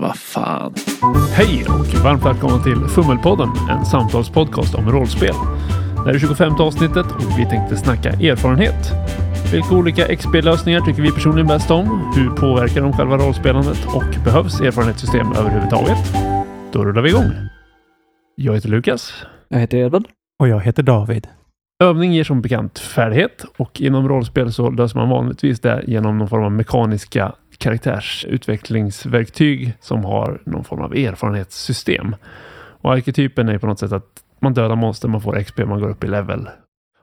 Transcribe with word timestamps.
Vad 0.00 0.16
fan. 0.16 0.74
Hej 1.32 1.64
och 1.68 2.04
varmt 2.04 2.24
välkomna 2.24 2.58
till 2.58 2.88
Fummelpodden, 2.88 3.48
en 3.70 3.84
samtalspodcast 3.84 4.74
om 4.74 4.90
rollspel. 4.90 5.34
Det 5.94 6.00
här 6.00 6.14
är 6.14 6.18
25 6.18 6.52
avsnittet 6.52 7.06
och 7.06 7.38
vi 7.38 7.46
tänkte 7.46 7.76
snacka 7.76 8.10
erfarenhet. 8.10 8.92
Vilka 9.52 9.74
olika 9.74 10.16
XP-lösningar 10.16 10.80
tycker 10.80 11.02
vi 11.02 11.10
personligen 11.10 11.46
bäst 11.46 11.70
om? 11.70 12.12
Hur 12.16 12.30
påverkar 12.30 12.80
de 12.80 12.92
själva 12.92 13.16
rollspelandet? 13.16 13.86
Och 13.86 14.24
behövs 14.24 14.60
erfarenhetssystem 14.60 15.32
överhuvudtaget? 15.32 16.14
Då 16.72 16.84
rullar 16.84 17.02
vi 17.02 17.08
igång. 17.08 17.30
Jag 18.36 18.54
heter 18.54 18.68
Lukas. 18.68 19.12
Jag 19.48 19.58
heter 19.58 19.78
Edvard. 19.78 20.04
Och 20.38 20.48
jag 20.48 20.60
heter 20.60 20.82
David. 20.82 21.26
Övning 21.82 22.12
ger 22.12 22.24
som 22.24 22.42
bekant 22.42 22.78
färdighet 22.78 23.44
och 23.56 23.80
inom 23.80 24.08
rollspel 24.08 24.52
så 24.52 24.70
löser 24.70 24.98
man 24.98 25.08
vanligtvis 25.08 25.60
det 25.60 25.84
genom 25.86 26.18
någon 26.18 26.28
form 26.28 26.44
av 26.44 26.52
mekaniska 26.52 27.32
karaktärsutvecklingsverktyg 27.58 29.72
som 29.80 30.04
har 30.04 30.42
någon 30.46 30.64
form 30.64 30.80
av 30.80 30.94
erfarenhetssystem. 30.94 32.16
Och 32.80 32.92
arketypen 32.92 33.48
är 33.48 33.58
på 33.58 33.66
något 33.66 33.78
sätt 33.78 33.92
att 33.92 34.22
man 34.40 34.54
dödar 34.54 34.76
monster, 34.76 35.08
man 35.08 35.20
får 35.20 35.42
XP, 35.42 35.58
man 35.58 35.80
går 35.80 35.90
upp 35.90 36.04
i 36.04 36.06
level. 36.06 36.48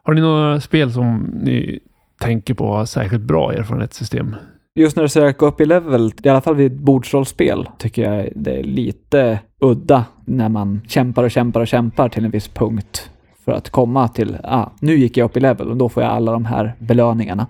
Har 0.03 0.13
ni 0.13 0.21
några 0.21 0.61
spel 0.61 0.91
som 0.91 1.31
ni 1.41 1.79
tänker 2.19 2.53
på 2.53 2.73
har 2.73 2.85
särskilt 2.85 3.23
bra 3.23 3.53
erfarenhetssystem? 3.53 4.35
Just 4.75 4.95
när 4.95 5.03
du 5.03 5.09
säger 5.09 5.27
att 5.27 5.37
gå 5.37 5.45
upp 5.45 5.61
i 5.61 5.65
level, 5.65 6.11
i 6.23 6.29
alla 6.29 6.41
fall 6.41 6.55
vid 6.55 6.81
bordsrollspel, 6.81 7.69
tycker 7.77 8.13
jag 8.13 8.29
det 8.35 8.59
är 8.59 8.63
lite 8.63 9.39
udda 9.59 10.05
när 10.25 10.49
man 10.49 10.81
kämpar 10.87 11.23
och 11.23 11.31
kämpar 11.31 11.61
och 11.61 11.67
kämpar 11.67 12.09
till 12.09 12.25
en 12.25 12.31
viss 12.31 12.47
punkt 12.47 13.11
för 13.45 13.51
att 13.51 13.69
komma 13.69 14.07
till, 14.07 14.37
ah, 14.43 14.65
nu 14.79 14.95
gick 14.95 15.17
jag 15.17 15.25
upp 15.25 15.37
i 15.37 15.39
level 15.39 15.69
och 15.69 15.77
då 15.77 15.89
får 15.89 16.03
jag 16.03 16.11
alla 16.11 16.31
de 16.31 16.45
här 16.45 16.73
belöningarna. 16.79 17.47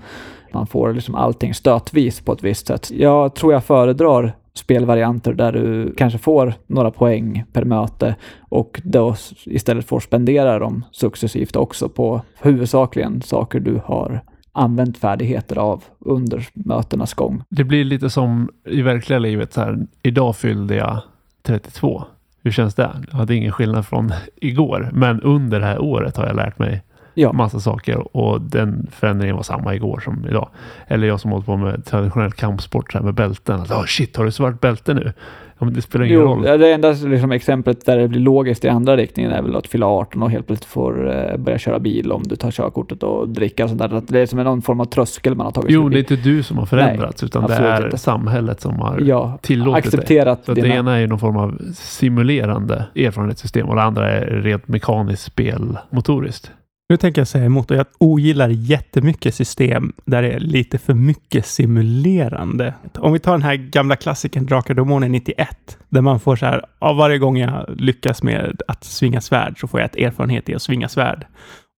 Man 0.54 0.68
får 0.68 0.94
liksom 0.94 1.16
allting 1.16 1.54
stötvis 1.54 2.22
på 2.22 2.34
ett 2.34 2.44
visst 2.44 2.68
sätt. 2.68 2.92
Jag 2.92 3.36
tror 3.36 3.54
jag 3.54 3.64
föredrar 3.64 4.34
spelvarianter 4.54 5.34
där 5.34 5.52
du 5.52 5.94
kanske 5.98 6.20
får 6.20 6.54
några 6.68 6.92
poäng 6.92 7.44
per 7.54 7.66
möte 7.66 8.16
och 8.40 8.82
då 8.84 9.16
istället 9.46 9.86
får 9.86 10.00
spendera 10.00 10.60
dem 10.60 10.86
successivt 10.92 11.56
också 11.56 11.90
på 11.90 12.22
huvudsakligen 12.42 13.22
saker 13.22 13.60
du 13.60 13.82
har 13.86 14.22
använt 14.54 14.98
färdigheter 14.98 15.58
av 15.58 15.84
under 16.00 16.48
mötenas 16.54 17.14
gång. 17.14 17.44
Det 17.50 17.64
blir 17.64 17.84
lite 17.84 18.10
som 18.10 18.50
i 18.66 18.82
verkliga 18.82 19.20
livet 19.20 19.54
så 19.54 19.62
här. 19.62 19.78
Idag 20.04 20.36
fyllde 20.36 20.76
jag 20.76 21.02
32. 21.44 22.04
Hur 22.44 22.52
känns 22.52 22.76
det? 22.76 22.90
Jag 23.12 23.18
hade 23.18 23.36
ingen 23.36 23.52
skillnad 23.52 23.86
från 23.86 24.14
igår, 24.36 24.90
men 24.94 25.22
under 25.22 25.60
det 25.60 25.66
här 25.66 25.82
året 25.82 26.18
har 26.18 26.28
jag 26.28 26.36
lärt 26.36 26.60
mig 26.60 26.84
Ja. 27.14 27.34
massa 27.34 27.60
saker 27.60 28.18
och 28.18 28.42
den 28.42 28.88
förändringen 28.92 29.36
var 29.36 29.44
samma 29.44 29.76
igår 29.76 30.00
som 30.00 30.26
idag. 30.30 30.50
Eller 30.88 31.08
jag 31.08 31.20
som 31.20 31.32
hållit 31.32 31.46
på 31.46 31.58
med 31.58 31.86
traditionell 31.86 32.32
kampsport 32.32 32.92
så 32.92 32.98
här 32.98 33.06
med 33.06 33.14
bälten. 33.14 33.60
Att, 33.62 33.72
oh, 33.72 33.84
shit, 33.86 34.18
har 34.18 34.26
du 34.26 34.32
svart 34.32 34.60
bälte 34.62 34.94
nu? 34.94 35.14
Ja, 35.60 35.68
det 35.68 35.82
spelar 35.82 36.06
ingen 36.06 36.20
Jo, 36.20 36.26
roll. 36.28 36.42
det 36.42 36.72
enda 36.74 36.92
liksom, 36.92 37.32
exemplet 37.32 37.86
där 37.86 37.98
det 37.98 38.08
blir 38.08 38.20
logiskt 38.20 38.66
i 38.66 38.70
andra 38.70 38.98
riktningen 38.98 39.32
är 39.32 39.42
väl 39.42 39.56
att 39.56 39.68
fylla 39.68 39.86
18 39.86 40.24
och 40.24 40.32
helt 40.32 40.48
plötsligt 40.48 40.70
får 40.70 41.16
eh, 41.32 41.38
börja 41.38 41.58
köra 41.58 41.80
bil 41.80 42.12
om 42.12 42.24
du 42.24 42.36
tar 42.36 42.52
körkortet 42.52 43.04
och 43.04 43.30
dricka 43.30 43.64
och 43.64 43.70
sånt 43.70 43.82
där. 43.82 43.94
Att 43.94 44.08
det 44.08 44.20
är 44.20 44.26
som 44.26 44.40
någon 44.40 44.62
form 44.62 44.80
av 44.80 44.86
tröskel 44.86 45.36
man 45.36 45.46
har 45.46 45.52
tagit 45.52 45.72
Jo, 45.72 45.82
sig 45.84 45.90
det 45.92 45.98
är 45.98 46.14
inte 46.14 46.30
du 46.30 46.44
som 46.44 46.58
har 46.58 46.66
förändrats 46.66 47.24
utan 47.24 47.48
det 47.48 47.54
är 47.54 47.86
inte. 47.86 47.98
samhället 47.98 48.62
som 48.62 48.80
har 48.80 49.00
Ja, 49.06 49.38
tillåtit 49.42 49.92
det. 49.92 49.98
accepterat 49.98 50.46
Så 50.46 50.52
att 50.52 50.56
det 50.56 50.62
dina... 50.62 50.76
ena 50.76 50.96
är 50.96 51.00
ju 51.00 51.08
någon 51.08 51.20
form 51.20 51.38
av 51.38 51.58
simulerande 51.76 52.86
erfarenhetssystem 52.96 53.70
och 53.70 53.76
det 53.76 53.84
andra 53.84 54.10
är 54.12 54.26
rent 54.26 54.68
mekaniskt 54.68 55.24
spelmotoriskt. 55.24 56.52
Nu 56.92 56.98
tänker 56.98 57.22
jag 57.22 57.28
säga 57.28 57.46
emot 57.46 57.72
och 57.72 57.78
jag 57.78 57.86
ogillar 57.98 58.50
jättemycket 58.50 59.36
system 59.36 59.94
där 60.06 60.22
det 60.22 60.32
är 60.32 60.40
lite 60.40 60.78
för 60.78 60.94
mycket 60.94 61.46
simulerande. 61.46 62.74
Om 62.98 63.14
vi 63.14 63.20
tar 63.20 63.32
den 63.32 63.42
här 63.42 63.56
gamla 63.56 63.96
klassikern 63.96 64.46
Drakar 64.46 64.74
och 64.74 64.76
Demoner 64.76 65.10
91, 65.10 65.78
där 65.90 66.02
man 66.02 66.20
får 66.20 66.36
så 66.36 66.46
här, 66.46 66.66
av 66.80 66.96
varje 66.96 67.18
gång 67.18 67.38
jag 67.38 67.66
lyckas 67.78 68.24
med 68.24 68.62
att 68.68 68.84
svinga 68.84 69.22
svärd 69.22 69.60
så 69.60 69.68
får 69.68 69.80
jag 69.80 69.86
ett 69.86 69.96
erfarenhet 69.96 70.50
i 70.50 70.56
att 70.56 70.62
svinga 70.62 70.90
svärd. 70.90 71.26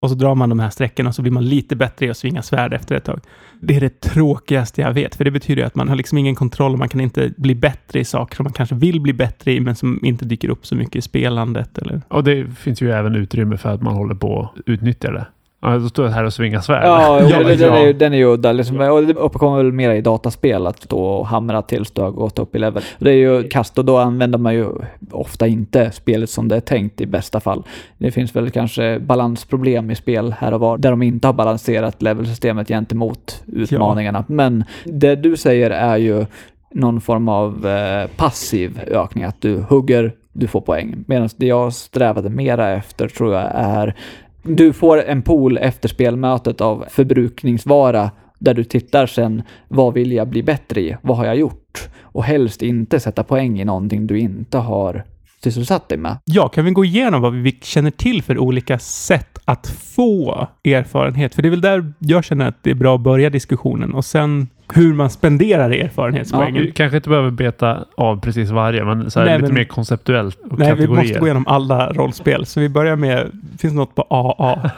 Och 0.03 0.09
så 0.09 0.15
drar 0.15 0.35
man 0.35 0.49
de 0.49 0.59
här 0.59 0.69
sträckorna 0.69 1.09
och 1.09 1.15
så 1.15 1.21
blir 1.21 1.31
man 1.31 1.45
lite 1.45 1.75
bättre 1.75 2.05
i 2.05 2.09
att 2.09 2.17
svinga 2.17 2.41
svärd 2.41 2.73
efter 2.73 2.95
ett 2.95 3.03
tag. 3.03 3.19
Det 3.59 3.75
är 3.75 3.81
det 3.81 4.01
tråkigaste 4.01 4.81
jag 4.81 4.93
vet, 4.93 5.15
för 5.15 5.23
det 5.25 5.31
betyder 5.31 5.63
att 5.63 5.75
man 5.75 5.89
har 5.89 5.95
liksom 5.95 6.17
ingen 6.17 6.35
kontroll 6.35 6.73
och 6.73 6.79
man 6.79 6.89
kan 6.89 7.01
inte 7.01 7.33
bli 7.37 7.55
bättre 7.55 7.99
i 7.99 8.05
saker 8.05 8.35
som 8.35 8.43
man 8.43 8.53
kanske 8.53 8.75
vill 8.75 9.01
bli 9.01 9.13
bättre 9.13 9.51
i, 9.51 9.59
men 9.59 9.75
som 9.75 9.99
inte 10.05 10.25
dyker 10.25 10.49
upp 10.49 10.65
så 10.65 10.75
mycket 10.75 10.95
i 10.95 11.01
spelandet. 11.01 11.77
Eller? 11.77 12.01
Och 12.07 12.23
det 12.23 12.45
finns 12.57 12.81
ju 12.81 12.91
även 12.91 13.15
utrymme 13.15 13.57
för 13.57 13.69
att 13.69 13.81
man 13.81 13.95
håller 13.95 14.15
på 14.15 14.41
att 14.55 14.61
utnyttja 14.65 15.11
det. 15.11 15.25
Ja, 15.63 15.77
då 15.77 15.89
står 15.89 16.05
jag 16.05 16.11
här 16.11 16.23
och 16.23 16.33
svingar 16.33 16.61
svärd. 16.61 16.83
Ja, 16.83 17.21
Ja, 17.29 17.29
ja, 17.29 17.43
den, 17.43 17.59
ja. 17.59 17.77
är 17.77 17.93
den 17.93 18.13
är 18.13 18.17
ju 18.17 18.25
udda. 18.25 18.51
Liksom, 18.51 18.79
och 18.79 19.03
det 19.03 19.13
uppkommer 19.13 19.57
väl 19.57 19.71
mer 19.71 19.91
i 19.91 20.01
dataspel 20.01 20.67
att 20.67 20.83
stå 20.83 21.03
och 21.03 21.27
hamra 21.27 21.61
tills 21.61 21.91
du 21.91 22.01
har 22.01 22.11
gått 22.11 22.39
upp 22.39 22.55
i 22.55 22.59
level. 22.59 22.83
Det 22.99 23.09
är 23.09 23.15
ju 23.15 23.43
kast 23.43 23.77
och 23.77 23.85
då 23.85 23.97
använder 23.97 24.37
man 24.37 24.53
ju 24.53 24.67
ofta 25.11 25.47
inte 25.47 25.91
spelet 25.91 26.29
som 26.29 26.47
det 26.47 26.55
är 26.55 26.59
tänkt 26.59 27.01
i 27.01 27.05
bästa 27.05 27.39
fall. 27.39 27.63
Det 27.97 28.11
finns 28.11 28.35
väl 28.35 28.49
kanske 28.49 28.99
balansproblem 28.99 29.91
i 29.91 29.95
spel 29.95 30.35
här 30.39 30.53
och 30.53 30.59
var 30.59 30.77
där 30.77 30.89
de 30.89 31.01
inte 31.01 31.27
har 31.27 31.33
balanserat 31.33 32.01
levelsystemet 32.01 32.67
gentemot 32.67 33.43
utmaningarna. 33.47 34.25
Men 34.27 34.63
det 34.83 35.15
du 35.15 35.37
säger 35.37 35.69
är 35.69 35.97
ju 35.97 36.25
någon 36.71 37.01
form 37.01 37.29
av 37.29 37.67
eh, 37.67 38.07
passiv 38.15 38.79
ökning, 38.87 39.23
att 39.23 39.41
du 39.41 39.57
hugger, 39.57 40.13
du 40.33 40.47
får 40.47 40.61
poäng. 40.61 41.03
Medan 41.07 41.29
det 41.37 41.45
jag 41.45 41.73
strävade 41.73 42.29
mera 42.29 42.69
efter 42.71 43.07
tror 43.07 43.33
jag 43.33 43.51
är 43.53 43.95
du 44.43 44.73
får 44.73 45.03
en 45.03 45.21
pool 45.21 45.57
efter 45.57 45.89
spelmötet 45.89 46.61
av 46.61 46.85
förbrukningsvara 46.89 48.11
där 48.39 48.53
du 48.53 48.63
tittar 48.63 49.05
sen, 49.05 49.43
vad 49.67 49.93
vill 49.93 50.11
jag 50.11 50.27
bli 50.27 50.43
bättre 50.43 50.81
i? 50.81 50.97
Vad 51.01 51.17
har 51.17 51.25
jag 51.25 51.35
gjort? 51.35 51.89
Och 52.01 52.23
helst 52.23 52.61
inte 52.61 52.99
sätta 52.99 53.23
poäng 53.23 53.59
i 53.61 53.65
någonting 53.65 54.07
du 54.07 54.19
inte 54.19 54.57
har 54.57 55.03
sysselsatt 55.43 55.89
dig 55.89 55.97
med. 55.97 56.17
Ja, 56.25 56.47
kan 56.47 56.65
vi 56.65 56.71
gå 56.71 56.85
igenom 56.85 57.21
vad 57.21 57.33
vi 57.33 57.59
känner 57.61 57.91
till 57.91 58.23
för 58.23 58.37
olika 58.37 58.79
sätt 58.79 59.39
att 59.45 59.67
få 59.67 60.47
erfarenhet? 60.63 61.35
För 61.35 61.41
det 61.41 61.47
är 61.47 61.49
väl 61.49 61.61
där 61.61 61.93
jag 61.99 62.23
känner 62.23 62.47
att 62.47 62.63
det 62.63 62.69
är 62.69 62.75
bra 62.75 62.95
att 62.95 63.01
börja 63.01 63.29
diskussionen 63.29 63.93
och 63.93 64.05
sen 64.05 64.47
hur 64.73 64.93
man 64.93 65.09
spenderar 65.09 65.69
erfarenhetspoängen. 65.71 66.61
Vi 66.61 66.71
kanske 66.71 66.97
inte 66.97 67.09
behöver 67.09 67.31
beta 67.31 67.85
av 67.97 68.19
precis 68.19 68.49
varje, 68.49 68.85
men 68.85 69.11
så 69.11 69.19
här 69.19 69.25
Nej, 69.27 69.37
lite 69.37 69.47
men- 69.47 69.55
mer 69.55 69.63
konceptuellt 69.63 70.37
och 70.51 70.59
Nej, 70.59 70.67
vi 70.67 70.75
kategorier. 70.75 71.03
måste 71.03 71.19
gå 71.19 71.25
igenom 71.25 71.47
alla 71.47 71.93
rollspel. 71.93 72.45
Så 72.45 72.59
vi 72.59 72.69
börjar 72.69 72.95
med, 72.95 73.31
finns 73.59 73.73
det 73.73 73.79
något 73.79 73.95
på 73.95 74.01
AA? 74.09 74.71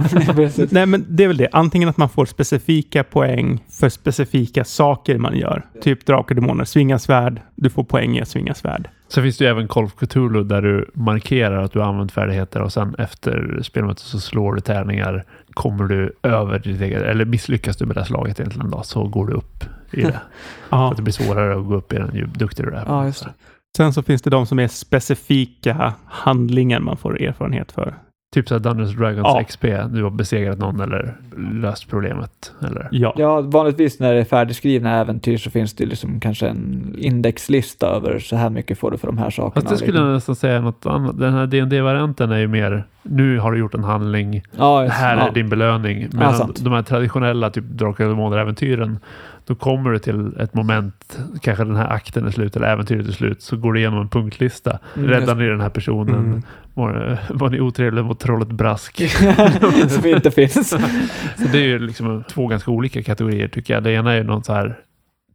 Nej, 0.70 0.86
men 0.86 1.06
det 1.10 1.24
är 1.24 1.28
väl 1.28 1.38
det. 1.38 1.48
Antingen 1.52 1.90
att 1.90 1.98
man 1.98 2.10
får 2.10 2.26
specifika 2.26 3.04
poäng 3.04 3.60
för 3.72 3.90
specifika 3.90 4.64
saker 4.64 5.18
man 5.18 5.38
gör. 5.38 5.62
Typ 5.82 6.06
drakar 6.06 6.36
och 6.36 6.42
demoner, 6.42 6.64
svinga 6.66 7.00
svärd. 7.00 7.42
Du 7.56 7.70
får 7.70 7.84
poäng 7.84 8.18
i 8.18 8.22
att 8.22 8.28
svinga 8.28 8.54
svärd. 8.54 8.90
Sen 9.08 9.24
finns 9.24 9.38
det 9.38 9.44
ju 9.44 9.50
även 9.50 9.68
Call 9.68 9.84
of 9.84 9.96
Cthulhu 9.96 10.44
där 10.44 10.62
du 10.62 10.90
markerar 10.94 11.64
att 11.64 11.72
du 11.72 11.80
har 11.80 11.86
använt 11.88 12.12
färdigheter 12.12 12.62
och 12.62 12.74
sen 12.74 12.96
efter 12.98 13.60
spelmötet 13.64 14.04
så 14.04 14.20
slår 14.20 14.54
du 14.56 14.62
tärningar. 14.62 15.24
Kommer 15.54 15.84
du 15.86 16.14
över 16.24 16.60
ditt 16.60 16.82
eget, 16.82 17.02
eller 17.02 17.26
misslyckas 17.26 17.78
du 17.78 17.86
med 17.86 17.96
det 17.96 18.00
här 18.02 18.08
slaget 18.08 18.40
egentligen 18.40 18.70
då, 18.72 18.84
så 18.84 19.08
går 19.08 19.28
du 19.28 19.34
upp 19.34 19.64
i 19.92 20.02
det. 20.02 20.12
Så 20.12 20.18
Ja. 20.70 20.92
att 20.92 20.98
det 20.98 21.04
blir 21.04 21.14
svårare 21.14 21.60
att 21.60 21.66
gå 21.66 21.76
upp 21.76 21.94
i 21.94 21.96
den 21.98 22.16
ju 22.16 22.26
duktigare 22.26 22.70
du 22.72 22.78
är. 22.78 22.84
Ja, 22.88 23.06
just 23.06 23.24
det. 23.24 23.34
Sen 23.78 23.94
så 23.94 24.04
finns 24.04 24.22
det 24.22 24.30
de 24.30 24.46
som 24.46 24.60
är 24.60 24.68
specifika 24.68 25.94
handlingar 26.06 26.80
man 26.80 26.98
får 26.98 27.22
erfarenhet 27.22 27.72
för. 27.72 27.96
Typ 28.36 28.48
såhär 28.48 28.60
Dungeons 28.60 28.90
and 28.90 29.00
Dragons 29.00 29.24
Ja. 29.24 29.44
XP. 29.44 29.64
Du 29.90 30.04
har 30.04 30.10
besegrat 30.10 30.60
någon 30.60 30.80
eller 30.80 31.18
löst 31.38 31.90
problemet. 31.90 32.54
Eller? 32.68 32.88
Ja. 32.92 33.14
Ja, 33.18 33.42
vanligtvis 33.42 34.00
när 34.00 34.14
det 34.14 34.20
är 34.20 34.24
färdigskrivna 34.24 35.00
äventyr 35.00 35.38
så 35.38 35.52
finns 35.52 35.74
det 35.74 35.86
liksom 35.86 36.20
kanske 36.20 36.48
en 36.48 36.96
indexlista 36.98 37.88
över 37.88 38.20
så 38.20 38.36
här 38.36 38.50
mycket 38.50 38.80
får 38.80 38.92
du 38.92 38.98
för 38.98 39.08
de 39.08 39.18
här 39.18 39.30
sakerna. 39.30 39.62
Fast 39.62 39.70
det 39.70 39.78
skulle 39.78 40.00
jag 40.00 40.14
nästan 40.14 40.36
säga 40.36 40.62
något 40.62 40.86
annat. 40.86 41.20
Den 41.20 41.34
här 41.34 41.48
dd 41.48 41.82
varianten 41.82 42.32
är 42.32 42.38
ju 42.38 42.48
mer, 42.48 42.84
nu 43.04 43.40
har 43.40 43.52
du 43.52 43.60
gjort 43.60 43.74
en 43.74 43.84
handling, 43.84 44.42
ja, 44.58 44.88
här 44.88 45.18
ja. 45.18 45.28
är 45.28 45.34
din 45.34 45.50
belöning. 45.50 46.08
Medan 46.12 46.54
de 46.60 46.74
här 46.74 46.82
traditionella 46.82 47.50
typ 47.50 47.66
Drakar 47.66 48.04
och 48.04 48.10
Demoner-äventyren, 48.10 49.00
då 49.46 49.56
kommer 49.56 49.92
du 49.92 50.00
till 50.00 50.38
ett 50.40 50.54
moment, 50.54 51.20
kanske 51.42 51.64
den 51.64 51.76
här 51.76 51.90
akten 51.90 52.26
är 52.26 52.32
slut 52.32 52.56
eller 52.56 52.68
äventyret 52.68 53.08
är 53.08 53.12
slut, 53.12 53.42
så 53.42 53.58
går 53.58 53.74
du 53.74 53.80
igenom 53.80 54.02
en 54.02 54.10
punktlista. 54.10 54.80
Mm, 54.96 55.10
Räddar 55.10 55.36
ni 55.36 55.48
den 55.48 55.62
här 55.62 55.70
personen? 55.70 56.16
Mm. 56.16 56.42
Var, 56.74 57.18
var 57.30 57.50
ni 57.50 57.60
otrevliga 57.60 58.04
mot 58.04 58.20
trollet 58.20 58.48
Brask? 58.48 59.10
som 59.90 60.06
inte 60.06 60.32
finns. 60.32 60.70
Så 61.38 61.48
det 61.52 61.58
är 61.58 61.68
ju 61.68 61.80
liksom 61.80 62.24
två 62.30 62.48
ganska 62.48 62.72
olika 62.72 63.04
kategorier 63.04 63.48
tycker 63.48 63.74
jag. 63.74 63.84
Det 63.84 63.92
ena 63.92 64.12
är 64.14 64.18
ju 64.18 64.24
någon 64.24 64.44
så 64.44 64.54
här 64.54 64.80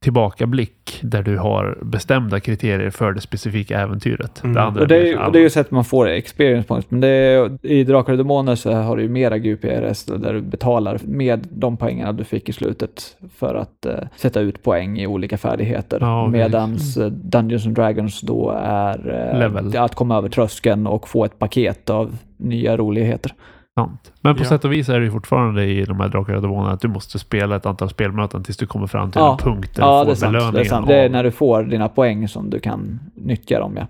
tillbakablick 0.02 0.98
där 1.02 1.22
du 1.22 1.38
har 1.38 1.78
bestämda 1.82 2.40
kriterier 2.40 2.90
för 2.90 3.12
det 3.12 3.20
specifika 3.20 3.80
äventyret. 3.80 4.42
Mm. 4.44 4.54
Det 4.54 4.62
andra 4.62 4.82
Och 4.82 4.88
det, 4.88 4.96
är, 4.96 5.04
ju- 5.06 5.14
så 5.14 5.22
och 5.26 5.32
det 5.32 5.38
är 5.38 5.42
ju 5.42 5.50
sätt 5.50 5.70
man 5.70 5.84
får 5.84 6.08
experience 6.08 6.68
points. 6.68 6.90
Men 6.90 7.00
det 7.00 7.08
är, 7.08 7.58
i 7.66 7.84
Drakar 7.84 8.12
och 8.12 8.18
Demoner 8.18 8.54
så 8.54 8.72
har 8.72 8.96
du 8.96 9.02
ju 9.02 9.08
mera 9.08 9.38
GPRS 9.38 10.04
där 10.04 10.32
du 10.32 10.40
betalar 10.40 10.98
med 11.04 11.48
de 11.52 11.76
poängerna 11.76 12.12
du 12.12 12.24
fick 12.24 12.48
i 12.48 12.52
slutet 12.52 13.16
för 13.36 13.54
att 13.54 13.86
eh, 13.86 13.94
sätta 14.16 14.40
ut 14.40 14.62
poäng 14.62 14.98
i 14.98 15.06
olika 15.06 15.38
färdigheter. 15.38 15.98
Ja, 16.00 16.22
okej. 16.28 16.32
Medans 16.40 16.96
eh, 16.96 17.06
Dungeons 17.10 17.66
and 17.66 17.74
Dragons 17.74 18.20
då 18.20 18.50
är 18.64 19.28
eh, 19.32 19.38
Level. 19.38 19.76
att 19.76 19.94
komma 19.94 20.16
över 20.16 20.28
tröskeln 20.28 20.86
och 20.86 21.08
få 21.08 21.24
ett 21.24 21.38
paket 21.38 21.90
av 21.90 22.16
nya 22.36 22.76
roligheter. 22.76 23.32
Sant. 23.78 24.12
Men 24.20 24.36
på 24.36 24.42
Ja. 24.42 24.48
sätt 24.48 24.64
och 24.64 24.72
vis 24.72 24.88
är 24.88 25.00
det 25.00 25.10
fortfarande 25.10 25.64
i 25.64 25.84
de 25.84 26.00
här 26.00 26.08
Drakar 26.08 26.34
och 26.34 26.42
Demoner 26.42 26.70
att 26.70 26.80
du 26.80 26.88
måste 26.88 27.18
spela 27.18 27.56
ett 27.56 27.66
antal 27.66 27.88
spelmöten 27.90 28.42
tills 28.44 28.56
du 28.56 28.66
kommer 28.66 28.86
fram 28.86 29.10
till 29.10 29.20
Ja. 29.20 29.32
en 29.32 29.38
punkt 29.38 29.70
där 29.76 29.82
Ja, 29.82 30.00
du 30.00 30.04
det 30.04 30.10
är 30.10 30.14
får 30.14 30.20
sant. 30.20 30.32
belöningen. 30.32 30.54
Det 30.54 30.60
är, 30.60 30.64
sant. 30.64 30.86
det 30.86 30.94
är 30.96 31.08
när 31.08 31.24
du 31.24 31.30
får 31.30 31.62
dina 31.62 31.88
poäng 31.88 32.28
som 32.28 32.50
du 32.50 32.60
kan 32.60 33.00
nyttja 33.14 33.58
dem, 33.60 33.72
ja. 33.76 33.86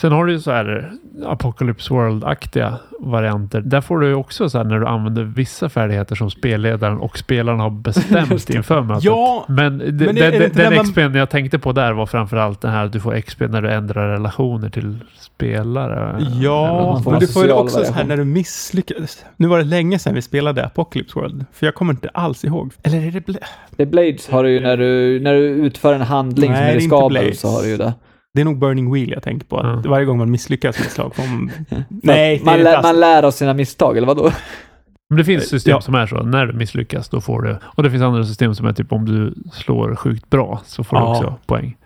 Sen 0.00 0.12
har 0.12 0.26
du 0.26 0.32
ju 0.32 0.40
så 0.40 0.50
här 0.50 0.92
Apocalypse 1.26 1.94
World-aktiga 1.94 2.74
varianter. 3.00 3.60
Där 3.60 3.80
får 3.80 3.98
du 3.98 4.06
ju 4.08 4.14
också 4.14 4.50
så 4.50 4.58
här 4.58 4.64
när 4.64 4.78
du 4.80 4.86
använder 4.86 5.22
vissa 5.22 5.68
färdigheter 5.68 6.14
som 6.14 6.30
spelledaren 6.30 6.98
och 6.98 7.18
spelaren 7.18 7.60
har 7.60 7.70
bestämt 7.70 8.50
inför 8.54 8.82
mötet. 8.82 9.04
Ja, 9.04 9.44
Men, 9.48 9.78
det, 9.78 9.84
är 9.84 10.12
det 10.12 10.38
den, 10.38 10.50
den 10.54 10.74
man- 10.76 10.84
XP'n 10.84 11.16
jag 11.18 11.30
tänkte 11.30 11.58
på 11.58 11.72
där 11.72 11.92
var 11.92 12.06
framförallt 12.06 12.60
den 12.60 12.70
här 12.70 12.84
att 12.86 12.92
du 12.92 13.00
får 13.00 13.20
XP 13.20 13.40
när 13.40 13.62
du 13.62 13.70
ändrar 13.70 14.08
relationer 14.08 14.70
till 14.70 14.98
spelare. 15.18 16.16
Ja, 16.42 17.02
men 17.04 17.14
en 17.14 17.20
du 17.20 17.26
får 17.26 17.44
ju 17.44 17.52
också 17.52 17.84
så 17.84 17.92
här 17.92 18.04
när 18.04 18.16
du 18.16 18.24
misslyckas. 18.24 19.24
Nu 19.36 19.46
var 19.48 19.58
det 19.58 19.64
länge 19.64 19.98
sedan 19.98 20.14
vi 20.14 20.22
spelade 20.22 20.64
Apocalypse 20.66 21.18
World, 21.18 21.44
för 21.52 21.66
jag 21.66 21.74
kommer 21.74 21.92
inte 21.92 22.08
alls 22.14 22.44
ihåg. 22.44 22.72
Eller 22.82 23.06
är 23.06 23.10
det... 23.10 23.26
Bla- 23.26 23.44
Det 23.76 23.86
Blades 23.86 24.28
har 24.28 24.44
du 24.44 24.50
ju 24.50 24.60
när 24.60 24.76
du, 24.76 25.20
när 25.20 25.34
du 25.34 25.40
utför 25.48 25.94
en 25.94 26.00
handling 26.00 26.50
Nej, 26.50 26.58
som 26.58 26.68
är 26.68 26.74
riskabel 26.74 27.36
så 27.36 27.48
har 27.48 27.62
du 27.62 27.68
ju 27.68 27.76
det. 27.76 27.92
Det 28.34 28.40
är 28.40 28.44
nog 28.44 28.58
Burning 28.58 28.92
Wheel 28.92 29.10
jag 29.10 29.22
tänker 29.22 29.46
på. 29.46 29.58
Att 29.58 29.84
Ja. 29.84 29.90
Varje 29.90 30.04
gång 30.06 30.18
man 30.18 30.30
misslyckas 30.30 30.78
med 30.78 30.86
ett 30.86 30.92
slag 30.92 31.14
får 31.14 31.22
man... 31.22 31.50
Nej, 31.88 32.40
man, 32.44 32.58
lär, 32.62 32.82
man 32.82 33.00
lär 33.00 33.22
av 33.22 33.30
sina 33.30 33.54
misstag, 33.54 33.96
eller 33.96 34.06
vadå? 34.06 34.32
Men 35.08 35.18
det 35.18 35.24
finns 35.24 35.48
system 35.48 35.70
Ja. 35.70 35.80
som 35.80 35.94
är 35.94 36.06
så. 36.06 36.22
När 36.22 36.46
du 36.46 36.52
misslyckas 36.52 37.08
då 37.08 37.20
får 37.20 37.42
du. 37.42 37.56
Och 37.62 37.82
det 37.82 37.90
finns 37.90 38.02
andra 38.02 38.24
system 38.24 38.54
som 38.54 38.66
är 38.66 38.72
typ 38.72 38.92
om 38.92 39.04
du 39.06 39.34
slår 39.52 39.94
sjukt 39.96 40.30
bra 40.30 40.60
så 40.64 40.84
får 40.84 40.96
du 40.96 41.02
Ja. 41.02 41.10
också 41.16 41.34
poäng. 41.46 41.76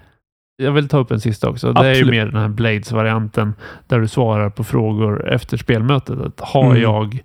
Jag 0.57 0.73
vill 0.73 0.89
ta 0.89 0.99
upp 0.99 1.11
en 1.11 1.21
sista 1.21 1.49
också. 1.49 1.73
Det 1.73 1.81
är 1.81 1.85
ju 1.85 1.91
Absolut. 1.91 2.11
mer 2.11 2.27
den 2.27 2.41
här 2.41 2.49
Blades-varianten 2.49 3.55
där 3.87 4.01
du 4.01 4.09
svarar 4.09 4.51
på 4.51 4.65
frågor 4.65 5.29
efter 5.29 5.57
spelmötet. 5.57 6.19
Att 6.21 6.41
har 6.41 6.65
Mm. 6.71 6.83
jag 6.83 7.23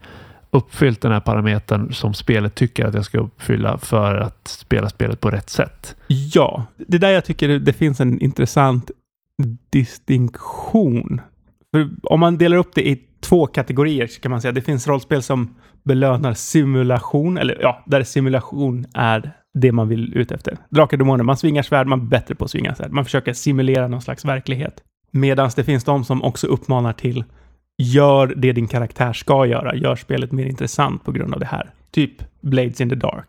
uppfyllt 0.51 1.01
den 1.01 1.12
här 1.12 1.19
parametern 1.19 1.94
som 1.94 2.13
spelet 2.13 2.56
tycker 2.56 2.86
att 2.86 2.94
jag 2.94 3.06
ska 3.06 3.18
uppfylla 3.19 3.77
för 3.77 4.15
att 4.15 4.48
spela 4.48 4.89
spelet 4.89 5.19
på 5.19 5.30
rätt 5.30 5.50
sätt? 5.50 5.95
Ja, 6.07 6.63
det 6.77 6.98
är 6.98 7.01
där 7.01 7.10
jag 7.12 7.25
tycker 7.25 7.48
det 7.60 7.74
finns 7.74 8.00
en 8.00 8.22
intressant 8.22 8.92
distinktion. 9.69 11.21
För 11.71 11.89
om 12.03 12.19
man 12.19 12.38
delar 12.38 12.57
upp 12.57 12.75
det 12.75 12.89
i 12.89 13.01
två 13.19 13.47
kategorier 13.47 14.07
så 14.07 14.21
kan 14.21 14.31
man 14.31 14.41
säga 14.41 14.50
att 14.50 14.56
det 14.56 14.62
finns 14.62 14.88
rollspel 14.88 15.21
som 15.21 15.56
belönar 15.83 16.33
simulation, 16.33 17.38
eller 17.38 17.57
ja, 17.62 17.83
där 17.86 18.03
simulation 18.03 18.86
är 18.94 19.31
det 19.53 19.71
man 19.71 19.88
vill 19.88 20.18
ut 20.18 20.31
efter. 20.31 20.57
Drakar 20.69 20.97
och 20.97 21.00
demoner, 21.00 21.24
man 21.24 21.38
svingar 21.38 21.63
svärd, 21.63 21.88
man 21.88 22.00
är 22.00 22.06
bättre 22.06 22.36
på 22.36 22.45
att 22.45 22.51
svinga 22.51 22.75
svärd. 22.75 22.91
Man 22.91 23.06
försöker 23.06 23.33
simulera 23.33 23.88
någon 23.88 24.01
slags 24.01 24.25
verklighet. 24.25 24.83
Medan 25.12 25.50
det 25.56 25.63
finns 25.63 25.83
de 25.83 26.03
som 26.03 26.24
också 26.24 26.47
uppmanar 26.47 26.94
till 26.94 27.24
gör 27.77 28.33
det 28.38 28.51
din 28.51 28.68
karaktär 28.68 29.13
ska 29.13 29.45
göra, 29.45 29.75
gör 29.75 29.95
spelet 29.95 30.31
mer 30.31 30.45
intressant 30.45 31.03
på 31.03 31.12
grund 31.12 31.33
av 31.33 31.39
det 31.39 31.45
här. 31.45 31.69
Typ 31.91 32.12
Blades 32.41 32.81
in 32.81 32.89
the 32.89 32.95
Dark. 32.95 33.25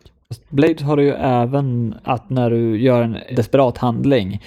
Blades 0.49 0.81
har 0.81 0.97
du 0.97 1.03
ju 1.03 1.13
även 1.13 1.95
att 2.03 2.29
när 2.29 2.49
du 2.49 2.81
gör 2.81 3.01
en 3.01 3.17
desperat 3.35 3.77
handling 3.77 4.41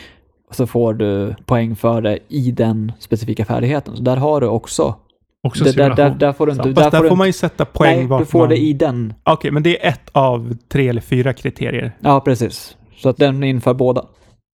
så 0.54 0.66
får 0.66 0.94
du 0.94 1.34
poäng 1.46 1.76
för 1.76 2.00
det 2.00 2.18
i 2.28 2.50
den 2.50 2.92
specifika 2.98 3.44
färdigheten. 3.44 3.96
Så 3.96 4.02
där 4.02 4.16
har 4.16 4.40
du 4.40 4.46
också. 4.46 4.94
Också 5.42 5.64
Det, 5.64 5.72
där, 5.72 5.94
där, 5.94 6.10
där 6.10 6.32
får 6.32 6.46
du 6.46 6.52
inte... 6.52 6.64
Fast 6.64 6.76
där 6.76 6.90
där 6.90 7.02
du 7.02 7.08
får 7.08 7.16
man 7.16 7.26
ju 7.26 7.32
sätta 7.32 7.64
poäng 7.64 7.96
Nej, 7.96 8.06
vart 8.06 8.20
du 8.20 8.26
får 8.26 8.38
man... 8.38 8.48
det 8.48 8.56
i 8.56 8.72
den. 8.72 9.14
Okej, 9.24 9.50
men 9.50 9.62
det 9.62 9.84
är 9.84 9.88
ett 9.88 10.10
av 10.12 10.56
tre 10.72 10.88
eller 10.88 11.00
fyra 11.00 11.32
kriterier. 11.32 11.92
Ja, 12.00 12.20
precis. 12.20 12.76
Så 12.96 13.08
att 13.08 13.16
den 13.16 13.42
inför 13.44 13.74
båda. 13.74 14.04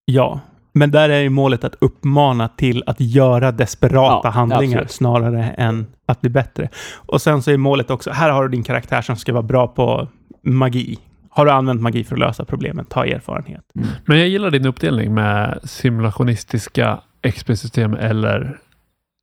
Ja. 0.05 0.39
Men 0.73 0.91
där 0.91 1.09
är 1.09 1.19
ju 1.19 1.29
målet 1.29 1.63
att 1.63 1.75
uppmana 1.81 2.47
till 2.47 2.83
att 2.85 2.99
göra 2.99 3.51
desperata 3.51 4.21
Ja, 4.23 4.29
handlingar 4.29 4.77
absolut. 4.77 4.91
snarare 4.91 5.43
än 5.43 5.87
att 6.05 6.21
bli 6.21 6.29
bättre. 6.29 6.69
Och 6.93 7.21
sen 7.21 7.41
så 7.41 7.51
är 7.51 7.57
målet 7.57 7.89
också, 7.89 8.11
här 8.11 8.29
har 8.29 8.43
du 8.43 8.49
din 8.49 8.63
karaktär 8.63 9.01
som 9.01 9.15
ska 9.15 9.33
vara 9.33 9.43
bra 9.43 9.67
på 9.67 10.07
magi. 10.43 10.97
Har 11.33 11.45
du 11.45 11.51
använt 11.51 11.81
magi 11.81 12.03
för 12.03 12.15
att 12.15 12.19
lösa 12.19 12.45
problemen, 12.45 12.85
ta 12.85 13.05
erfarenhet. 13.05 13.63
Men 14.05 14.19
jag 14.19 14.27
gillar 14.27 14.51
din 14.51 14.65
uppdelning 14.65 15.13
med 15.13 15.59
simulationistiska 15.63 16.99
XP-system 17.21 17.93
eller 17.93 18.59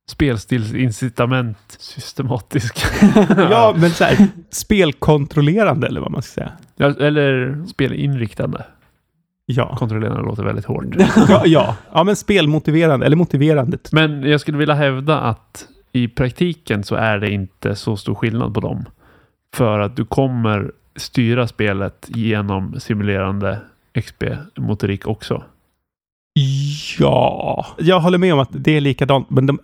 spelstilsincitament 0.09 1.57
systematiska. 1.77 2.87
Ja, 3.49 3.75
men 3.77 3.89
så 3.89 4.03
här, 4.03 4.27
spelkontrollerande 4.49 5.87
eller 5.87 6.01
vad 6.01 6.11
man 6.11 6.21
ska 6.21 6.33
säga. 6.33 6.51
Ja, 6.75 6.87
eller 6.99 7.57
spelinriktande. 7.67 8.65
Ja. 9.45 9.75
Kontrollerande 9.75 10.21
låter 10.21 10.43
väldigt 10.43 10.65
hårt. 10.65 10.85
Ja, 11.29 11.41
ja. 11.45 11.75
ja, 11.93 12.03
men 12.03 12.15
spelmotiverande, 12.15 13.05
eller 13.05 13.15
motiverandet. 13.15 13.91
Men 13.91 14.23
jag 14.23 14.41
skulle 14.41 14.57
vilja 14.57 14.75
hävda 14.75 15.19
att 15.19 15.65
i 15.91 16.07
praktiken 16.07 16.83
så 16.83 16.95
är 16.95 17.17
det 17.17 17.31
inte 17.31 17.75
så 17.75 17.97
stor 17.97 18.15
skillnad 18.15 18.53
på 18.53 18.59
dem. 18.59 18.85
För 19.53 19.79
att 19.79 19.95
du 19.95 20.05
kommer 20.05 20.71
styra 20.99 21.47
spelet 21.47 22.05
genom 22.07 22.79
simulerande 22.79 23.59
XP-motorik 23.93 25.07
också. 25.07 25.43
Ja, 26.99 27.65
jag 27.77 27.99
håller 27.99 28.17
med 28.17 28.33
om 28.33 28.39
att 28.39 28.49
det 28.51 28.71
är 28.71 28.81
likadant, 28.81 29.29
men 29.29 29.45
de 29.45 29.59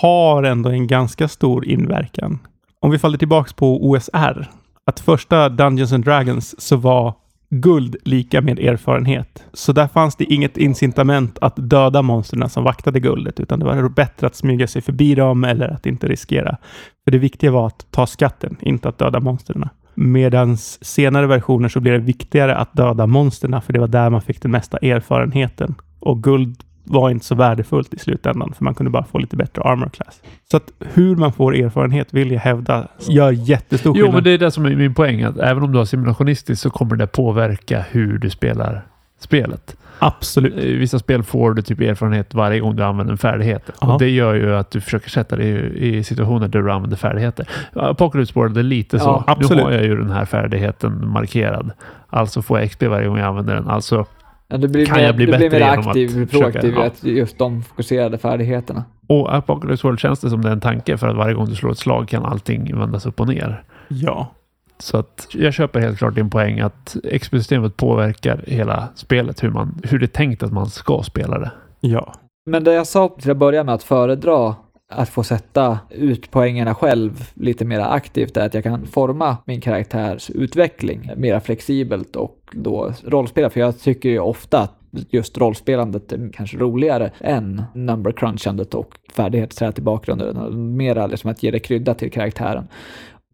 har 0.00 0.42
ändå 0.42 0.70
en 0.70 0.86
ganska 0.86 1.28
stor 1.28 1.66
inverkan. 1.66 2.38
Om 2.80 2.90
vi 2.90 2.98
faller 2.98 3.18
tillbaks 3.18 3.52
på 3.52 3.90
OSR, 3.90 4.48
att 4.86 5.00
första 5.00 5.48
Dungeons 5.48 5.92
and 5.92 6.04
Dragons 6.04 6.60
så 6.60 6.76
var 6.76 7.14
guld 7.50 7.96
lika 8.04 8.40
med 8.40 8.58
erfarenhet. 8.58 9.44
Så 9.52 9.72
där 9.72 9.88
fanns 9.88 10.16
det 10.16 10.24
inget 10.24 10.56
incitament 10.56 11.38
att 11.40 11.54
döda 11.56 12.02
monstren 12.02 12.50
som 12.50 12.64
vaktade 12.64 13.00
guldet, 13.00 13.40
utan 13.40 13.58
det 13.58 13.64
var 13.64 13.88
bättre 13.88 14.26
att 14.26 14.34
smyga 14.34 14.66
sig 14.66 14.82
förbi 14.82 15.14
dem 15.14 15.44
eller 15.44 15.68
att 15.68 15.86
inte 15.86 16.08
riskera. 16.08 16.56
För 17.04 17.10
det 17.10 17.18
viktiga 17.18 17.50
var 17.50 17.66
att 17.66 17.86
ta 17.90 18.06
skatten, 18.06 18.56
inte 18.60 18.88
att 18.88 18.98
döda 18.98 19.20
monstren. 19.20 19.68
Medan 20.00 20.56
senare 20.56 21.26
versioner 21.26 21.68
så 21.68 21.80
blev 21.80 21.94
det 22.00 22.06
viktigare 22.06 22.56
att 22.56 22.72
döda 22.72 23.06
monstren, 23.06 23.62
för 23.62 23.72
det 23.72 23.78
var 23.78 23.88
där 23.88 24.10
man 24.10 24.22
fick 24.22 24.42
den 24.42 24.50
mesta 24.50 24.78
erfarenheten. 24.78 25.74
Och 26.00 26.22
guld 26.22 26.56
var 26.84 27.10
inte 27.10 27.24
så 27.24 27.34
värdefullt 27.34 27.94
i 27.94 27.98
slutändan, 27.98 28.52
för 28.56 28.64
man 28.64 28.74
kunde 28.74 28.90
bara 28.90 29.04
få 29.04 29.18
lite 29.18 29.36
bättre 29.36 29.62
armor 29.62 29.88
class. 29.88 30.22
Så 30.50 30.56
att 30.56 30.72
hur 30.94 31.16
man 31.16 31.32
får 31.32 31.54
erfarenhet 31.56 32.14
vill 32.14 32.32
jag 32.32 32.40
hävda 32.40 32.88
gör 33.08 33.30
jättestor 33.30 33.96
Jo, 33.96 34.04
skillnad. 34.04 34.14
men 34.14 34.24
det 34.24 34.30
är 34.30 34.38
det 34.38 34.50
som 34.50 34.66
är 34.66 34.76
min 34.76 34.94
poäng. 34.94 35.22
Att 35.22 35.38
även 35.38 35.62
om 35.62 35.72
du 35.72 35.78
har 35.78 35.84
simulationistiskt 35.84 36.62
så 36.62 36.70
kommer 36.70 36.96
det 36.96 37.06
påverka 37.06 37.84
hur 37.90 38.18
du 38.18 38.30
spelar 38.30 38.82
spelet. 39.18 39.76
Absolut. 40.00 40.54
I 40.58 40.76
vissa 40.76 40.98
spel 40.98 41.22
får 41.22 41.54
du 41.54 41.62
typ 41.62 41.80
erfarenhet 41.80 42.34
varje 42.34 42.60
gång 42.60 42.76
du 42.76 42.82
använder 42.84 43.12
en 43.12 43.18
färdighet. 43.18 43.70
Ja. 43.80 43.92
Och 43.92 43.98
det 43.98 44.10
gör 44.10 44.34
ju 44.34 44.54
att 44.56 44.70
du 44.70 44.80
försöker 44.80 45.10
sätta 45.10 45.36
dig 45.36 45.72
i, 45.98 46.04
situationer 46.04 46.48
där 46.48 46.62
du 46.62 46.72
använder 46.72 46.96
färdigheter. 46.96 47.48
Apocalypse 47.72 48.32
World 48.34 48.58
är 48.58 48.62
lite 48.62 48.96
Ja, 48.96 49.02
så. 49.02 49.24
absolut. 49.26 49.56
Nu 49.58 49.62
har 49.64 49.70
jag 49.72 49.84
ju 49.84 49.96
den 49.96 50.10
här 50.10 50.24
färdigheten 50.24 51.08
markerad. 51.08 51.70
Alltså 52.10 52.42
får 52.42 52.58
jag 52.60 52.70
XP 52.70 52.82
varje 52.82 53.08
gång 53.08 53.18
jag 53.18 53.26
använder 53.26 53.54
den. 53.54 53.68
Alltså 53.68 54.06
Ja, 54.50 54.56
du 54.56 54.68
blir 54.68 54.86
Kan 54.86 54.96
mer, 54.96 55.04
jag 55.04 55.16
bli 55.16 55.26
du 55.26 55.32
blir 55.32 55.50
bättre 55.50 55.58
mer 55.58 55.66
genom 55.70 55.80
att 55.80 55.86
aktiv, 55.88 56.08
försöka- 56.08 56.38
proaktiv 56.38 56.72
i 56.72 56.76
ja. 56.76 56.84
att 56.86 57.04
just 57.04 57.38
de 57.38 57.62
fokuserade 57.62 58.18
färdigheterna. 58.18 58.84
Och 59.06 59.34
Apocalypse 59.34 59.86
World 59.86 60.00
känns 60.00 60.20
det 60.20 60.30
som 60.30 60.42
det 60.42 60.48
är 60.48 60.52
en 60.52 60.60
tanke 60.60 60.96
för 60.96 61.08
att 61.08 61.16
varje 61.16 61.34
gång 61.34 61.46
du 61.48 61.54
slår 61.54 61.70
ett 61.70 61.78
slag 61.78 62.08
kan 62.08 62.24
allting 62.24 62.78
vändas 62.78 63.06
upp 63.06 63.20
och 63.20 63.28
ner. 63.28 63.62
Ja. 63.88 64.32
Så 64.78 64.96
att 64.96 65.26
jag 65.32 65.54
köper 65.54 65.80
helt 65.80 65.98
klart 65.98 66.14
din 66.14 66.30
poäng 66.30 66.60
att 66.60 66.96
XP-systemet 67.12 67.76
påverkar 67.76 68.44
hela 68.46 68.88
spelet, 68.94 69.44
hur, 69.44 69.50
man, 69.50 69.80
hur 69.84 69.98
det 69.98 70.04
är 70.04 70.06
tänkt 70.06 70.42
att 70.42 70.52
man 70.52 70.66
ska 70.66 71.02
spela 71.02 71.38
det. 71.38 71.50
Ja. 71.80 72.14
Men 72.46 72.64
det 72.64 72.72
jag 72.72 72.86
sa 72.86 73.08
till 73.08 73.30
att 73.30 73.36
börja 73.36 73.64
med 73.64 73.74
att 73.74 73.82
föredra 73.82 74.54
att 74.90 75.08
få 75.08 75.22
sätta 75.22 75.78
ut 75.90 76.30
poängerna 76.30 76.74
själv 76.74 77.30
lite 77.34 77.64
mer 77.64 77.80
aktivt 77.80 78.36
är 78.36 78.46
att 78.46 78.54
jag 78.54 78.64
kan 78.64 78.86
forma 78.86 79.36
min 79.44 79.60
karaktärs 79.60 80.30
utveckling 80.30 81.10
mer 81.16 81.40
flexibelt 81.40 82.16
och 82.16 82.38
då 82.52 82.92
rollspela. 83.04 83.50
För 83.50 83.60
jag 83.60 83.80
tycker 83.80 84.08
ju 84.08 84.18
ofta 84.18 84.58
att 84.58 84.74
just 84.90 85.38
rollspelandet 85.38 86.12
är 86.12 86.32
kanske 86.32 86.56
roligare 86.56 87.10
än 87.20 87.62
number 87.74 88.12
crunchandet 88.12 88.74
och 88.74 88.94
färdighetsträet 89.12 89.78
i 89.78 89.82
bakgrunden. 89.82 90.76
Mera 90.76 91.06
liksom 91.06 91.30
att 91.30 91.42
ge 91.42 91.50
det 91.50 91.58
krydda 91.58 91.94
till 91.94 92.10
karaktären. 92.10 92.68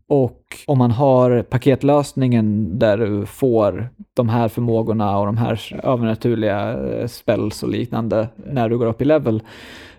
Och 0.09 0.41
om 0.67 0.79
man 0.79 0.91
har 0.91 1.43
paketlösningen 1.43 2.79
där 2.79 2.99
du 2.99 3.27
får 3.27 3.89
de 4.15 4.29
här 4.29 4.49
förmågorna 4.49 5.19
och 5.19 5.27
de 5.27 5.37
här 5.37 5.81
övernaturliga 5.83 6.73
eh, 6.73 7.07
spells 7.07 7.63
och 7.63 7.69
liknande 7.69 8.29
när 8.37 8.69
du 8.69 8.79
går 8.79 8.87
upp 8.87 9.03
i 9.03 9.05
level 9.05 9.43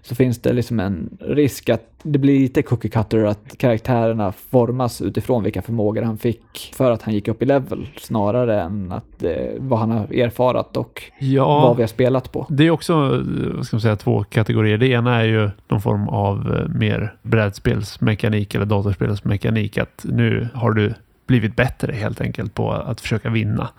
så 0.06 0.16
finns 0.16 0.42
det 0.42 0.54
liksom 0.54 0.80
en 0.80 1.18
risk 1.22 1.70
att 1.70 1.90
det 2.04 2.20
blir 2.20 2.40
lite 2.40 2.62
cookie 2.62 2.92
cutter 2.92 3.24
att 3.24 3.58
karaktärerna 3.58 4.32
formas 4.32 5.02
utifrån 5.02 5.44
vilka 5.44 5.62
förmågor 5.62 6.02
han 6.02 6.18
fick 6.18 6.74
för 6.76 6.92
att 6.92 7.02
han 7.02 7.14
gick 7.14 7.28
upp 7.28 7.42
i 7.42 7.46
level 7.46 7.88
snarare 7.98 8.62
än 8.62 8.92
att 8.92 9.24
eh, 9.24 9.32
vad 9.58 9.80
han 9.80 9.92
har 9.92 10.14
erfarat 10.14 10.78
och 10.78 11.04
vad 11.20 11.30
Ja, 11.30 11.74
vi 11.74 11.84
har 11.84 11.88
spelat 11.88 12.32
på. 12.32 12.46
det 12.50 12.68
är 12.68 12.72
också 12.72 12.94
eh, 12.94 13.56
vad 13.56 13.66
ska 13.66 13.76
man 13.76 13.82
säga, 13.82 13.96
två 13.96 14.24
kategorier. 14.24 14.78
Det 14.78 14.88
ena 14.88 15.16
är 15.22 15.26
ju 15.26 15.50
någon 15.68 15.82
form 15.82 16.10
av 16.10 16.56
eh, 16.56 16.78
mer 16.80 17.14
brädspelsmekanik 17.22 18.56
eller 18.56 18.66
datorspelsmekanik. 18.66 19.78
Att 19.78 20.06
nu 20.10 20.48
har 20.54 20.72
du 20.72 20.94
blivit 21.28 21.56
bättre 21.56 21.94
helt 21.94 22.22
enkelt 22.22 22.54
på 22.54 22.72
att 22.72 23.02
försöka 23.02 23.30
vinna 23.30 23.70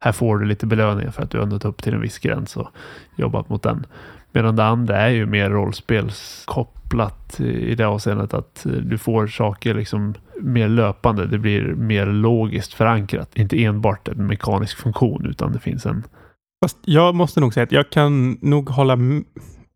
här 0.00 0.12
får 0.12 0.38
du 0.38 0.46
lite 0.46 0.66
belöningar 0.66 1.10
för 1.10 1.22
att 1.22 1.30
du 1.30 1.38
har 1.38 1.46
nått 1.46 1.64
upp 1.64 1.82
till 1.82 1.94
en 1.94 2.00
viss 2.00 2.18
gräns 2.18 2.56
och 2.56 2.68
jobbat 3.16 3.48
mot 3.48 3.62
den. 3.62 3.86
Medan 4.32 4.56
det 4.56 4.64
andra 4.64 5.00
är 5.00 5.08
ju 5.08 5.26
mer 5.26 5.50
rollspelskopplat 5.50 7.40
i 7.40 7.74
det 7.74 7.84
avseendet 7.84 8.34
att 8.34 8.66
eh, 8.66 8.72
du 8.72 8.98
får 8.98 9.26
saker 9.26 9.74
liksom 9.74 10.14
mer 10.40 10.68
löpande. 10.68 11.26
Det 11.26 11.38
blir 11.38 11.62
mer 11.62 12.06
logiskt 12.06 12.74
förankrat. 12.74 13.30
Inte 13.34 13.64
enbart 13.64 14.08
en 14.08 14.26
mekanisk 14.26 14.78
funktion 14.78 15.26
utan 15.26 15.52
det 15.52 15.58
finns 15.58 15.86
en... 15.86 16.04
Fast 16.64 16.78
jag 16.84 17.14
måste 17.14 17.40
nog 17.40 17.54
säga 17.54 17.64
att 17.64 17.72
jag 17.72 17.90
kan 17.90 18.38
nog 18.40 18.68
hålla... 18.68 18.98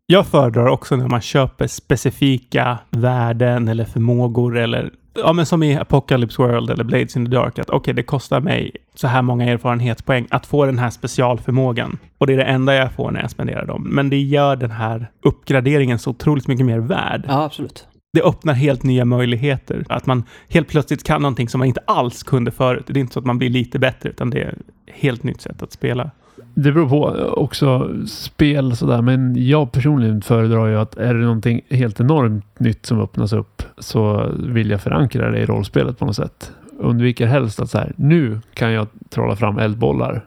Jag 0.07 0.27
föredrar 0.27 0.67
också 0.67 0.95
när 0.95 1.07
man 1.07 1.21
köper 1.21 1.67
specifika 1.67 2.77
värden 2.89 3.67
eller 3.67 3.85
förmågor 3.85 4.57
eller 4.57 4.91
ja, 5.15 5.33
men 5.33 5.45
som 5.45 5.63
i 5.63 5.75
Apocalypse 5.75 6.41
World 6.41 6.69
eller 6.69 6.83
Blades 6.83 7.17
in 7.17 7.25
the 7.25 7.31
Dark, 7.31 7.59
att 7.59 7.69
okej, 7.69 7.77
okay, 7.77 7.93
det 7.93 8.03
kostar 8.03 8.41
mig 8.41 8.71
så 8.95 9.07
här 9.07 9.21
många 9.21 9.45
erfarenhetspoäng 9.45 10.27
att 10.29 10.45
få 10.45 10.65
den 10.65 10.79
här 10.79 10.89
specialförmågan. 10.89 11.97
Och 12.17 12.27
det 12.27 12.33
är 12.33 12.37
det 12.37 12.43
enda 12.43 12.75
jag 12.75 12.91
får 12.91 13.11
när 13.11 13.21
jag 13.21 13.31
spenderar 13.31 13.65
dem. 13.65 13.87
Men 13.91 14.09
det 14.09 14.21
gör 14.21 14.55
den 14.55 14.71
här 14.71 15.07
uppgraderingen 15.21 15.99
så 15.99 16.09
otroligt 16.09 16.47
mycket 16.47 16.65
mer 16.65 16.79
värd. 16.79 17.25
Ja, 17.27 17.43
absolut. 17.43 17.87
Det 18.13 18.21
öppnar 18.21 18.53
helt 18.53 18.83
nya 18.83 19.05
möjligheter. 19.05 19.85
Att 19.89 20.05
man 20.05 20.23
helt 20.49 20.67
plötsligt 20.67 21.03
kan 21.03 21.21
någonting 21.21 21.49
som 21.49 21.59
man 21.59 21.67
inte 21.67 21.81
alls 21.87 22.23
kunde 22.23 22.51
förut. 22.51 22.83
Det 22.87 22.99
är 22.99 23.01
inte 23.01 23.13
så 23.13 23.19
att 23.19 23.25
man 23.25 23.37
blir 23.37 23.49
lite 23.49 23.79
bättre, 23.79 24.09
utan 24.09 24.29
det 24.29 24.41
är 24.41 24.49
ett 24.49 24.95
helt 24.95 25.23
nytt 25.23 25.41
sätt 25.41 25.63
att 25.63 25.71
spela. 25.71 26.11
Det 26.53 26.71
beror 26.71 26.89
på 26.89 27.05
också 27.41 27.89
spel 28.07 28.75
sådär, 28.75 29.01
men 29.01 29.47
jag 29.47 29.71
personligen 29.71 30.21
föredrar 30.21 30.67
ju 30.67 30.79
att 30.79 30.97
är 30.97 31.13
det 31.13 31.19
någonting 31.19 31.61
helt 31.69 31.99
enormt 31.99 32.59
nytt 32.59 32.85
som 32.85 32.99
öppnas 32.99 33.33
upp 33.33 33.63
så 33.77 34.31
vill 34.39 34.69
jag 34.69 34.81
förankra 34.81 35.31
det 35.31 35.39
i 35.39 35.45
rollspelet 35.45 35.99
på 35.99 36.05
något 36.05 36.15
sätt. 36.15 36.51
Undviker 36.79 37.27
helst 37.27 37.59
att 37.59 37.69
så 37.69 37.77
här, 37.77 37.93
nu 37.95 38.39
kan 38.53 38.71
jag 38.71 38.87
trolla 39.09 39.35
fram 39.35 39.57
eldbollar. 39.57 40.25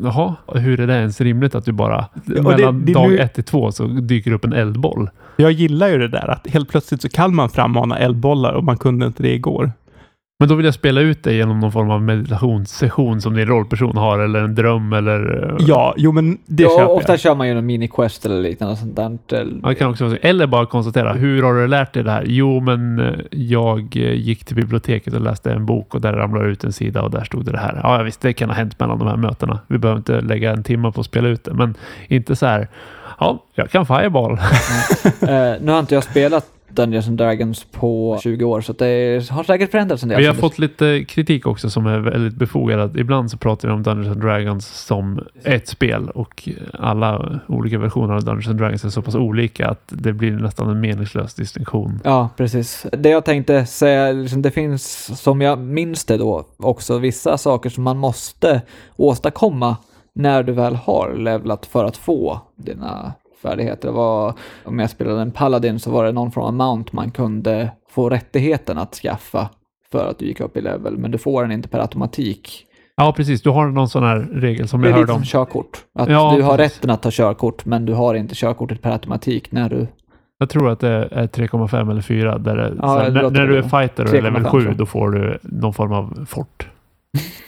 Jaha, 0.00 0.34
hur 0.54 0.80
är 0.80 0.86
det 0.86 0.94
ens 0.94 1.20
rimligt 1.20 1.54
att 1.54 1.64
du 1.64 1.72
bara 1.72 2.06
ja, 2.24 2.42
mellan 2.42 2.80
det, 2.80 2.86
det 2.86 2.92
dag 2.92 3.10
nu... 3.10 3.18
ett 3.18 3.34
till 3.34 3.44
två 3.44 3.72
så 3.72 3.86
dyker 3.86 4.32
upp 4.32 4.44
en 4.44 4.52
eldboll? 4.52 5.10
Jag 5.36 5.52
gillar 5.52 5.88
ju 5.88 5.98
det 5.98 6.08
där 6.08 6.30
att 6.30 6.46
helt 6.46 6.68
plötsligt 6.68 7.02
så 7.02 7.08
kan 7.08 7.34
man 7.34 7.50
frammana 7.50 7.98
eldbollar 7.98 8.52
och 8.52 8.64
man 8.64 8.76
kunde 8.76 9.06
inte 9.06 9.22
det 9.22 9.34
igår. 9.34 9.72
Men 10.38 10.48
då 10.48 10.54
vill 10.54 10.64
jag 10.64 10.74
spela 10.74 11.00
ut 11.00 11.22
det 11.22 11.34
genom 11.34 11.60
någon 11.60 11.72
form 11.72 11.90
av 11.90 12.02
meditationssession 12.02 13.20
som 13.20 13.34
din 13.34 13.46
rollperson 13.46 13.96
har 13.96 14.18
eller 14.18 14.40
en 14.40 14.54
dröm 14.54 14.92
eller... 14.92 15.50
Eh, 15.50 15.66
ja, 15.66 15.94
jo 15.96 16.12
men 16.12 16.38
det 16.46 16.62
ja, 16.62 16.68
köper 16.68 16.90
ofta 16.90 17.12
jag. 17.12 17.20
kör 17.20 17.34
man 17.34 17.48
ju 17.48 17.54
någon 17.54 17.70
mini-quest 17.70 18.26
eller 18.26 18.42
liknande 18.42 18.76
sånt 18.76 18.96
där. 19.28 19.46
Ja, 19.62 19.74
kan 19.74 19.90
också, 19.90 20.16
eller 20.22 20.46
bara 20.46 20.66
konstatera, 20.66 21.12
hur 21.12 21.42
har 21.42 21.54
du 21.54 21.66
lärt 21.66 21.92
dig 21.92 22.04
det 22.04 22.10
här? 22.10 22.24
Jo, 22.26 22.60
men 22.60 22.98
eh, 22.98 23.14
jag 23.30 23.96
eh, 23.96 24.12
gick 24.12 24.44
till 24.44 24.56
biblioteket 24.56 25.14
och 25.14 25.20
läste 25.20 25.52
en 25.52 25.66
bok 25.66 25.94
och 25.94 26.00
där 26.00 26.12
ramlade 26.12 26.48
ut 26.48 26.64
en 26.64 26.72
sida 26.72 27.02
och 27.02 27.10
där 27.10 27.24
stod 27.24 27.44
det 27.44 27.52
det 27.52 27.58
här. 27.58 27.80
Ja, 27.82 28.02
visst, 28.02 28.20
det 28.20 28.32
kan 28.32 28.48
ha 28.48 28.56
hänt 28.56 28.80
mellan 28.80 28.98
de 28.98 29.08
här 29.08 29.16
mötena. 29.16 29.60
Vi 29.66 29.78
behöver 29.78 29.98
inte 29.98 30.20
lägga 30.20 30.52
en 30.52 30.62
timme 30.62 30.92
på 30.92 31.00
att 31.00 31.06
spela 31.06 31.28
ut 31.28 31.44
det, 31.44 31.54
men 31.54 31.74
inte 32.08 32.36
så 32.36 32.46
här. 32.46 32.68
Ja, 33.20 33.44
jag 33.54 33.70
kan 33.70 33.86
Fireball. 33.86 34.32
uh, 34.32 34.38
nu 35.60 35.72
har 35.72 35.78
inte 35.78 35.94
jag 35.94 36.04
spelat 36.04 36.46
Dungeons 36.76 37.08
and 37.08 37.18
Dragons 37.18 37.64
på 37.64 38.18
20 38.22 38.44
år, 38.44 38.60
så 38.60 38.72
det 38.72 39.30
har 39.30 39.44
säkert 39.44 39.70
förändrats 39.70 40.02
en 40.02 40.08
del. 40.08 40.18
Vi 40.18 40.26
har 40.26 40.34
fått 40.34 40.58
lite 40.58 41.04
kritik 41.08 41.46
också 41.46 41.70
som 41.70 41.86
är 41.86 41.98
väldigt 41.98 42.34
befogad. 42.34 42.96
Ibland 42.96 43.30
så 43.30 43.36
pratar 43.36 43.68
vi 43.68 43.74
om 43.74 43.82
Dungeons 43.82 44.08
and 44.08 44.20
Dragons 44.20 44.66
som 44.66 45.20
ett 45.44 45.68
spel 45.68 46.10
och 46.10 46.48
alla 46.72 47.40
olika 47.46 47.78
versioner 47.78 48.14
av 48.14 48.24
Dungeons 48.24 48.48
and 48.48 48.58
Dragons 48.58 48.84
är 48.84 48.88
så 48.88 49.02
pass 49.02 49.14
olika 49.14 49.68
att 49.68 49.82
det 49.88 50.12
blir 50.12 50.32
nästan 50.32 50.70
en 50.70 50.80
meningslös 50.80 51.34
distinktion. 51.34 52.00
Ja, 52.04 52.28
precis. 52.36 52.86
Det 52.92 53.08
jag 53.08 53.24
tänkte 53.24 53.66
säga, 53.66 54.12
liksom, 54.12 54.42
det 54.42 54.50
finns 54.50 55.10
som 55.20 55.40
jag 55.40 55.58
minns 55.58 56.04
det 56.04 56.16
då 56.16 56.46
också 56.56 56.98
vissa 56.98 57.38
saker 57.38 57.70
som 57.70 57.84
man 57.84 57.98
måste 57.98 58.62
åstadkomma 58.96 59.76
när 60.14 60.42
du 60.42 60.52
väl 60.52 60.74
har 60.74 61.14
levlat 61.14 61.66
för 61.66 61.84
att 61.84 61.96
få 61.96 62.40
dina 62.56 63.12
färdigheter. 63.46 63.90
var, 63.90 64.34
om 64.64 64.78
jag 64.78 64.90
spelade 64.90 65.22
en 65.22 65.30
paladin 65.30 65.78
så 65.78 65.90
var 65.90 66.04
det 66.04 66.12
någon 66.12 66.30
form 66.30 66.44
av 66.44 66.54
mount 66.54 66.90
man 66.92 67.10
kunde 67.10 67.70
få 67.90 68.10
rättigheten 68.10 68.78
att 68.78 68.94
skaffa 68.94 69.48
för 69.90 70.06
att 70.06 70.18
du 70.18 70.26
gick 70.26 70.40
upp 70.40 70.56
i 70.56 70.60
level, 70.60 70.98
men 70.98 71.10
du 71.10 71.18
får 71.18 71.42
den 71.42 71.52
inte 71.52 71.68
per 71.68 71.78
automatik. 71.78 72.66
Ja, 72.96 73.12
precis. 73.16 73.42
Du 73.42 73.50
har 73.50 73.66
någon 73.66 73.88
sån 73.88 74.02
här 74.02 74.28
regel 74.32 74.68
som 74.68 74.84
jag 74.84 74.90
hörde 74.90 75.02
om. 75.02 75.06
Det 75.06 75.12
är 75.12 75.18
lite 75.18 75.30
som 75.30 75.40
körkort. 75.40 75.84
Att 75.98 76.08
ja, 76.08 76.34
du 76.36 76.42
har 76.42 76.56
precis. 76.56 76.76
rätten 76.76 76.90
att 76.90 77.02
ta 77.02 77.10
körkort, 77.12 77.64
men 77.64 77.86
du 77.86 77.94
har 77.94 78.14
inte 78.14 78.34
körkortet 78.34 78.82
per 78.82 78.90
automatik 78.90 79.52
när 79.52 79.68
du... 79.68 79.86
Jag 80.38 80.48
tror 80.48 80.70
att 80.70 80.80
det 80.80 81.08
är 81.10 81.26
3,5 81.26 81.90
eller 81.90 82.02
4. 82.02 82.38
Där 82.38 82.56
det, 82.56 82.72
ja, 82.82 82.98
här, 82.98 83.10
när, 83.10 83.30
när 83.30 83.46
du 83.46 83.58
är 83.58 83.62
fighter 83.62 84.04
och 84.04 84.22
level 84.22 84.44
7, 84.44 84.74
då 84.78 84.86
får 84.86 85.10
du 85.10 85.38
någon 85.42 85.74
form 85.74 85.92
av 85.92 86.26
fort 86.26 86.68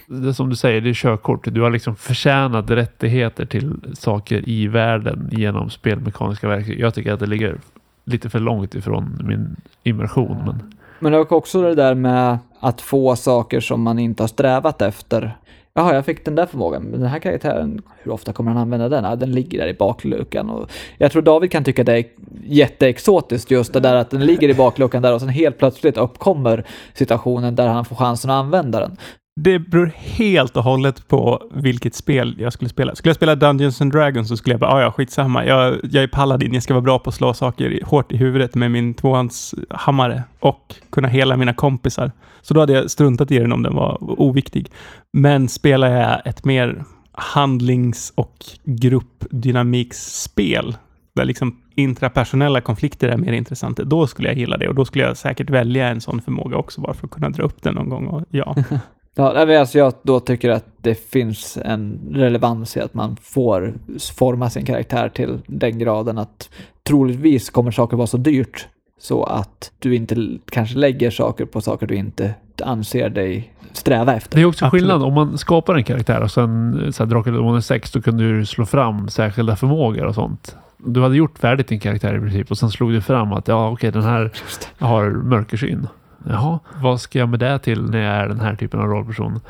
det 0.06 0.34
som 0.34 0.50
du 0.50 0.56
säger, 0.56 0.80
det 0.80 0.90
är 0.90 0.94
körkort. 0.94 1.54
Du 1.54 1.60
har 1.60 1.70
liksom 1.70 1.96
förtjänat 1.96 2.70
rättigheter 2.70 3.46
till 3.46 3.72
saker 3.94 4.48
i 4.48 4.66
världen 4.66 5.28
genom 5.32 5.70
spelmekaniska 5.70 6.48
verktyg. 6.48 6.80
Jag 6.80 6.94
tycker 6.94 7.12
att 7.12 7.20
det 7.20 7.26
ligger 7.26 7.58
lite 8.04 8.30
för 8.30 8.40
långt 8.40 8.74
ifrån 8.74 9.20
min 9.24 9.56
immersion. 9.82 10.36
Men, 10.46 10.74
men 11.00 11.12
det 11.12 11.18
är 11.18 11.32
också 11.32 11.62
det 11.62 11.74
där 11.74 11.94
med 11.94 12.38
att 12.60 12.80
få 12.80 13.16
saker 13.16 13.60
som 13.60 13.82
man 13.82 13.98
inte 13.98 14.22
har 14.22 14.28
strävat 14.28 14.82
efter. 14.82 15.36
Jaha, 15.78 15.94
jag 15.94 16.04
fick 16.04 16.24
den 16.24 16.34
där 16.34 16.46
förmågan, 16.46 16.82
men 16.82 17.00
den 17.00 17.08
här 17.08 17.18
karaktären, 17.18 17.82
hur 18.02 18.12
ofta 18.12 18.32
kommer 18.32 18.50
han 18.50 18.60
använda 18.60 18.88
den? 18.88 19.04
Ja, 19.04 19.16
den 19.16 19.32
ligger 19.32 19.58
där 19.58 19.68
i 19.68 19.74
bakluckan. 19.74 20.50
Och 20.50 20.70
jag 20.98 21.12
tror 21.12 21.22
David 21.22 21.52
kan 21.52 21.64
tycka 21.64 21.84
det 21.84 21.98
är 21.98 22.04
jätteexotiskt 22.44 23.50
just 23.50 23.72
det 23.72 23.80
där 23.80 23.94
att 23.94 24.10
den 24.10 24.26
ligger 24.26 24.48
i 24.48 24.54
bakluckan 24.54 25.02
där 25.02 25.14
och 25.14 25.20
sen 25.20 25.28
helt 25.28 25.58
plötsligt 25.58 25.96
uppkommer 25.96 26.64
situationen 26.94 27.54
där 27.54 27.68
han 27.68 27.84
får 27.84 27.96
chansen 27.96 28.30
att 28.30 28.34
använda 28.34 28.80
den. 28.80 28.96
Det 29.40 29.58
beror 29.58 29.92
helt 29.96 30.56
och 30.56 30.62
hållet 30.62 31.08
på 31.08 31.42
vilket 31.50 31.94
spel 31.94 32.36
jag 32.38 32.52
skulle 32.52 32.68
spela. 32.68 32.94
Skulle 32.94 33.10
jag 33.10 33.16
spela 33.16 33.34
Dungeons 33.34 33.80
and 33.80 33.92
Dragons 33.92 34.28
så 34.28 34.36
skulle 34.36 34.52
jag 34.52 34.60
bara, 34.60 34.70
ja, 34.70 34.82
ja 34.82 34.92
skitsamma, 34.92 35.46
jag, 35.46 35.78
jag 35.82 36.02
är 36.02 36.08
paladin, 36.08 36.54
jag 36.54 36.62
ska 36.62 36.74
vara 36.74 36.82
bra 36.82 36.98
på 36.98 37.10
att 37.10 37.14
slå 37.14 37.34
saker 37.34 37.80
hårt 37.84 38.12
i 38.12 38.16
huvudet 38.16 38.54
med 38.54 38.70
min 38.70 38.94
tvåhandshammare 38.94 40.22
och 40.40 40.74
kunna 40.90 41.08
hela 41.08 41.36
mina 41.36 41.54
kompisar. 41.54 42.12
Så 42.42 42.54
då 42.54 42.60
hade 42.60 42.72
jag 42.72 42.90
struntat 42.90 43.30
i 43.30 43.38
den 43.38 43.52
om 43.52 43.62
den 43.62 43.74
var 43.74 43.98
oviktig. 44.00 44.70
Men 45.12 45.48
spelar 45.48 45.88
jag 45.88 46.26
ett 46.26 46.44
mer 46.44 46.84
handlings 47.12 48.12
och 48.14 48.44
gruppdynamiksspel, 48.64 50.76
där 51.14 51.24
liksom 51.24 51.62
intrapersonella 51.74 52.60
konflikter 52.60 53.08
är 53.08 53.16
mer 53.16 53.32
intressanta, 53.32 53.84
då 53.84 54.06
skulle 54.06 54.28
jag 54.28 54.38
gilla 54.38 54.56
det 54.56 54.68
och 54.68 54.74
då 54.74 54.84
skulle 54.84 55.04
jag 55.04 55.16
säkert 55.16 55.50
välja 55.50 55.88
en 55.88 56.00
sån 56.00 56.22
förmåga 56.22 56.56
också 56.56 56.80
bara 56.80 56.94
för 56.94 57.06
att 57.06 57.12
kunna 57.12 57.30
dra 57.30 57.42
upp 57.42 57.62
den 57.62 57.74
någon 57.74 57.88
gång. 57.88 58.06
Och 58.06 58.24
ja. 58.30 58.56
Ja, 59.18 59.58
alltså 59.60 59.78
jag 59.78 59.92
då 60.02 60.20
tycker 60.20 60.50
att 60.50 60.64
det 60.76 60.94
finns 60.94 61.58
en 61.64 62.00
relevans 62.10 62.76
i 62.76 62.80
att 62.80 62.94
man 62.94 63.16
får 63.22 63.74
forma 64.14 64.50
sin 64.50 64.66
karaktär 64.66 65.08
till 65.08 65.38
den 65.46 65.78
graden 65.78 66.18
att 66.18 66.50
troligtvis 66.82 67.50
kommer 67.50 67.70
saker 67.70 67.96
vara 67.96 68.06
så 68.06 68.16
dyrt 68.16 68.68
så 69.00 69.24
att 69.24 69.72
du 69.78 69.94
inte 69.94 70.38
kanske 70.50 70.78
lägger 70.78 71.10
saker 71.10 71.44
på 71.44 71.60
saker 71.60 71.86
du 71.86 71.94
inte 71.94 72.34
anser 72.62 73.08
dig 73.08 73.54
sträva 73.72 74.14
efter. 74.14 74.36
Det 74.36 74.42
är 74.42 74.46
också 74.46 74.70
skillnad 74.70 75.02
om 75.02 75.14
man 75.14 75.38
skapar 75.38 75.74
en 75.74 75.84
karaktär 75.84 76.20
och 76.20 76.30
sen 76.30 76.92
så 76.92 77.02
här, 77.02 77.10
Drakar 77.10 77.32
Demoner 77.32 77.60
6 77.60 77.92
då 77.92 78.02
kunde 78.02 78.38
du 78.38 78.46
slå 78.46 78.66
fram 78.66 79.08
särskilda 79.08 79.56
förmågor 79.56 80.04
och 80.04 80.14
sånt. 80.14 80.56
Du 80.76 81.02
hade 81.02 81.16
gjort 81.16 81.38
färdigt 81.38 81.68
din 81.68 81.80
karaktär 81.80 82.16
i 82.16 82.20
princip 82.20 82.50
och 82.50 82.58
sen 82.58 82.70
slog 82.70 82.92
du 82.92 83.00
fram 83.00 83.32
att 83.32 83.48
ja 83.48 83.70
okej 83.70 83.92
den 83.92 84.02
här 84.02 84.32
har 84.78 85.10
mörkersyn. 85.10 85.88
Jaha, 86.26 86.58
vad 86.82 87.00
ska 87.00 87.18
jag 87.18 87.28
med 87.28 87.40
det 87.40 87.58
till 87.58 87.90
när 87.90 87.98
jag 87.98 88.14
är 88.14 88.28
den 88.28 88.40
här 88.40 88.54
typen 88.54 88.80
av 88.80 88.86
rollperson? 88.86 89.40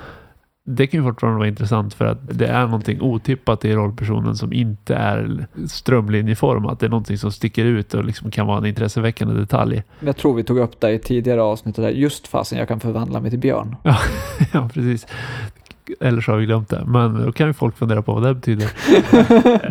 Det 0.70 0.86
kan 0.86 1.00
ju 1.00 1.06
fortfarande 1.10 1.38
vara 1.38 1.48
intressant 1.48 1.94
för 1.94 2.04
att 2.04 2.18
det 2.38 2.46
är 2.46 2.64
någonting 2.64 3.00
otippat 3.00 3.64
i 3.64 3.74
rollpersonen 3.74 4.36
som 4.36 4.52
inte 4.52 4.94
är 4.94 5.46
strömlinjeformat. 5.66 6.80
Det 6.80 6.86
är 6.86 6.90
någonting 6.90 7.18
som 7.18 7.32
sticker 7.32 7.64
ut 7.64 7.94
och 7.94 8.04
liksom 8.04 8.30
kan 8.30 8.46
vara 8.46 8.58
en 8.58 8.66
intresseväckande 8.66 9.34
detalj. 9.34 9.82
Jag 10.00 10.16
tror 10.16 10.34
vi 10.34 10.44
tog 10.44 10.58
upp 10.58 10.80
det 10.80 10.90
i 10.90 10.98
tidigare 10.98 11.42
avsnitt, 11.42 11.76
där 11.76 11.88
just 11.88 12.28
fasen 12.28 12.58
jag 12.58 12.68
kan 12.68 12.80
förvandla 12.80 13.20
mig 13.20 13.30
till 13.30 13.40
björn. 13.40 13.76
Ja, 13.82 13.96
ja, 14.52 14.70
precis. 14.74 15.06
Eller 16.00 16.20
så 16.20 16.32
har 16.32 16.38
vi 16.38 16.46
glömt 16.46 16.68
det, 16.68 16.84
men 16.86 17.24
då 17.24 17.32
kan 17.32 17.46
ju 17.46 17.52
folk 17.52 17.76
fundera 17.76 18.02
på 18.02 18.14
vad 18.14 18.22
det 18.22 18.34
betyder. 18.34 18.70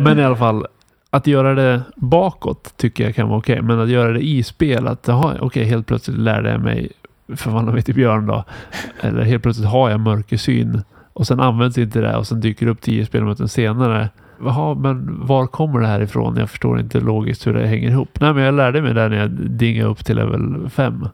men 0.00 0.18
i 0.18 0.24
alla 0.24 0.36
fall, 0.36 0.66
att 1.10 1.26
göra 1.26 1.54
det 1.54 1.82
bakåt 1.96 2.74
tycker 2.76 3.04
jag 3.04 3.14
kan 3.14 3.28
vara 3.28 3.38
okej, 3.38 3.52
okay, 3.54 3.62
men 3.62 3.80
att 3.80 3.88
göra 3.88 4.12
det 4.12 4.26
i 4.26 4.42
spel, 4.42 4.88
att 4.88 5.08
okej, 5.08 5.40
okay, 5.40 5.64
helt 5.64 5.86
plötsligt 5.86 6.18
lärde 6.18 6.50
jag 6.50 6.60
mig 6.60 6.92
förvandla 7.36 7.72
mig 7.72 7.82
till 7.82 7.94
björn 7.94 8.26
då. 8.26 8.44
Eller 9.00 9.22
helt 9.22 9.42
plötsligt 9.42 9.68
har 9.68 9.90
jag 9.90 10.00
mörkersyn 10.00 10.82
och 11.12 11.26
sen 11.26 11.40
används 11.40 11.78
inte 11.78 12.00
det 12.00 12.16
och 12.16 12.26
sen 12.26 12.40
dyker 12.40 12.66
det 12.66 12.72
upp 12.72 12.80
tio 12.80 13.06
spelmöten 13.06 13.48
senare. 13.48 14.08
Jaha, 14.44 14.74
men 14.74 15.26
var 15.26 15.46
kommer 15.46 15.80
det 15.80 15.86
här 15.86 16.00
ifrån? 16.00 16.36
Jag 16.36 16.50
förstår 16.50 16.80
inte 16.80 17.00
logiskt 17.00 17.46
hur 17.46 17.54
det 17.54 17.66
hänger 17.66 17.90
ihop. 17.90 18.20
Nej, 18.20 18.34
men 18.34 18.42
jag 18.42 18.54
lärde 18.54 18.82
mig 18.82 18.94
det 18.94 19.08
när 19.08 19.16
jag 19.16 19.30
dingade 19.30 19.88
upp 19.88 20.04
till 20.04 20.16
level 20.16 20.70
5. 20.70 21.08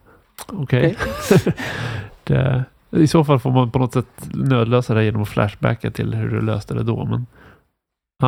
Okej. 0.47 0.97
Okay. 2.25 2.61
I 2.91 3.07
så 3.07 3.25
fall 3.25 3.39
får 3.39 3.51
man 3.51 3.71
på 3.71 3.79
något 3.79 3.93
sätt 3.93 4.07
nödlösa 4.33 4.95
det 4.95 5.05
genom 5.05 5.23
att 5.23 5.29
flashbacka 5.29 5.91
till 5.91 6.15
hur 6.15 6.31
du 6.31 6.41
löste 6.41 6.75
det 6.75 6.83
då. 6.83 7.05
Men 7.05 7.27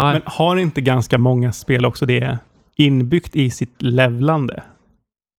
Nej. 0.03 0.13
Men 0.13 0.23
har 0.25 0.57
inte 0.57 0.81
ganska 0.81 1.19
många 1.19 1.53
spel 1.53 1.87
också 1.87 2.07
det 2.07 2.39
inbyggt 2.77 3.37
i 3.37 3.51
sitt 3.51 3.83
levlande? 3.83 4.63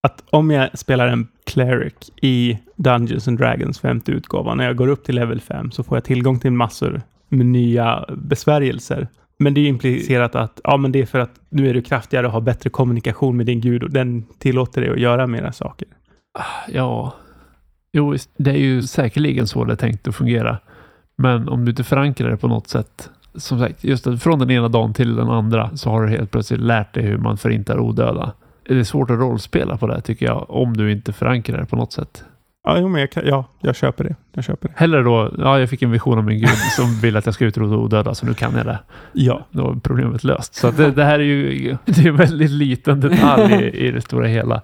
Att 0.02 0.24
om 0.30 0.50
jag 0.50 0.78
spelar 0.78 1.08
en 1.08 1.28
cleric 1.46 2.12
i 2.22 2.58
Dungeons 2.76 3.28
and 3.28 3.38
Dragons 3.38 3.80
femte 3.80 4.12
utgåva, 4.12 4.54
när 4.54 4.64
jag 4.64 4.76
går 4.76 4.88
upp 4.88 5.04
till 5.04 5.14
level 5.14 5.40
5 5.40 5.70
så 5.70 5.82
får 5.82 5.96
jag 5.96 6.04
tillgång 6.04 6.40
till 6.40 6.52
massor 6.52 7.02
med 7.28 7.46
nya 7.46 8.04
besvärjelser. 8.16 9.08
Men 9.38 9.54
det 9.54 9.60
är 9.60 9.68
implicerat 9.68 10.34
att 10.34 10.60
ja, 10.64 10.76
men 10.76 10.92
det 10.92 11.00
är 11.02 11.06
för 11.06 11.18
att 11.18 11.40
nu 11.48 11.68
är 11.68 11.74
du 11.74 11.82
kraftigare 11.82 12.26
och 12.26 12.32
har 12.32 12.40
bättre 12.40 12.70
kommunikation 12.70 13.36
med 13.36 13.46
din 13.46 13.60
gud 13.60 13.82
och 13.82 13.90
den 13.90 14.24
tillåter 14.38 14.80
dig 14.80 14.90
att 14.90 15.00
göra 15.00 15.26
mera 15.26 15.52
saker. 15.52 15.88
Ja, 16.68 17.14
jo, 17.92 18.16
det 18.36 18.50
är 18.50 18.58
ju 18.58 18.82
säkerligen 18.82 19.46
så 19.46 19.64
det 19.64 19.72
är 19.72 19.76
tänkt 19.76 20.08
att 20.08 20.16
fungera. 20.16 20.58
Men 21.16 21.48
om 21.48 21.64
du 21.64 21.70
inte 21.70 21.84
förankrar 21.84 22.30
det 22.30 22.36
på 22.36 22.48
något 22.48 22.68
sätt. 22.68 23.10
Som 23.34 23.58
sagt, 23.58 23.84
just 23.84 24.06
att 24.06 24.22
från 24.22 24.38
den 24.38 24.50
ena 24.50 24.68
dagen 24.68 24.94
till 24.94 25.16
den 25.16 25.28
andra 25.28 25.76
så 25.76 25.90
har 25.90 26.02
du 26.02 26.08
helt 26.08 26.30
plötsligt 26.30 26.60
lärt 26.60 26.94
dig 26.94 27.02
hur 27.02 27.18
man 27.18 27.36
förintar 27.36 27.78
odöda. 27.78 28.32
Det 28.68 28.78
är 28.78 28.84
svårt 28.84 29.10
att 29.10 29.18
rollspela 29.18 29.76
på 29.76 29.86
det 29.86 30.00
tycker 30.00 30.26
jag, 30.26 30.50
om 30.50 30.76
du 30.76 30.92
inte 30.92 31.12
förankrar 31.12 31.58
det 31.58 31.66
på 31.66 31.76
något 31.76 31.92
sätt. 31.92 32.24
Ja, 32.64 32.78
jo, 32.78 32.88
men 32.88 33.00
jag, 33.00 33.10
kan, 33.10 33.22
ja, 33.26 33.44
jag 33.60 33.76
köper 33.76 34.04
det. 34.04 34.16
Jag 34.32 34.44
köper 34.44 34.68
det. 34.68 34.74
Hellre 34.76 35.02
då, 35.02 35.34
ja, 35.38 35.60
jag 35.60 35.70
fick 35.70 35.82
en 35.82 35.90
vision 35.90 36.18
om 36.18 36.28
en 36.28 36.38
gud 36.38 36.48
som 36.76 37.00
vill 37.00 37.16
att 37.16 37.26
jag 37.26 37.34
ska 37.34 37.44
utrota 37.44 37.76
odöda, 37.76 38.14
så 38.14 38.26
nu 38.26 38.34
kan 38.34 38.56
jag 38.56 38.66
det. 38.66 38.78
Ja, 39.12 39.46
Då 39.50 39.70
är 39.70 39.74
problemet 39.82 40.24
löst. 40.24 40.54
Så 40.54 40.70
det, 40.70 40.90
det 40.90 41.04
här 41.04 41.18
är 41.18 41.24
ju 41.24 41.76
det 41.84 41.98
är 42.00 42.08
en 42.08 42.16
väldigt 42.16 42.50
liten 42.50 43.00
detalj 43.00 43.54
i, 43.54 43.86
i 43.86 43.90
det 43.90 44.00
stora 44.00 44.26
hela. 44.26 44.62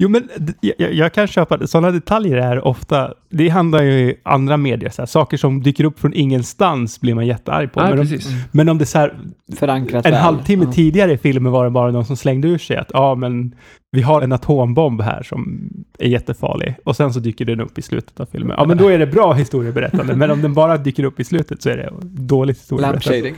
Jo, 0.00 0.08
men 0.08 0.28
jag, 0.60 0.92
jag 0.92 1.12
kan 1.12 1.26
köpa 1.26 1.56
det. 1.56 1.68
Sådana 1.68 1.90
detaljer 1.90 2.36
är 2.36 2.66
ofta, 2.66 3.14
det 3.30 3.48
handlar 3.48 3.82
ju 3.82 3.90
i 3.90 4.14
andra 4.22 4.56
medier, 4.56 4.90
så 4.90 5.02
här, 5.02 5.06
saker 5.06 5.36
som 5.36 5.62
dyker 5.62 5.84
upp 5.84 6.00
från 6.00 6.14
ingenstans 6.14 7.00
blir 7.00 7.14
man 7.14 7.26
jättearg 7.26 7.72
på. 7.72 7.80
Ja, 7.80 7.84
men, 7.84 7.92
om, 7.92 7.98
precis. 7.98 8.28
men 8.52 8.68
om 8.68 8.78
det 8.78 8.84
är 8.84 8.86
så 8.86 8.98
här, 8.98 9.14
Förankrat 9.58 10.06
en 10.06 10.12
väl. 10.12 10.20
halvtimme 10.20 10.64
Ja. 10.64 10.72
tidigare 10.72 11.12
i 11.12 11.18
filmen 11.18 11.52
var 11.52 11.64
det 11.64 11.70
bara 11.70 11.90
någon 11.90 12.04
som 12.04 12.16
slängde 12.16 12.48
ur 12.48 12.58
sig 12.58 12.76
att 12.76 12.90
ja, 12.92 13.14
men 13.14 13.54
vi 13.92 14.02
har 14.02 14.22
en 14.22 14.32
atombomb 14.32 15.00
här 15.00 15.22
som 15.22 15.70
är 15.98 16.08
jättefarlig. 16.08 16.74
Och 16.84 16.96
sen 16.96 17.12
så 17.12 17.20
dyker 17.20 17.44
den 17.44 17.60
upp 17.60 17.78
i 17.78 17.82
slutet 17.82 18.20
av 18.20 18.26
filmen. 18.26 18.54
Ja, 18.58 18.64
men 18.64 18.76
då 18.78 18.88
är 18.88 18.98
det 18.98 19.06
bra 19.06 19.32
historieberättande. 19.32 20.16
men 20.16 20.30
om 20.30 20.42
den 20.42 20.54
bara 20.54 20.76
dyker 20.76 21.04
upp 21.04 21.20
i 21.20 21.24
slutet 21.24 21.62
så 21.62 21.70
är 21.70 21.76
det 21.76 21.90
dåligt 22.02 22.58
historieberättande. 22.58 23.20
Lampshading. 23.22 23.34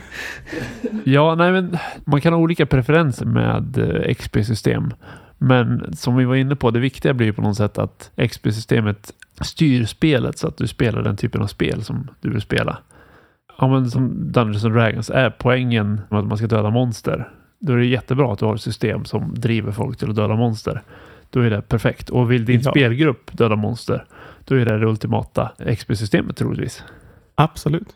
Ja, 1.05 1.35
nej 1.35 1.52
men 1.52 1.76
man 2.05 2.21
kan 2.21 2.33
ha 2.33 2.40
olika 2.40 2.67
preferenser 2.67 3.26
med 3.26 3.79
eh, 3.79 4.14
XP-system. 4.14 4.90
Men 5.42 5.97
som 5.97 6.16
vi 6.16 6.25
var 6.25 6.35
inne 6.35 6.56
på, 6.56 6.70
det 6.70 6.80
viktiga 6.80 7.14
blir 7.14 7.32
på 7.32 7.42
något 7.42 7.56
sätt 7.56 7.78
att 7.78 8.11
XP-systemet 8.16 9.12
styr 9.40 9.85
spelet 9.85 10.38
så 10.38 10.49
att 10.49 10.56
du 10.56 10.66
spelar 10.66 11.02
den 11.02 11.16
typen 11.16 11.42
av 11.42 11.47
spel 11.47 11.85
som 11.85 12.09
du 12.20 12.30
vill 12.30 12.40
spela. 12.40 12.78
Ja, 13.59 13.68
men 13.68 13.90
som 13.90 14.32
Dungeons 14.32 14.64
and 14.64 14.75
Dragons 14.75 15.11
är 15.11 15.30
poängen 15.30 16.00
med 16.11 16.20
att 16.20 16.26
man 16.26 16.38
ska 16.38 16.47
döda 16.47 16.70
monster. 16.70 17.28
Då 17.59 17.73
är 17.73 17.76
det 17.76 17.87
jättebra 17.87 18.32
att 18.32 18.38
du 18.38 18.44
har 18.44 18.54
ett 18.54 18.61
system 18.61 19.04
som 19.04 19.35
driver 19.35 19.73
folk 19.73 19.99
till 19.99 20.11
att 20.11 20.16
döda 20.16 20.35
monster. 20.37 20.82
Då 21.30 21.40
är 21.40 21.50
det 21.50 21.62
perfekt. 21.62 22.11
Och 22.11 22.30
vill 22.32 22.44
din 22.44 22.61
Ja. 22.64 22.70
spelgrupp 22.70 23.30
döda 23.32 23.56
monster, 23.56 24.04
då 24.44 24.54
är 24.54 24.64
det 24.64 24.78
det 24.78 24.87
ultimata 24.87 25.50
XP-systemet 25.76 26.37
troligtvis. 26.37 26.85
Absolut. 27.35 27.88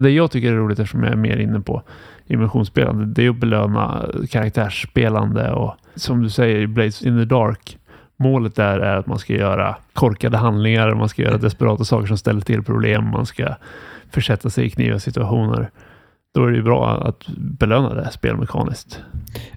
Det 0.00 0.10
jag 0.10 0.30
tycker 0.30 0.52
är 0.52 0.56
roligt 0.56 0.78
eftersom 0.78 1.02
jag 1.02 1.12
är 1.12 1.16
mer 1.16 1.36
inne 1.36 1.60
på 1.60 1.82
immersionsspelande, 2.26 3.06
det 3.06 3.26
är 3.26 3.30
att 3.30 3.36
belöna 3.36 4.06
karaktärsspelande 4.30 5.52
och 5.52 5.76
som 5.94 6.22
du 6.22 6.30
säger 6.30 6.60
i 6.60 6.66
Blades 6.66 7.02
in 7.02 7.18
the 7.18 7.24
Dark. 7.24 7.78
Målet 8.16 8.56
där 8.56 8.78
är 8.78 8.96
att 8.96 9.06
man 9.06 9.18
ska 9.18 9.34
göra 9.34 9.76
korkade 9.92 10.36
handlingar, 10.36 10.94
man 10.94 11.08
ska 11.08 11.22
göra 11.22 11.38
desperata 11.38 11.84
saker 11.84 12.06
som 12.06 12.18
ställer 12.18 12.40
till 12.40 12.64
problem, 12.64 13.10
man 13.10 13.26
ska 13.26 13.54
försätta 14.10 14.50
sig 14.50 14.66
i 14.66 14.70
kniviga 14.70 14.98
situationer. 14.98 15.70
Då 16.34 16.44
är 16.44 16.50
det 16.50 16.56
ju 16.56 16.62
bra 16.62 16.90
att 16.90 17.26
belöna 17.36 17.94
det 17.94 18.10
spelmekaniskt. 18.12 19.00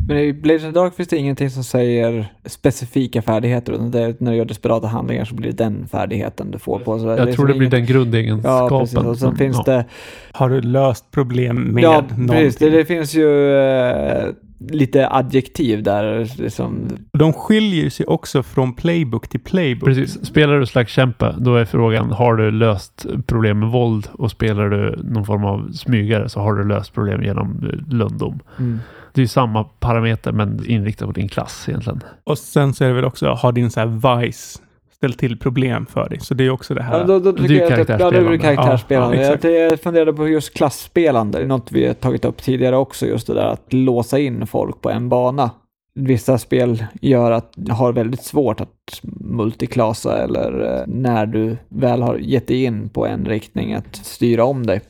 Men 0.07 0.17
i 0.17 0.33
Blades 0.33 0.61
the 0.61 0.71
Dark 0.71 0.95
finns 0.95 1.09
det 1.09 1.17
ingenting 1.17 1.49
som 1.49 1.63
säger 1.63 2.33
specifika 2.45 3.21
färdigheter. 3.21 3.73
Utan 3.73 3.91
det 3.91 3.99
är, 3.99 4.15
när 4.19 4.31
du 4.31 4.37
gör 4.37 4.45
desperata 4.45 4.87
handlingar 4.87 5.25
så 5.25 5.35
blir 5.35 5.51
det 5.51 5.57
den 5.63 5.87
färdigheten 5.87 6.51
du 6.51 6.59
får 6.59 6.79
på. 6.79 6.99
Så 6.99 7.07
Jag 7.07 7.19
är 7.19 7.33
tror 7.33 7.47
det 7.47 7.53
blir 7.53 7.61
inget- 7.61 7.71
den 7.71 7.85
grundegenskapen. 7.85 8.75
Ja, 8.77 8.79
precis. 8.79 8.97
Och 8.97 9.17
sen 9.17 9.35
finns 9.35 9.57
ja. 9.65 9.73
det... 9.73 9.85
Har 10.31 10.49
du 10.49 10.61
löst 10.61 11.11
problem 11.11 11.57
med 11.63 11.83
ja, 11.83 11.91
någonting? 11.91 12.27
precis. 12.27 12.55
Det, 12.55 12.69
det 12.69 12.85
finns 12.85 13.15
ju 13.15 13.55
eh, 13.55 14.29
lite 14.69 15.07
adjektiv 15.09 15.83
där. 15.83 16.29
Liksom, 16.41 16.87
De 17.13 17.33
skiljer 17.33 17.89
sig 17.89 18.05
också 18.05 18.43
från 18.43 18.73
playbook 18.73 19.27
till 19.27 19.39
playbook. 19.39 19.89
Precis. 19.89 20.25
Spelar 20.25 20.59
du 20.59 20.65
slagskämpe, 20.65 21.35
då 21.39 21.55
är 21.55 21.65
frågan, 21.65 22.11
har 22.11 22.35
du 22.35 22.51
löst 22.51 23.05
problem 23.27 23.59
med 23.59 23.69
våld? 23.69 24.07
Och 24.13 24.31
spelar 24.31 24.69
du 24.69 25.03
någon 25.03 25.25
form 25.25 25.45
av 25.45 25.71
smygare 25.71 26.29
så 26.29 26.39
har 26.39 26.53
du 26.53 26.67
löst 26.67 26.93
problem 26.93 27.23
genom 27.23 27.69
eh, 27.69 27.93
lönndom. 27.95 28.39
mm. 28.59 28.79
Det 29.15 29.21
är 29.21 29.27
samma 29.27 29.63
parameter 29.63 30.31
men 30.31 30.65
inriktat 30.65 31.07
på 31.07 31.11
din 31.11 31.29
klass 31.29 31.65
egentligen. 31.69 32.01
Och 32.23 32.37
sen 32.37 32.73
så 32.73 32.83
är 32.83 32.87
det 32.87 32.93
väl 32.93 33.05
också, 33.05 33.29
har 33.29 33.51
din 33.51 33.71
så 33.71 33.79
här 33.79 34.21
vice 34.21 34.59
ställt 35.03 35.19
till 35.19 35.37
problem 35.37 35.85
för 35.85 36.09
dig? 36.09 36.19
Så 36.19 36.33
det 36.33 36.43
är 36.43 36.49
också 36.49 36.73
det 36.73 36.83
här. 36.83 36.99
Ja, 36.99 37.03
då, 37.03 37.19
då 37.19 37.31
tycker 37.31 37.49
ju 37.49 37.59
jag 37.59 37.79
att 37.79 37.89
ja, 37.89 38.11
det 38.11 38.17
är 38.17 38.37
karaktärsspelande. 38.37 39.21
Ja, 39.21 39.37
ja, 39.41 39.49
jag, 39.49 39.79
funderade 39.79 40.13
på 40.13 40.27
just 40.27 40.53
klassspelande, 40.53 41.37
det 41.37 41.43
är 41.43 41.47
något 41.47 41.71
vi 41.71 41.87
har 41.87 41.93
tagit 41.93 42.25
upp 42.25 42.43
tidigare 42.43 42.77
också, 42.77 43.05
just 43.05 43.27
det 43.27 43.33
där 43.33 43.47
att 43.47 43.73
låsa 43.73 44.19
in 44.19 44.47
folk 44.47 44.81
på 44.81 44.89
en 44.89 45.09
bana. 45.09 45.51
Vissa 45.95 46.37
spel 46.37 46.85
gör 47.01 47.31
att 47.31 47.53
du 47.55 47.71
har 47.71 47.93
väldigt 47.93 48.23
svårt 48.23 48.61
att 48.61 49.01
multiklassa 49.19 50.23
eller 50.23 50.77
eh, 50.77 50.83
när 50.87 51.25
du 51.25 51.57
väl 51.69 52.01
har 52.01 52.15
gett 52.15 52.47
dig 52.47 52.63
in 52.63 52.89
på 52.89 53.07
en 53.07 53.25
riktning 53.25 53.73
att 53.73 53.95
styra 53.95 54.45
om 54.45 54.65
dig. 54.65 54.81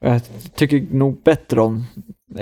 Jag 0.00 0.20
tycker 0.54 0.86
nog 0.90 1.22
bättre 1.22 1.60
om 1.60 1.84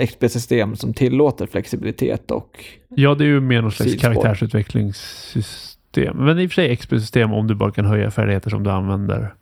XP-system 0.07 0.75
som 0.75 0.93
tillåter 0.93 1.45
flexibilitet 1.45 2.31
och 2.31 2.65
Ja, 2.89 3.15
det 3.15 3.23
är 3.23 3.27
ju 3.27 3.41
mer 3.41 3.61
någon 3.61 3.71
slags 3.71 3.91
Sidspår. 3.91 4.13
karaktärsutvecklingssystem. 4.13 5.74
Men 6.13 6.39
i 6.39 6.45
och 6.47 6.51
för 6.51 6.55
sig 6.55 6.75
XP-system 6.75 7.33
om 7.33 7.47
du 7.47 7.55
bara 7.55 7.71
kan 7.71 7.85
höja 7.85 8.11
färdigheter 8.11 8.49
som 8.49 8.63
du 8.63 8.69
använder. 8.71 9.33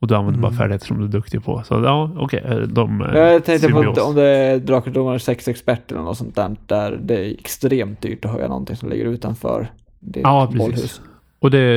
Och 0.00 0.08
du 0.08 0.14
använder 0.14 0.40
bara 0.40 0.48
Mm. 0.48 0.58
färdigheter 0.58 0.86
som 0.86 0.98
du 0.98 1.04
är 1.04 1.08
duktig 1.08 1.44
på. 1.44 1.62
Så 1.64 1.74
ja, 1.84 2.10
okej. 2.16 2.42
eh, 2.44 2.56
De 2.58 3.00
eh, 3.02 3.16
Jag 3.18 3.44
tänkte 3.44 3.68
på 3.68 3.74
symbios. 3.74 3.98
att 3.98 4.04
om 4.04 4.14
det 4.14 4.22
är 4.28 4.58
Drakar 4.58 4.90
Domare 4.90 5.18
6 5.18 5.48
experter 5.48 5.94
eller 5.94 6.04
något 6.04 6.18
sånt 6.18 6.34
där, 6.36 6.56
där 6.66 6.98
det 7.02 7.14
är 7.14 7.30
extremt 7.34 8.00
dyrt 8.00 8.24
att 8.24 8.30
höja 8.30 8.48
någonting 8.48 8.76
som 8.76 8.88
ligger 8.88 9.04
utanför 9.06 9.70
ditt 10.00 10.22
Ja, 10.22 10.46
precis. 10.46 10.58
bollhus. 10.58 11.00
Och 11.38 11.50
det 11.50 11.76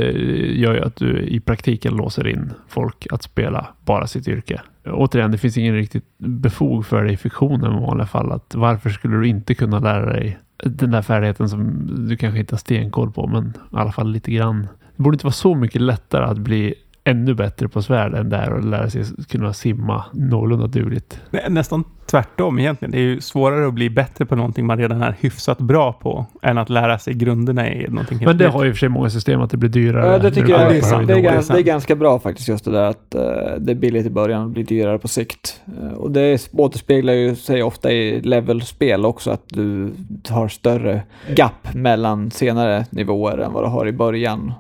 gör 0.52 0.74
ju 0.74 0.82
att 0.82 0.96
du 0.96 1.20
i 1.22 1.40
praktiken 1.40 1.94
låser 1.96 2.28
in 2.28 2.52
folk 2.68 3.08
att 3.12 3.24
spela 3.24 3.68
bara 3.86 4.08
sitt 4.08 4.28
yrke. 4.28 4.62
Återigen, 4.86 5.32
det 5.32 5.38
finns 5.38 5.58
ingen 5.58 5.76
riktigt 5.76 6.06
befog 6.18 6.86
för 6.86 7.04
det 7.04 7.12
i 7.12 7.18
fiktionen 7.18 7.78
i 7.78 7.82
vanliga 7.82 8.08
fall. 8.08 8.32
Att 8.32 8.56
varför 8.56 8.90
skulle 8.90 9.18
du 9.18 9.28
inte 9.28 9.54
kunna 9.56 9.80
lära 9.80 10.14
dig 10.14 10.38
den 10.58 10.92
där 10.92 11.02
färdigheten 11.02 11.50
som 11.50 11.88
du 12.10 12.18
kanske 12.18 12.40
inte 12.40 12.54
har 12.54 12.60
stenkoll 12.60 13.12
på, 13.12 13.28
men 13.28 13.46
i 13.46 13.76
alla 13.76 13.92
fall 13.92 14.12
lite 14.12 14.32
grann. 14.32 14.68
Det 14.96 15.04
borde 15.04 15.16
inte 15.16 15.26
vara 15.26 15.34
så 15.34 15.56
mycket 15.56 15.82
lättare 15.82 16.26
att 16.26 16.38
bli 16.38 16.74
ännu 17.08 17.34
bättre 17.34 17.68
på 17.68 17.82
svärd 17.82 18.14
än 18.14 18.30
där 18.30 18.54
och 18.54 18.64
lära 18.66 18.90
sig 18.90 19.04
kunna 19.30 19.54
simma 19.54 20.06
någorlunda 20.14 20.68
dugligt. 20.68 21.20
Nä- 21.32 21.50
Nästan 21.50 21.84
tvärtom 22.06 22.60
egentligen. 22.60 22.92
Det 22.92 22.98
är 22.98 23.02
ju 23.02 23.22
svårare 23.22 23.68
att 23.68 23.74
bli 23.74 23.90
bättre 23.90 24.26
på 24.26 24.36
någonting 24.36 24.66
man 24.66 24.78
redan 24.78 25.02
är 25.02 25.16
hyfsat 25.20 25.58
bra 25.58 25.94
på 25.94 26.26
än 26.42 26.58
att 26.58 26.70
lära 26.70 27.00
sig 27.00 27.14
grunderna 27.14 27.70
i 27.74 27.88
någonting 27.88 28.18
helt 28.18 28.28
Men 28.30 28.38
det 28.38 28.44
nytt. 28.46 28.54
har 28.54 28.64
ju 28.64 28.70
i 28.70 28.72
och 28.72 28.76
för 28.76 28.80
sig 28.80 28.90
många 28.90 29.10
system 29.10 29.42
att 29.42 29.50
det 29.52 29.58
blir 29.58 29.70
dyrare. 29.70 30.12
Ja, 30.12 30.18
det 30.18 30.32
tycker 30.32 30.50
jag 30.50 30.72
det 30.72 30.78
är 30.78 30.82
sant. 30.82 31.08
det, 31.08 31.14
är 31.14 31.20
ganska, 31.20 31.54
det 31.54 31.60
är 31.60 31.64
ganska 31.64 31.96
bra 31.96 32.20
faktiskt 32.20 32.48
just 32.50 32.66
det 32.66 32.72
där 32.72 32.84
att 32.84 33.16
eh, 33.16 33.22
det 33.60 33.72
är 33.72 33.76
billigt 33.76 34.06
i 34.06 34.10
början 34.10 34.44
och 34.44 34.50
blir 34.50 34.64
dyrare 34.64 35.00
på 35.00 35.08
sikt. 35.08 35.62
Eh, 35.82 35.92
och 35.94 36.12
det 36.12 36.50
återspeglar 36.54 37.14
ju 37.14 37.36
sig 37.36 37.64
ofta 37.64 37.92
i 37.92 38.22
levelspel 38.22 39.06
också 39.06 39.32
att 39.32 39.44
du 39.50 39.92
har 40.30 40.48
större 40.48 41.02
gap 41.36 41.74
mellan 41.74 42.32
senare 42.32 42.86
nivåer 42.90 43.38
än 43.38 43.54
vad 43.54 43.64
du 43.64 43.68
har 43.68 43.88
i 43.88 43.92
början. 43.92 44.54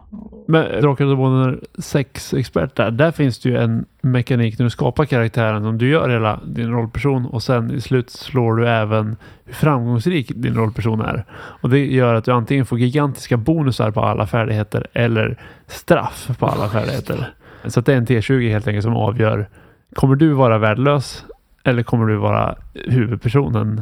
Men 0.47 0.81
Drakar 0.81 1.05
och 1.05 1.11
Demoner 1.11 1.59
6-expert 1.73 2.75
där, 2.75 2.91
där 2.91 3.11
finns 3.11 3.39
det 3.39 3.49
ju 3.49 3.57
en 3.57 3.85
mekanik 4.01 4.59
när 4.59 4.63
du 4.63 4.69
skapar 4.69 5.05
karaktären 5.05 5.63
som 5.63 5.77
du 5.77 5.89
gör 5.89 6.09
hela 6.09 6.39
din 6.45 6.71
rollperson 6.71 7.25
och 7.25 7.43
sen 7.43 7.71
i 7.71 7.81
slut 7.81 8.09
slår 8.09 8.55
du 8.55 8.69
även 8.69 9.15
hur 9.45 9.53
framgångsrik 9.53 10.31
din 10.35 10.55
rollperson 10.55 11.01
är. 11.01 11.25
Och 11.33 11.69
det 11.69 11.85
gör 11.85 12.13
att 12.13 12.25
du 12.25 12.31
antingen 12.31 12.65
får 12.65 12.79
gigantiska 12.79 13.37
bonusar 13.37 13.91
på 13.91 14.01
alla 14.01 14.27
färdigheter 14.27 14.87
eller 14.93 15.39
straff 15.67 16.29
på 16.39 16.45
alla 16.45 16.69
färdigheter. 16.69 17.33
Så 17.67 17.79
att 17.79 17.85
det 17.85 17.93
är 17.93 17.97
en 17.97 18.05
T20 18.05 18.49
helt 18.49 18.67
enkelt 18.67 18.83
som 18.83 18.95
avgör 18.95 19.47
kommer 19.95 20.15
du 20.15 20.33
vara 20.33 20.57
värdelös 20.57 21.25
eller 21.63 21.83
kommer 21.83 22.05
du 22.05 22.15
vara 22.15 22.55
huvudpersonen? 22.73 23.81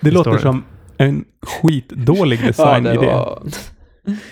Det 0.00 0.10
låter 0.10 0.38
som 0.38 0.64
en 0.96 1.24
skitdålig 1.42 2.40
design 2.46 2.86
i 2.86 2.90
det. 2.90 2.96
var 2.96 3.38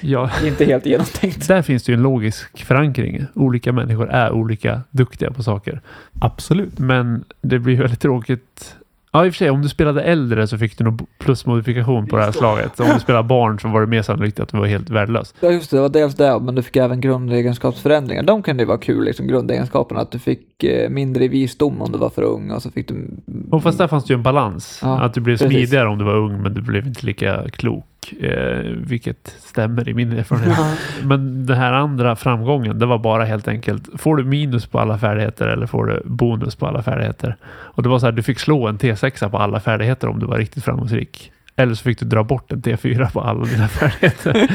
Ja, 0.01 0.31
inte 0.45 0.65
helt 0.65 0.87
genomtänkt. 0.87 1.49
där 1.49 1.63
finns 1.63 1.83
det 1.83 1.93
ju 1.93 1.97
en 1.97 2.03
logisk 2.03 2.65
förankring. 2.65 3.27
Olika 3.35 3.73
människor 3.73 4.11
är 4.11 4.33
olika 4.33 4.83
duktiga 4.91 5.31
på 5.31 5.43
saker. 5.43 5.81
Absolut. 6.21 6.79
Men 6.79 7.25
det 7.41 7.59
blir 7.59 7.77
väldigt 7.77 8.01
tråkigt. 8.01 8.77
Ja, 9.15 9.27
i 9.27 9.29
och 9.29 9.35
för 9.35 9.39
sig, 9.39 9.51
om 9.51 9.63
du 9.63 9.69
spelade 9.69 10.03
äldre 10.03 10.47
så 10.47 10.59
fick 10.59 10.79
du 10.79 10.85
nog 10.85 11.07
plusmodifikation 11.19 12.07
på 12.07 12.17
det 12.17 12.25
här 12.25 12.33
slaget. 12.33 12.81
Om 12.81 12.87
du 12.95 13.01
spelar 13.01 13.23
barn 13.23 13.61
så 13.61 13.69
var 13.69 13.81
det 13.81 13.87
mer 13.87 14.03
sannolikt 14.03 14.41
att 14.41 14.49
du 14.49 14.59
var 14.59 14.67
helt 14.67 14.91
värdelös. 14.91 15.35
Ja 15.41 15.51
just 15.51 15.71
det, 15.71 15.77
det 15.77 15.81
var 15.81 15.89
dels 15.89 16.15
det, 16.15 16.39
men 16.41 16.55
du 16.55 16.63
fick 16.63 16.77
även 16.77 17.01
grundegenskapsförändringar. 17.01 18.23
De 18.23 18.43
kunde 18.43 18.63
ju 18.63 18.67
vara 18.67 18.79
kul, 18.79 19.05
liksom 19.05 19.27
grundegenskaperna. 19.27 20.01
Att 20.01 20.11
du 20.11 20.19
fick 20.19 20.65
eh, 20.65 20.91
mindre 20.91 21.29
visdom 21.29 21.83
om 21.83 21.93
du 21.93 21.99
var 21.99 22.11
för 22.11 22.23
ung 22.23 22.51
och 22.51 22.63
så 22.63 22.71
fick 22.71 22.89
du... 22.89 23.11
Och 23.51 23.63
fast 23.63 23.79
där 23.79 23.89
fanns 23.89 24.05
det 24.05 24.13
ju 24.13 24.17
en 24.17 24.23
balans. 24.23 24.81
Ja, 24.83 25.01
att 25.01 25.15
du 25.15 25.21
blev 25.21 25.37
precis. 25.37 25.53
smidigare 25.53 25.89
om 25.89 25.99
du 25.99 26.05
var 26.05 26.17
ung 26.17 26.43
men 26.43 26.55
du 26.55 26.61
blev 26.61 26.87
inte 26.87 27.07
lika 27.07 27.51
klok. 27.51 27.85
Eh, 28.13 28.71
vilket 28.77 29.37
stämmer 29.41 29.89
i 29.89 29.95
min 29.95 30.13
erfarenhet. 30.13 30.59
Men 31.03 31.47
den 31.47 31.57
här 31.57 31.73
andra 31.73 32.17
framgången, 32.17 32.79
det 32.79 32.87
var 32.87 32.99
bara 32.99 33.25
helt 33.25 33.49
enkelt, 33.49 34.01
får 34.01 34.17
du 34.17 34.25
minus 34.25 34.67
på 34.67 34.79
alla 34.79 34.99
färdigheter 34.99 35.47
eller 35.47 35.67
får 35.67 35.87
du 35.87 36.03
bonus 36.05 36.57
på 36.57 36.67
alla 36.67 36.83
färdigheter? 36.83 37.37
Och 37.47 37.83
det 37.83 37.89
var 37.89 37.99
så 37.99 38.07
här, 38.07 38.13
du 38.13 38.23
fick 38.23 38.39
slå 38.39 38.69
en 38.69 38.79
T6 38.79 39.29
på 39.29 39.39
alla 39.39 39.61
färdigheter 39.61 40.09
om 40.09 40.19
du 40.19 40.27
var 40.27 40.39
riktigt 40.39 40.65
framgångsrik. 40.65 41.33
Eller 41.57 41.75
så 41.75 41.83
fick 41.83 41.99
du 41.99 42.07
dra 42.07 42.25
bort 42.25 42.53
en 42.53 42.63
T4 42.63 43.13
på 43.13 43.21
alla 43.21 43.45
dina 43.45 43.69
färdigheter. 43.69 44.49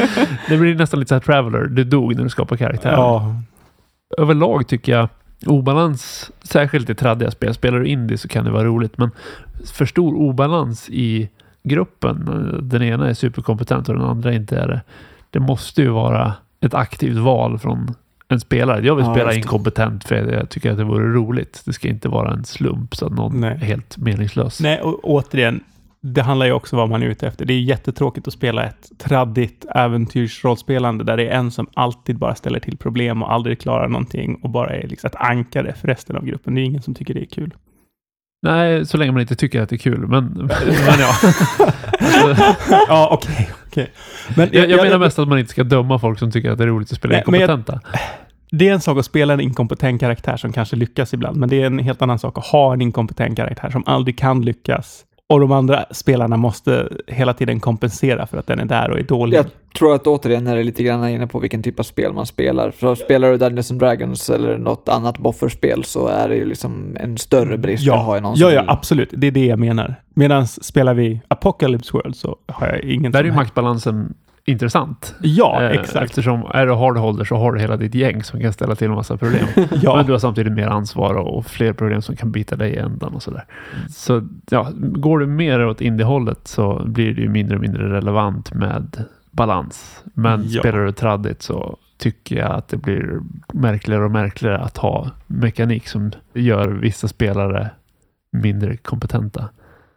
det 0.49 0.57
blir 0.57 0.75
nästan 0.75 0.99
lite 0.99 1.09
så 1.09 1.15
här 1.15 1.19
Traveller, 1.19 1.65
du 1.65 1.83
dog 1.83 2.15
när 2.15 2.23
du 2.23 2.29
skapade 2.29 2.57
karaktär. 2.57 2.91
Ja, 2.91 3.35
Överlag 4.17 4.67
tycker 4.67 4.91
jag 4.91 5.09
obalans, 5.45 6.31
särskilt 6.43 6.89
i 6.89 6.95
traddiga 6.95 7.31
spel, 7.31 7.53
spelar 7.53 7.79
du 7.79 7.87
indie 7.87 8.17
så 8.17 8.27
kan 8.27 8.45
det 8.45 8.51
vara 8.51 8.63
roligt, 8.63 8.97
men 8.97 9.11
för 9.73 9.85
stor 9.85 10.15
obalans 10.15 10.89
i 10.89 11.29
gruppen, 11.69 12.59
den 12.63 12.81
ena 12.83 13.09
är 13.09 13.13
superkompetent 13.13 13.89
och 13.89 13.95
den 13.95 14.03
andra 14.03 14.33
inte 14.33 14.57
är 14.57 14.67
det. 14.67 14.81
Det 15.29 15.39
måste 15.39 15.81
ju 15.81 15.89
vara 15.89 16.33
ett 16.61 16.73
aktivt 16.73 17.17
val 17.17 17.59
från 17.59 17.95
en 18.27 18.39
spelare. 18.39 18.85
Jag 18.85 18.95
vill 18.95 19.05
Ja, 19.05 19.13
spela 19.13 19.33
inkompetent 19.33 20.03
för 20.03 20.15
jag 20.15 20.49
tycker 20.49 20.71
att 20.71 20.77
det 20.77 20.83
vore 20.83 21.13
roligt. 21.13 21.61
Det 21.65 21.73
ska 21.73 21.87
inte 21.87 22.09
vara 22.09 22.33
en 22.33 22.45
slump 22.45 22.95
så 22.95 23.05
att 23.05 23.11
någon 23.13 23.39
Nej. 23.39 23.51
är 23.51 23.55
helt 23.55 23.97
meningslös. 23.97 24.61
Nej, 24.61 24.81
och 24.81 24.99
återigen, 25.03 25.63
det 26.01 26.21
handlar 26.21 26.45
ju 26.45 26.51
också 26.51 26.75
om 26.75 26.79
vad 26.79 26.89
man 26.89 27.03
är 27.03 27.07
ute 27.07 27.27
efter. 27.27 27.45
Det 27.45 27.53
är 27.53 27.59
jättetråkigt 27.59 28.27
att 28.27 28.33
spela 28.33 28.63
ett 28.63 28.89
traddigt 28.97 29.65
äventyrsrollspelande 29.75 31.03
där 31.03 31.17
det 31.17 31.27
är 31.27 31.37
en 31.37 31.51
som 31.51 31.67
alltid 31.73 32.17
bara 32.17 32.35
ställer 32.35 32.59
till 32.59 32.77
problem 32.77 33.23
och 33.23 33.33
aldrig 33.33 33.59
klarar 33.59 33.87
någonting 33.87 34.39
och 34.43 34.49
bara 34.49 34.69
är 34.69 34.87
liksom 34.87 35.07
ett 35.07 35.15
ankare 35.15 35.73
för 35.73 35.87
resten 35.87 36.15
av 36.15 36.25
gruppen. 36.25 36.55
Det 36.55 36.61
är 36.61 36.65
ingen 36.65 36.81
som 36.81 36.93
tycker 36.93 37.13
det 37.13 37.21
är 37.21 37.25
kul. 37.25 37.53
Nej, 38.41 38.85
så 38.85 38.97
länge 38.97 39.11
man 39.11 39.21
inte 39.21 39.35
tycker 39.35 39.61
att 39.61 39.69
det 39.69 39.75
är 39.75 39.77
kul. 39.77 40.07
Men, 40.07 40.25
men 40.85 40.99
ja. 40.99 41.13
Ja, 42.87 43.09
okej. 43.11 43.49
okej. 43.67 43.91
Men 44.35 44.49
jag, 44.51 44.69
jag 44.69 44.83
menar 44.83 44.97
mest 44.97 45.19
att 45.19 45.27
man 45.27 45.39
inte 45.39 45.51
ska 45.51 45.63
döma 45.63 45.99
folk 45.99 46.19
som 46.19 46.31
tycker 46.31 46.51
att 46.51 46.57
det 46.57 46.63
är 46.63 46.67
roligt 46.67 46.91
att 46.91 46.97
spela 46.97 47.11
Nej, 47.11 47.23
jag- 47.27 47.35
inkompetenta. 47.41 47.79
Det 48.51 48.69
är 48.69 48.73
en 48.73 48.81
sak 48.81 48.97
att 48.99 49.05
spela 49.05 49.33
en 49.33 49.39
inkompetent 49.39 49.99
karaktär 50.01 50.37
som 50.37 50.53
kanske 50.53 50.75
lyckas 50.75 51.13
ibland, 51.13 51.37
men 51.37 51.49
det 51.49 51.61
är 51.61 51.65
en 51.65 51.79
helt 51.79 52.01
annan 52.01 52.19
sak 52.19 52.37
att 52.37 52.45
ha 52.45 52.73
en 52.73 52.81
inkompetent 52.81 53.35
karaktär 53.37 53.69
som 53.69 53.83
aldrig 53.85 54.17
kan 54.19 54.41
lyckas. 54.41 55.05
Och 55.33 55.39
de 55.39 55.51
andra 55.51 55.85
spelarna 55.91 56.37
måste 56.37 56.89
hela 57.07 57.33
tiden 57.33 57.59
kompensera 57.59 58.27
för 58.27 58.37
att 58.37 58.47
den 58.47 58.59
är 58.59 58.65
där 58.65 58.89
och 58.91 58.99
är 58.99 59.03
dålig. 59.03 59.37
Jag 59.37 59.45
tror 59.77 59.95
att 59.95 60.07
återigen 60.07 60.47
är 60.47 60.55
det 60.55 60.63
lite 60.63 60.83
grann 60.83 61.07
inne 61.09 61.27
på 61.27 61.39
vilken 61.39 61.63
typ 61.63 61.79
av 61.79 61.83
spel 61.83 62.13
man 62.13 62.25
spelar. 62.25 62.71
För 62.71 62.95
spelar 62.95 63.31
du 63.31 63.37
Dungeons 63.37 63.71
and 63.71 63.79
Dragons 63.79 64.29
eller 64.29 64.57
något 64.57 64.89
annat 64.89 65.17
bofferspel 65.17 65.83
så 65.83 66.07
är 66.07 66.29
det 66.29 66.35
ju 66.35 66.45
liksom 66.45 66.97
en 66.99 67.17
större 67.17 67.57
brist 67.57 67.89
att 67.89 67.95
ha 68.05 68.15
Ja, 68.15 68.21
någon 68.21 68.35
ja, 68.37 68.51
ja, 68.51 68.61
vill- 68.61 68.69
absolut. 68.69 69.09
Det 69.13 69.27
är 69.27 69.31
det 69.31 69.45
jag 69.45 69.59
menar. 69.59 69.95
Medan 70.13 70.47
spelar 70.47 70.93
vi 70.93 71.21
Apocalypse 71.27 71.91
World 71.93 72.15
så 72.15 72.35
har 72.47 72.67
jag 72.67 72.79
ingen 72.83 73.11
Där 73.11 73.19
är 73.19 73.23
ju 73.23 73.31
maktbalansen 73.31 74.13
intressant. 74.49 75.15
Ja, 75.21 75.61
Eh, 75.61 75.71
exakt. 75.71 76.05
Eftersom 76.05 76.45
är 76.53 76.65
du 76.67 76.73
hardholder 76.73 77.23
så 77.25 77.35
har 77.35 77.51
du 77.53 77.59
hela 77.59 77.77
ditt 77.77 77.95
gäng 77.95 78.23
som 78.23 78.39
kan 78.39 78.53
ställa 78.53 78.75
till 78.75 78.87
en 78.87 78.93
massa 78.95 79.17
problem. 79.17 79.45
Ja. 79.81 79.95
Men 79.95 80.05
du 80.05 80.11
har 80.11 80.19
samtidigt 80.19 80.53
mer 80.53 80.67
ansvar 80.67 81.13
och 81.15 81.45
fler 81.45 81.73
problem 81.73 82.01
som 82.01 82.15
kan 82.15 82.31
bita 82.31 82.55
dig 82.55 82.71
i 82.71 82.77
ändan 82.77 83.13
och 83.13 83.23
sådär. 83.23 83.45
Så 83.89 84.27
ja, 84.49 84.67
går 84.79 85.19
du 85.19 85.27
mer 85.27 85.65
åt 85.65 85.81
indie-hållet 85.81 86.47
så 86.47 86.81
blir 86.85 87.13
det 87.13 87.21
ju 87.21 87.29
mindre 87.29 87.55
och 87.55 87.61
mindre 87.61 87.93
relevant 87.93 88.53
med 88.53 89.03
balans. 89.31 90.03
Men 90.13 90.43
Ja. 90.47 90.59
spelar 90.61 90.79
du 90.85 90.91
traddigt 90.91 91.41
så 91.41 91.77
tycker 91.97 92.35
jag 92.35 92.51
att 92.51 92.67
det 92.67 92.77
blir 92.77 93.19
märkligare 93.53 94.05
och 94.05 94.11
märkligare 94.11 94.57
att 94.57 94.77
ha 94.77 95.09
mekanik 95.27 95.87
som 95.87 96.11
gör 96.33 96.67
vissa 96.67 97.07
spelare 97.07 97.69
mindre 98.31 98.77
kompetenta. 98.77 99.49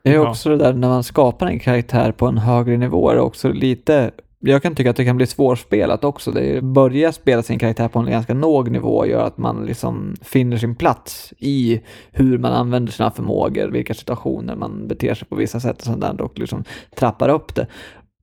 Det 0.05 0.11
är 0.11 0.15
Ja. 0.15 0.29
också 0.31 0.49
det 0.49 0.57
där 0.57 0.73
när 0.73 0.89
man 0.89 1.03
skapar 1.03 1.47
en 1.47 1.59
karaktär 1.59 2.13
på 2.13 2.27
en 2.27 2.39
högre 2.39 2.77
nivå 2.77 3.11
är 3.11 3.15
det 3.15 3.21
också 3.21 3.53
lite 3.53 4.11
jag 4.45 4.63
kan 4.63 4.75
tycka 4.75 4.91
att 4.91 4.97
det 4.97 5.05
kan 5.05 5.17
bli 5.17 5.27
svårspelat 5.27 6.05
också. 6.05 6.31
Det 6.31 6.63
börjar 6.63 6.93
börja 6.93 7.13
spela 7.13 7.43
sin 7.43 7.59
karaktär 7.59 7.89
på 7.89 7.99
en 7.99 8.11
ganska 8.11 8.35
låg 8.35 8.71
nivå 8.71 9.07
gör 9.07 9.27
att 9.27 9.39
man 9.39 9.67
liksom 9.67 10.17
finner 10.23 10.57
sin 10.57 10.75
plats 10.75 11.33
i 11.39 11.81
hur 12.11 12.39
man 12.39 12.53
använder 12.53 12.93
sina 12.93 13.11
förmågor, 13.11 13.69
vilka 13.69 13.95
situationer 13.95 14.57
man 14.57 14.89
beter 14.89 15.15
sig 15.15 15.29
på 15.29 15.37
vissa 15.37 15.61
sätt 15.61 15.79
och 15.79 15.85
sånt 15.85 16.01
där 16.01 16.21
och 16.21 16.39
liksom 16.39 16.65
trappar 16.97 17.29
upp 17.29 17.55
det. 17.55 17.67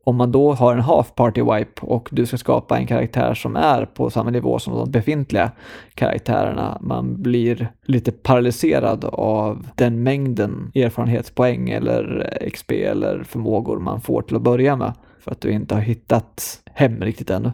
Om 0.04 0.16
man 0.16 0.32
då 0.32 0.54
har 0.54 0.74
en 0.74 0.82
half 0.82 1.16
party 1.16 1.42
wipe 1.42 1.82
och 1.82 2.10
du 2.12 2.26
ska 2.26 2.38
skapa 2.38 2.78
en 2.78 2.88
karaktär 2.88 3.34
som 3.34 3.56
är 3.56 3.86
på 3.86 4.10
samma 4.10 4.30
nivå 4.30 4.60
som 4.60 4.74
de 4.74 4.92
befintliga 4.92 5.52
karaktärerna, 5.94 6.78
man 6.82 7.22
blir 7.22 7.72
lite 7.86 8.12
paralyserad 8.12 9.06
av 9.06 9.68
den 9.76 10.04
mängden 10.04 10.72
erfarenhetspoäng 10.76 11.70
eller 11.70 12.34
XP 12.54 12.72
eller 12.72 13.24
förmågor 13.24 13.80
man 13.80 14.02
får 14.02 14.22
till 14.22 14.36
att 14.36 14.42
börja 14.42 14.76
med 14.76 14.94
för 15.24 15.32
att 15.32 15.42
du 15.42 15.52
inte 15.52 15.76
har 15.76 15.82
hittat 15.82 16.60
hem 16.74 17.02
riktigt 17.02 17.30
ännu. 17.30 17.52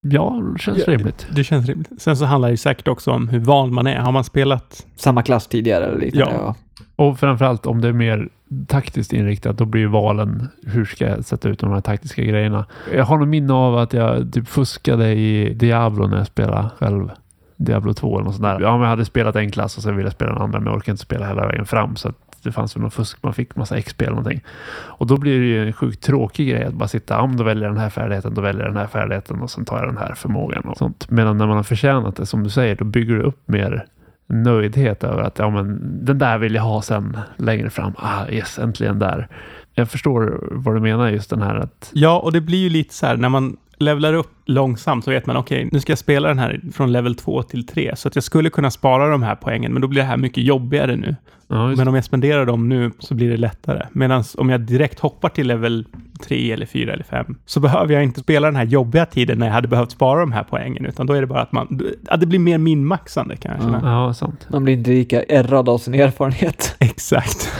Ja, 0.00 0.42
det 0.52 0.58
känns 0.58 0.78
Ja, 0.78 0.92
rimligt. 0.92 1.26
Det 1.30 1.44
känns 1.44 1.66
rimligt. 1.66 1.90
Sen 1.98 2.16
så 2.16 2.24
handlar 2.24 2.50
det 2.50 2.56
säkert 2.56 2.88
också 2.88 3.10
om 3.10 3.28
hur 3.28 3.40
van 3.40 3.74
man 3.74 3.86
är. 3.86 3.98
Har 3.98 4.12
man 4.12 4.24
spelat... 4.24 4.86
Samma 4.96 5.22
klass 5.22 5.46
tidigare 5.46 5.84
eller 5.84 5.98
liknande. 5.98 6.34
Ja. 6.34 6.40
Ja. 6.40 6.54
Och 6.96 7.18
framförallt 7.18 7.66
om 7.66 7.80
det 7.80 7.88
är 7.88 7.92
mer 7.92 8.28
taktiskt 8.66 9.12
inriktat, 9.12 9.58
då 9.58 9.64
blir 9.64 9.80
ju 9.80 9.88
valen 9.88 10.48
hur 10.66 10.84
ska 10.84 11.08
jag 11.08 11.24
sätta 11.24 11.48
ut 11.48 11.58
de 11.58 11.70
här 11.72 11.80
taktiska 11.80 12.22
grejerna. 12.22 12.66
Jag 12.94 13.04
har 13.04 13.18
nog 13.18 13.28
minne 13.28 13.52
av 13.52 13.78
att 13.78 13.92
jag 13.92 14.32
typ 14.32 14.48
fuskade 14.48 15.14
i 15.14 15.54
Diablo 15.54 16.06
när 16.06 16.16
jag 16.16 16.26
spelade 16.26 16.70
själv. 16.78 17.10
Diablo 17.56 17.94
2 17.94 18.16
eller 18.16 18.24
något 18.24 18.34
sånt 18.34 18.44
där. 18.44 18.60
Ja, 18.60 18.72
men 18.72 18.80
jag 18.80 18.88
hade 18.88 19.04
spelat 19.04 19.36
en 19.36 19.50
klass 19.50 19.76
och 19.76 19.82
sen 19.82 19.96
ville 19.96 20.06
jag 20.06 20.12
spela 20.12 20.32
den 20.32 20.42
andra, 20.42 20.58
men 20.58 20.66
jag 20.66 20.76
orkade 20.76 20.90
inte 20.90 21.02
spela 21.02 21.26
hela 21.26 21.46
vägen 21.46 21.66
fram. 21.66 21.96
Så 21.96 22.08
att 22.08 22.27
det 22.48 22.52
fanns 22.52 22.76
väl 22.76 22.82
någon 22.82 22.90
fusk, 22.90 23.22
man 23.22 23.34
fick 23.34 23.56
massa 23.56 23.82
XP 23.82 24.02
eller 24.02 24.10
någonting. 24.10 24.44
Och 24.70 25.06
då 25.06 25.16
blir 25.16 25.40
det 25.40 25.46
ju 25.46 25.66
en 25.66 25.72
sjukt 25.72 26.02
tråkig 26.02 26.48
grej 26.48 26.64
att 26.64 26.74
bara 26.74 26.88
sitta, 26.88 27.20
Om 27.20 27.28
men 27.28 27.36
då 27.36 27.44
väljer 27.44 27.64
jag 27.64 27.74
den 27.74 27.82
här 27.82 27.90
färdigheten, 27.90 28.34
då 28.34 28.40
väljer 28.40 28.62
jag 28.62 28.70
den 28.70 28.80
här 28.80 28.86
färdigheten 28.86 29.40
och 29.40 29.50
sen 29.50 29.64
tar 29.64 29.78
jag 29.78 29.88
den 29.88 29.96
här 29.96 30.14
förmågan 30.14 30.64
och 30.64 30.76
sånt. 30.76 31.10
Medan 31.10 31.38
när 31.38 31.46
man 31.46 31.56
har 31.56 31.62
förtjänat 31.62 32.16
det, 32.16 32.26
som 32.26 32.44
du 32.44 32.50
säger, 32.50 32.76
då 32.76 32.84
bygger 32.84 33.14
du 33.14 33.22
upp 33.22 33.48
mer 33.48 33.84
nöjdhet 34.26 35.04
över 35.04 35.22
att 35.22 35.38
ja, 35.38 35.50
men 35.50 35.80
den 36.04 36.18
där 36.18 36.38
vill 36.38 36.54
jag 36.54 36.62
ha 36.62 36.82
sen 36.82 37.16
längre 37.36 37.70
fram. 37.70 37.92
Ah, 37.96 38.28
yes, 38.28 38.58
äntligen 38.58 38.98
där. 38.98 39.28
Jag 39.74 39.90
förstår 39.90 40.48
vad 40.50 40.74
du 40.74 40.80
menar 40.80 41.08
just 41.08 41.30
den 41.30 41.42
här 41.42 41.56
att 41.56 41.90
Ja, 41.94 42.18
och 42.18 42.32
det 42.32 42.40
blir 42.40 42.58
ju 42.58 42.68
lite 42.68 42.94
så 42.94 43.06
här 43.06 43.16
när 43.16 43.28
man 43.28 43.56
levlar 43.78 44.12
upp 44.12 44.30
långsamt 44.44 45.04
så 45.04 45.10
vet 45.10 45.26
man 45.26 45.36
okej, 45.36 45.68
nu 45.72 45.80
ska 45.80 45.90
jag 45.90 45.98
spela 45.98 46.28
den 46.28 46.38
här 46.38 46.60
från 46.72 46.92
level 46.92 47.14
2 47.14 47.42
till 47.42 47.66
3 47.66 47.96
så 47.96 48.08
att 48.08 48.14
jag 48.14 48.24
skulle 48.24 48.50
kunna 48.50 48.70
spara 48.70 49.08
de 49.10 49.22
här 49.22 49.34
poängen, 49.34 49.72
men 49.72 49.82
då 49.82 49.88
blir 49.88 50.02
det 50.02 50.08
här 50.08 50.16
mycket 50.16 50.44
jobbigare 50.44 50.96
nu. 50.96 51.16
ja, 51.48 51.66
Men 51.66 51.88
om 51.88 51.94
jag 51.94 52.04
spenderar 52.04 52.46
dem 52.46 52.68
nu 52.68 52.90
så 52.98 53.14
blir 53.14 53.30
det 53.30 53.36
lättare. 53.36 53.86
Medan 53.92 54.24
om 54.38 54.50
jag 54.50 54.60
direkt 54.60 55.00
hoppar 55.00 55.28
till 55.28 55.46
level 55.46 55.86
3 56.22 56.52
eller 56.52 56.66
4 56.66 56.92
eller 56.92 57.04
5 57.04 57.34
så 57.46 57.60
behöver 57.60 57.94
jag 57.94 58.02
inte 58.02 58.20
spela 58.20 58.46
den 58.46 58.56
här 58.56 58.64
jobbiga 58.64 59.06
tiden 59.06 59.38
när 59.38 59.46
jag 59.46 59.54
hade 59.54 59.68
behövt 59.68 59.90
spara 59.90 60.20
de 60.20 60.32
här 60.32 60.44
poängen, 60.50 60.86
utan 60.86 61.06
då 61.06 61.12
är 61.12 61.20
det 61.20 61.26
bara 61.26 61.42
att 61.42 61.52
man, 61.52 61.80
ja, 62.10 62.16
det 62.16 62.26
blir 62.26 62.38
mer 62.38 62.58
minmaxande 62.58 63.36
kan 63.36 63.52
jag 63.52 63.60
känna. 63.62 63.80
ja, 63.84 64.14
sant. 64.14 64.46
Man 64.50 64.64
blir 64.64 64.74
inte 64.74 64.90
lika 64.90 65.22
ärrad 65.22 65.68
av 65.68 65.78
sin 65.78 65.94
erfarenhet. 65.94 66.76
Exakt. 66.80 67.52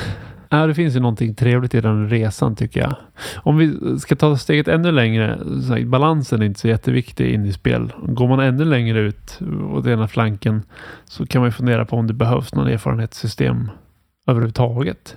Ja, 0.51 0.67
det 0.67 0.75
finns 0.75 0.97
ju 0.97 1.01
någonting 1.01 1.35
trevligt 1.35 1.75
i 1.75 1.81
den 1.81 2.09
resan 2.11 2.57
tycker 2.57 2.81
jag. 2.81 2.97
Om 3.37 3.57
vi 3.57 3.99
ska 3.99 4.17
ta 4.17 4.37
steget 4.37 4.69
ännu 4.69 4.93
längre, 4.93 5.39
så 5.67 5.75
här, 5.75 5.85
balansen 5.85 6.43
är 6.43 6.47
inte 6.47 6.61
så 6.61 6.69
jätteviktig 6.69 7.35
in 7.35 7.47
i 7.47 7.53
spel. 7.53 7.93
Går 8.03 8.29
man 8.29 8.41
ännu 8.41 8.65
längre 8.65 8.99
ut 8.99 9.39
åt 9.73 9.87
ena 9.87 10.09
flanken 10.09 10.63
så 11.05 11.27
kan 11.27 11.41
man 11.41 11.49
ju 11.49 11.53
fundera 11.53 11.85
på 11.85 11.97
om 11.97 12.07
det 12.07 12.15
behövs 12.15 12.55
någon 12.55 12.69
erfarenhetssystem 12.69 13.71
överhuvudtaget. 14.27 15.17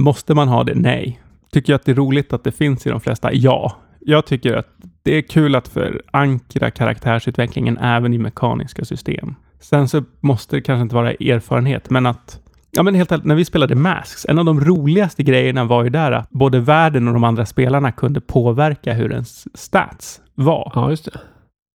Måste 0.00 0.34
man 0.34 0.48
ha 0.48 0.64
det? 0.64 0.74
Nej. 0.74 1.20
Tycker 1.52 1.72
jag 1.72 1.78
att 1.78 1.84
det 1.84 1.92
är 1.92 1.96
roligt 1.96 2.32
att 2.32 2.44
det 2.44 2.52
finns 2.52 2.86
i 2.86 2.90
de 2.90 3.00
flesta? 3.00 3.32
Ja. 3.32 3.76
Jag 4.00 4.26
tycker 4.26 4.54
att 4.56 4.68
det 5.02 5.18
är 5.18 5.22
kul 5.22 5.54
att 5.54 5.68
förankra 5.68 6.70
karaktärsutvecklingen 6.70 7.78
även 7.78 8.14
i 8.14 8.18
mekaniska 8.18 8.84
system. 8.84 9.34
Sen 9.60 9.88
så 9.88 10.04
måste 10.20 10.56
det 10.56 10.62
kanske 10.62 10.82
inte 10.82 10.94
vara 10.94 11.12
erfarenhet, 11.12 11.90
men 11.90 12.06
att 12.06 12.40
Ja, 12.76 12.82
men 12.82 12.94
helt 12.94 13.12
ärligt, 13.12 13.24
när 13.24 13.34
vi 13.34 13.44
spelade 13.44 13.74
Masks, 13.74 14.26
en 14.28 14.38
av 14.38 14.44
de 14.44 14.60
roligaste 14.60 15.22
grejerna 15.22 15.64
var 15.64 15.84
ju 15.84 15.90
där 15.90 16.12
att 16.12 16.30
både 16.30 16.60
världen 16.60 17.08
och 17.08 17.14
de 17.14 17.24
andra 17.24 17.46
spelarna 17.46 17.92
kunde 17.92 18.20
påverka 18.20 18.92
hur 18.92 19.12
ens 19.12 19.58
stats 19.58 20.20
var. 20.34 20.72
Ja, 20.74 20.90
just 20.90 21.04
det. 21.04 21.20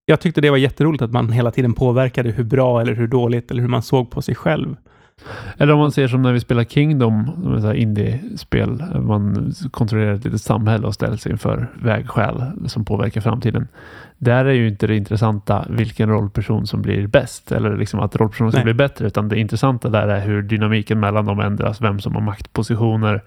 Jag 0.05 0.19
tyckte 0.19 0.41
det 0.41 0.49
var 0.49 0.57
jätteroligt 0.57 1.01
att 1.01 1.11
man 1.11 1.31
hela 1.31 1.51
tiden 1.51 1.73
påverkade 1.73 2.29
hur 2.31 2.43
bra 2.43 2.81
eller 2.81 2.93
hur 2.93 3.07
dåligt 3.07 3.51
eller 3.51 3.61
hur 3.61 3.69
man 3.69 3.81
såg 3.81 4.11
på 4.11 4.21
sig 4.21 4.35
själv. 4.35 4.75
Eller 5.57 5.73
om 5.73 5.79
man 5.79 5.91
ser 5.91 6.07
som 6.07 6.21
när 6.21 6.33
vi 6.33 6.39
spelar 6.39 6.63
Kingdom, 6.63 7.31
indie-spel. 7.75 8.83
Man 9.01 9.53
kontrollerar 9.71 10.13
ett 10.13 10.25
litet 10.25 10.41
samhälle 10.41 10.87
och 10.87 10.93
ställs 10.93 11.27
inför 11.27 11.67
vägskäl 11.81 12.43
som 12.67 12.85
påverkar 12.85 13.21
framtiden. 13.21 13.67
Där 14.17 14.45
är 14.45 14.53
ju 14.53 14.67
inte 14.67 14.87
det 14.87 14.95
intressanta 14.95 15.65
vilken 15.69 16.09
rollperson 16.09 16.67
som 16.67 16.81
blir 16.81 17.07
bäst 17.07 17.51
eller 17.51 17.77
liksom 17.77 17.99
att 17.99 18.15
rollpersonen 18.15 18.51
ska 18.51 18.63
bli 18.63 18.73
bättre, 18.73 19.07
utan 19.07 19.29
det 19.29 19.39
intressanta 19.39 19.89
där 19.89 20.07
är 20.07 20.25
hur 20.25 20.41
dynamiken 20.41 20.99
mellan 20.99 21.25
dem 21.25 21.39
ändras, 21.39 21.81
vem 21.81 21.99
som 21.99 22.15
har 22.15 22.21
maktpositioner 22.21 23.23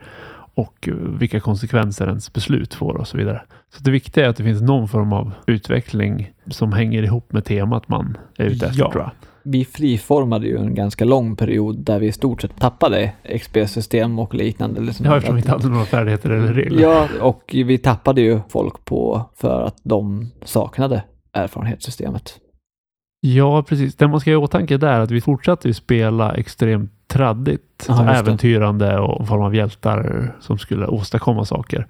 och 0.55 0.89
vilka 1.19 1.41
konsekvenser 1.41 2.07
ens 2.09 2.33
beslut 2.33 2.75
får 2.75 2.97
och 2.97 3.09
så 3.09 3.17
vidare. 3.17 3.43
Så 3.75 3.83
det 3.83 3.91
viktiga 3.91 4.25
är 4.25 4.29
att 4.29 4.37
det 4.37 4.45
finns 4.45 4.63
någon 4.63 4.89
form 4.89 5.13
av 5.13 5.33
utveckling 5.47 6.33
som 6.47 6.73
hänger 6.73 7.03
ihop 7.03 7.33
med 7.33 7.45
temat 7.45 7.89
man 7.89 8.19
är 8.39 8.45
ute 8.45 8.67
efter 8.67 8.91
Ja. 8.95 9.11
Vi 9.45 9.65
friformade 9.65 10.47
ju 10.47 10.59
en 10.59 10.75
ganska 10.75 11.05
lång 11.05 11.37
period 11.37 11.77
där 11.77 11.99
vi 11.99 12.07
i 12.07 12.13
stort 12.13 12.43
sett 12.43 12.61
tappade 12.61 13.13
XP-system 13.39 14.19
och 14.19 14.35
liknande. 14.35 14.81
Liksom. 14.81 15.07
Ja, 15.07 15.17
eftersom 15.17 15.37
vi 15.37 15.41
inte 15.41 15.51
hade 15.51 15.69
några 15.69 15.85
färdigheter 15.85 16.31
eller 16.31 16.55
regler. 16.55 16.83
Ja, 16.83 17.09
och 17.21 17.43
vi 17.53 17.79
tappade 17.79 18.21
ju 18.21 18.41
folk 18.49 18.85
på 18.85 19.31
för 19.37 19.63
att 19.63 19.77
de 19.83 20.31
saknade 20.45 21.03
erfarenhetssystemet. 21.33 22.39
Ja, 23.21 23.63
precis. 23.63 23.97
Det 23.97 24.09
man 24.09 24.21
ska 24.21 24.31
ha 24.31 24.33
i 24.33 24.37
åtanke 24.37 24.77
där 24.77 24.93
är 24.93 25.01
att 25.01 25.11
vi 25.11 25.21
fortsatte 25.21 25.69
ju 25.69 25.75
spela 25.75 26.35
extremt 26.35 26.93
traddigt. 27.07 27.87
Det. 27.87 27.93
äventyrande 27.93 28.99
och 28.99 29.29
form 29.29 29.43
av 29.43 29.55
hjältar 29.55 30.33
som 30.41 30.59
skulle 30.59 30.87
åstadkomma 30.87 31.45
saker. 31.45 31.87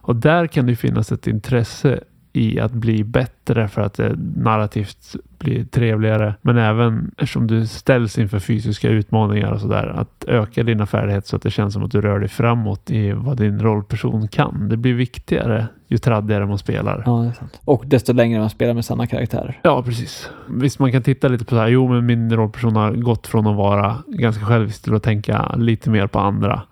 Och 0.00 0.16
där 0.16 0.46
kan 0.46 0.66
det 0.66 0.72
ju 0.72 0.76
finnas 0.76 1.12
ett 1.12 1.26
intresse 1.26 2.00
i 2.32 2.60
att 2.60 2.72
bli 2.72 3.04
bättre 3.04 3.68
för 3.68 3.82
att 3.82 3.94
det 3.94 4.16
narrativt 4.36 5.16
blir 5.38 5.64
trevligare. 5.64 6.34
Men 6.42 6.58
även 6.58 7.10
eftersom 7.16 7.46
du 7.46 7.66
ställs 7.66 8.18
inför 8.18 8.38
fysiska 8.38 8.88
utmaningar 8.88 9.52
och 9.52 9.60
sådär. 9.60 9.86
Att 9.86 10.24
öka 10.24 10.62
dina 10.62 10.86
färdigheter 10.86 11.28
så 11.28 11.36
att 11.36 11.42
det 11.42 11.50
känns 11.50 11.74
som 11.74 11.82
att 11.82 11.90
du 11.90 12.00
rör 12.00 12.18
dig 12.18 12.28
framåt 12.28 12.90
i 12.90 13.12
vad 13.12 13.36
din 13.36 13.60
rollperson 13.60 14.28
kan. 14.28 14.68
Det 14.68 14.76
blir 14.76 14.94
viktigare 14.94 15.66
ju 15.88 15.98
traddigare 15.98 16.46
man 16.46 16.58
spelar. 16.58 17.02
Ja, 17.06 17.12
det 17.12 17.28
är 17.28 17.32
sant. 17.32 17.60
Och 17.64 17.84
desto 17.86 18.12
längre 18.12 18.40
man 18.40 18.50
spelar 18.50 18.74
med 18.74 18.84
samma 18.84 19.06
karaktärer. 19.06 19.60
Ja, 19.62 19.82
precis. 19.82 20.30
Visst, 20.48 20.78
man 20.78 20.92
kan 20.92 21.02
titta 21.02 21.28
lite 21.28 21.44
på 21.44 21.50
så 21.50 21.56
här. 21.56 21.68
Jo, 21.68 21.88
men 21.88 22.06
min 22.06 22.36
rollperson 22.36 22.76
har 22.76 22.92
gått 22.92 23.26
från 23.26 23.46
att 23.46 23.56
vara 23.56 23.96
ganska 24.06 24.44
självisk 24.44 24.82
till 24.82 24.94
att 24.94 25.02
tänka 25.02 25.54
lite 25.56 25.90
mer 25.90 26.06
på 26.06 26.18
andra. 26.18 26.62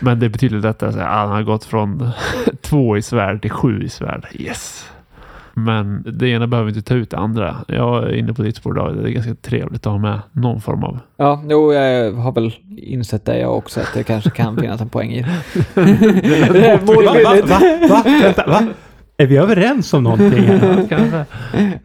Men 0.00 0.20
det 0.20 0.26
är 0.26 0.30
betydligt 0.30 0.62
lättare 0.62 0.88
att 0.88 0.94
säga 0.94 1.06
att 1.06 1.28
han 1.28 1.36
har 1.36 1.42
gått 1.42 1.64
från 1.64 2.10
två 2.60 2.96
i 2.96 3.02
svärd 3.02 3.42
till 3.42 3.50
sju 3.50 3.82
i 3.82 3.88
svärd. 3.88 4.26
Yes. 4.32 4.90
Men 5.56 6.04
det 6.18 6.28
ena 6.28 6.46
behöver 6.46 6.68
inte 6.68 6.82
ta 6.82 6.94
ut 6.94 7.10
det 7.10 7.16
andra. 7.16 7.56
Jag 7.68 8.04
är 8.04 8.14
inne 8.14 8.32
på 8.32 8.42
ditt 8.42 8.56
spår 8.56 8.74
David. 8.74 9.02
Det 9.02 9.10
är 9.10 9.12
ganska 9.12 9.34
trevligt 9.34 9.86
att 9.86 9.92
ha 9.92 9.98
med 9.98 10.20
någon 10.32 10.60
form 10.60 10.84
av... 10.84 10.98
Ja, 11.16 11.42
jo, 11.48 11.72
jag 11.72 12.12
har 12.12 12.32
väl 12.32 12.54
insett 12.76 13.24
det 13.24 13.38
jag 13.38 13.56
också, 13.56 13.80
att 13.80 13.94
det 13.94 14.02
kanske 14.02 14.30
kan 14.30 14.56
finnas 14.60 14.80
en 14.80 14.88
poäng 14.88 15.10
i 15.10 15.22
det. 15.22 15.34
Det 16.52 16.66
är 16.66 16.78
Va, 16.78 16.94
va, 16.94 17.46
va, 17.46 17.86
va? 17.88 18.02
Vänta, 18.22 18.46
va? 18.46 18.66
Är 19.16 19.26
vi 19.26 19.36
överens 19.36 19.94
om 19.94 20.02
någonting? 20.02 20.42
här? 20.42 21.24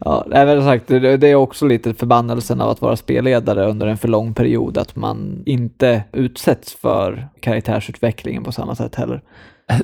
Ja, 0.00 0.24
som 0.56 0.64
sagt, 0.64 0.88
det 0.88 1.16
det 1.16 1.28
är 1.28 1.34
också 1.34 1.66
lite 1.66 1.94
förbannelsen 1.94 2.60
av 2.60 2.70
att 2.70 2.80
vara 2.80 2.96
spelledare 2.96 3.66
under 3.70 3.86
en 3.86 3.98
för 3.98 4.08
lång 4.08 4.34
period, 4.34 4.78
att 4.78 4.96
man 4.96 5.42
inte 5.46 6.02
utsätts 6.12 6.74
för 6.74 7.28
karaktärsutvecklingen 7.40 8.44
på 8.44 8.52
samma 8.52 8.74
sätt 8.74 8.94
heller. 8.94 9.22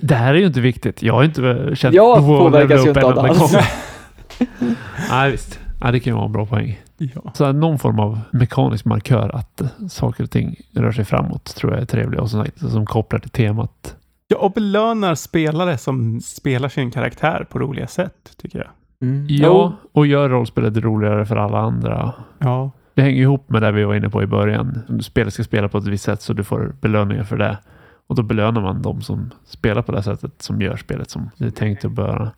Det 0.01 0.14
här 0.14 0.35
är 0.35 0.38
ju 0.38 0.46
inte 0.46 0.61
viktigt. 0.61 1.03
Jag 1.03 1.14
har 1.14 1.25
inte 1.25 1.70
känt 1.75 1.94
Jag 1.94 2.18
behov 2.18 2.40
av 2.40 2.46
att 2.46 2.53
levla 2.53 2.77
ju 2.77 2.90
upp 2.90 2.96
en 2.96 3.05
enda 3.05 3.29
gång. 3.29 3.49
Nej, 5.11 5.31
visst. 5.31 5.61
Ja, 5.81 5.90
det 5.90 6.01
kan 6.01 6.11
ju 6.11 6.14
vara 6.14 6.27
en 6.27 6.33
bra 6.33 6.46
poäng. 6.46 6.81
Ja. 6.99 7.33
Så 7.35 7.53
någon 7.53 7.79
form 7.79 7.99
av 7.99 8.20
mekanisk 8.31 8.85
markör 8.85 9.37
att 9.37 9.61
eh, 9.61 9.68
saker 9.88 10.25
och 10.25 10.31
ting 10.31 10.57
rör 10.72 10.92
sig 10.92 11.05
framåt 11.05 11.44
tror 11.44 11.72
jag 11.72 11.83
är 11.83 11.87
trevligt 11.87 12.20
och 12.20 12.31
som, 12.31 12.46
som 12.57 12.87
kopplar 12.87 13.18
till 13.20 13.31
temat. 13.31 13.96
ja, 14.29 14.37
och 14.37 14.53
belönar 14.53 15.14
spelare 15.14 15.79
som 15.79 16.20
spelar 16.20 16.68
sin 16.68 16.90
karaktär 16.90 17.46
på 17.51 17.59
roliga 17.59 17.87
sätt, 17.87 18.37
tycker 18.37 18.59
jag. 18.59 18.68
Mm. 19.09 19.27
Ja, 19.29 19.72
och 19.92 20.07
gör 20.07 20.29
rollspelet 20.29 20.77
roligare 20.77 21.27
för 21.27 21.37
alla 21.37 21.59
andra. 21.59 22.12
Ja. 22.38 22.70
Det 22.94 23.03
hänger 23.03 23.22
ihop 23.22 23.51
med 23.51 23.62
det 23.62 23.72
vi 23.72 23.85
var 23.85 23.94
inne 23.94 24.11
på 24.11 24.22
i 24.22 24.27
början. 24.27 25.01
Spelet 25.03 25.35
ska 25.35 25.44
spela 25.44 25.68
på 25.68 25.79
ett 25.79 25.87
visst 25.87 26.05
sätt 26.05 26.22
så 26.22 26.33
du 26.33 26.44
får 26.44 26.75
belöningar 26.81 27.25
för 27.25 27.37
det. 27.37 27.59
Och 28.07 28.14
då 28.16 28.23
belönar 28.23 28.61
man 28.61 28.83
de 28.83 29.03
som 29.03 29.31
spelar 29.45 29.83
på 29.83 29.92
det 29.92 30.03
sättet 30.03 30.42
som 30.42 30.61
gör 30.61 30.77
spelet 30.77 31.11
som 31.11 31.31
det 31.37 31.47
är 31.47 31.51
tänkt 31.51 31.85
att 31.85 31.92
börja. 31.92 32.31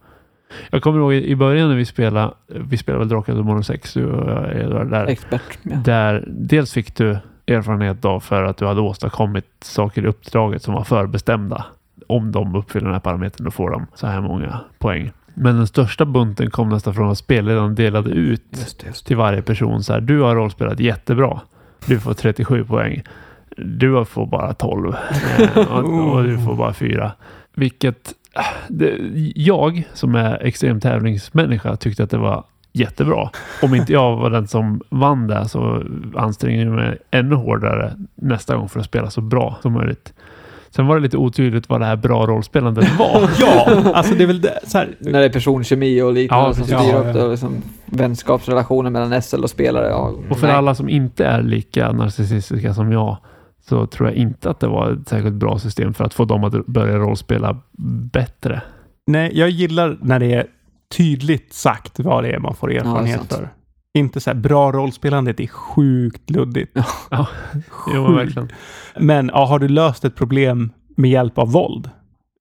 Jag 0.70 0.82
kommer 0.82 0.98
ihåg 0.98 1.12
i 1.14 1.36
början 1.36 1.68
när 1.68 1.76
vi 1.76 1.84
spelade, 1.84 2.34
vi 2.46 2.76
spelade 2.76 2.98
väl 2.98 3.08
Drakar 3.08 3.34
Demon 3.34 3.64
6, 3.64 3.94
du 3.94 4.06
och 4.06 4.30
jag 4.30 4.56
Edvard, 4.56 4.90
där. 4.90 5.06
Expert. 5.06 5.58
Ja. 5.62 5.76
Där 5.76 6.24
dels 6.28 6.72
fick 6.72 6.96
du 6.96 7.18
erfarenhet 7.46 8.02
då 8.02 8.20
för 8.20 8.42
att 8.42 8.56
du 8.56 8.66
hade 8.66 8.80
åstadkommit 8.80 9.46
saker 9.60 10.04
i 10.04 10.06
uppdraget 10.06 10.62
som 10.62 10.74
var 10.74 10.84
förbestämda. 10.84 11.64
Om 12.06 12.32
de 12.32 12.54
uppfyller 12.54 12.84
den 12.84 12.94
här 12.94 13.00
parametern 13.00 13.44
då 13.44 13.50
får 13.50 13.70
de 13.70 13.86
så 13.94 14.06
här 14.06 14.20
många 14.20 14.60
poäng. 14.78 15.12
Men 15.34 15.56
den 15.56 15.66
största 15.66 16.04
bunten 16.04 16.50
kom 16.50 16.68
nästan 16.68 16.94
från 16.94 17.10
att 17.10 17.18
spelledaren 17.18 17.74
delade 17.74 18.10
ut 18.10 18.42
Just 18.50 18.80
det, 18.80 18.86
just 18.86 19.04
det. 19.04 19.08
till 19.08 19.16
varje 19.16 19.42
person 19.42 19.82
så 19.82 19.92
här. 19.92 20.00
Du 20.00 20.20
har 20.20 20.34
rollspelat 20.34 20.80
jättebra. 20.80 21.40
Du 21.86 22.00
får 22.00 22.14
37 22.14 22.64
poäng. 22.64 23.02
Du 23.64 24.04
får 24.04 24.26
bara 24.26 24.54
12. 24.54 24.94
Eh, 25.38 25.58
och, 25.72 26.14
och 26.14 26.24
du 26.24 26.38
får 26.38 26.54
bara 26.54 26.72
4. 26.72 27.12
Vilket 27.54 28.14
äh, 28.36 28.42
det, 28.68 28.94
jag 29.34 29.88
som 29.92 30.14
är 30.14 30.42
extrem 30.46 30.80
tävlingsmänniska 30.80 31.76
tyckte 31.76 32.04
att 32.04 32.10
det 32.10 32.18
var 32.18 32.44
jättebra. 32.72 33.30
Om 33.62 33.74
inte 33.74 33.92
jag 33.92 34.16
var 34.16 34.30
den 34.30 34.48
som 34.48 34.80
vann 34.88 35.26
det 35.26 35.48
så 35.48 35.82
anstränger 36.16 36.64
jag 36.64 36.74
mig 36.74 36.98
ännu 37.10 37.34
hårdare 37.34 37.92
nästa 38.14 38.56
gång 38.56 38.68
för 38.68 38.80
att 38.80 38.86
spela 38.86 39.10
så 39.10 39.20
bra 39.20 39.58
som 39.62 39.72
möjligt. 39.72 40.12
Sen 40.70 40.86
var 40.86 40.96
det 40.96 41.02
lite 41.02 41.16
otydligt 41.16 41.68
vad 41.68 41.80
det 41.80 41.86
här 41.86 41.96
bra 41.96 42.26
rollspelandet 42.26 42.98
var. 42.98 43.30
ja, 43.40 43.82
alltså 43.94 44.14
det 44.14 44.22
är 44.22 44.26
väl 44.26 44.40
det, 44.40 44.58
så 44.66 44.78
här, 44.78 44.88
När 44.98 45.18
det 45.20 45.24
är 45.24 45.30
personkemi 45.30 46.02
och 46.02 46.12
liknande 46.12 46.46
Ja, 46.48 46.54
som 46.54 46.64
styr 46.64 46.76
Ja, 46.76 46.98
upp 46.98 47.14
det, 47.14 47.22
och 47.24 47.30
liksom 47.30 47.62
vänskapsrelationer 47.86 48.90
mellan 48.90 49.22
SL 49.22 49.42
och 49.42 49.50
spelare. 49.50 49.88
Ja, 49.88 50.12
Och 50.30 50.38
för 50.38 50.46
nej. 50.46 50.56
alla 50.56 50.74
som 50.74 50.88
inte 50.88 51.26
är 51.26 51.42
lika 51.42 51.92
narcissistiska 51.92 52.74
som 52.74 52.92
jag 52.92 53.16
så 53.68 53.86
tror 53.86 54.08
jag 54.08 54.16
inte 54.16 54.50
att 54.50 54.60
det 54.60 54.66
var 54.68 54.92
ett 54.92 55.08
särskilt 55.08 55.34
bra 55.34 55.58
system 55.58 55.94
för 55.94 56.04
att 56.04 56.14
få 56.14 56.24
dem 56.24 56.44
att 56.44 56.66
börja 56.66 56.98
rollspela 56.98 57.58
bättre. 58.12 58.62
nej, 59.06 59.30
jag 59.34 59.50
gillar 59.50 59.98
när 60.02 60.18
det 60.18 60.32
är 60.34 60.46
tydligt 60.96 61.52
sagt 61.52 62.00
vad 62.00 62.24
det 62.24 62.30
är 62.30 62.38
man 62.38 62.54
får 62.54 62.72
är 62.72 62.80
erfarenhet 62.80 63.16
sant. 63.16 63.32
för. 63.32 63.48
Inte 63.98 64.20
så 64.20 64.30
här, 64.30 64.34
bra 64.36 64.72
rollspelande, 64.72 65.32
det 65.32 65.42
är 65.42 65.46
sjukt 65.48 66.30
luddigt. 66.30 66.72
Ja, 67.10 67.26
jo, 67.94 68.02
men 68.02 68.06
Sjukt. 68.06 68.18
verkligen. 68.18 68.48
Men 69.00 69.30
ja, 69.34 69.44
har 69.46 69.58
du 69.58 69.68
löst 69.68 70.04
ett 70.04 70.14
problem 70.16 70.72
med 70.96 71.10
hjälp 71.10 71.38
av 71.38 71.52
våld? 71.52 71.90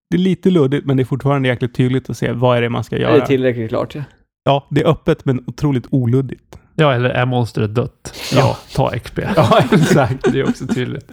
Det 0.10 0.16
är 0.18 0.22
lite 0.22 0.50
luddigt, 0.50 0.86
men 0.86 0.98
det 0.98 1.04
är 1.04 1.06
fortfarande 1.06 1.48
jäkligt 1.48 1.76
tydligt 1.76 2.10
att 2.10 2.18
se 2.18 2.32
vad 2.32 2.58
är 2.58 2.62
det 2.62 2.70
man 2.70 2.84
ska 2.84 2.96
Är 2.96 3.00
göra. 3.00 3.14
det 3.20 3.26
tillräckligt 3.26 3.70
klart? 3.70 3.96
Ja. 3.96 4.02
Ja, 4.46 4.68
det 4.70 4.82
är 4.82 4.88
öppet 4.88 5.26
men 5.26 5.44
otroligt 5.48 5.88
oluddigt. 5.92 6.60
Ja, 6.80 6.94
eller 6.94 7.10
är 7.10 7.26
monstret 7.26 7.76
dött? 7.76 8.14
Ja, 8.36 8.58
ta 8.76 8.92
XP. 9.00 9.20
Ja, 9.36 9.60
exakt. 9.72 10.32
Det 10.34 10.40
är 10.40 10.50
också 10.50 10.68
tydligt. 10.68 11.12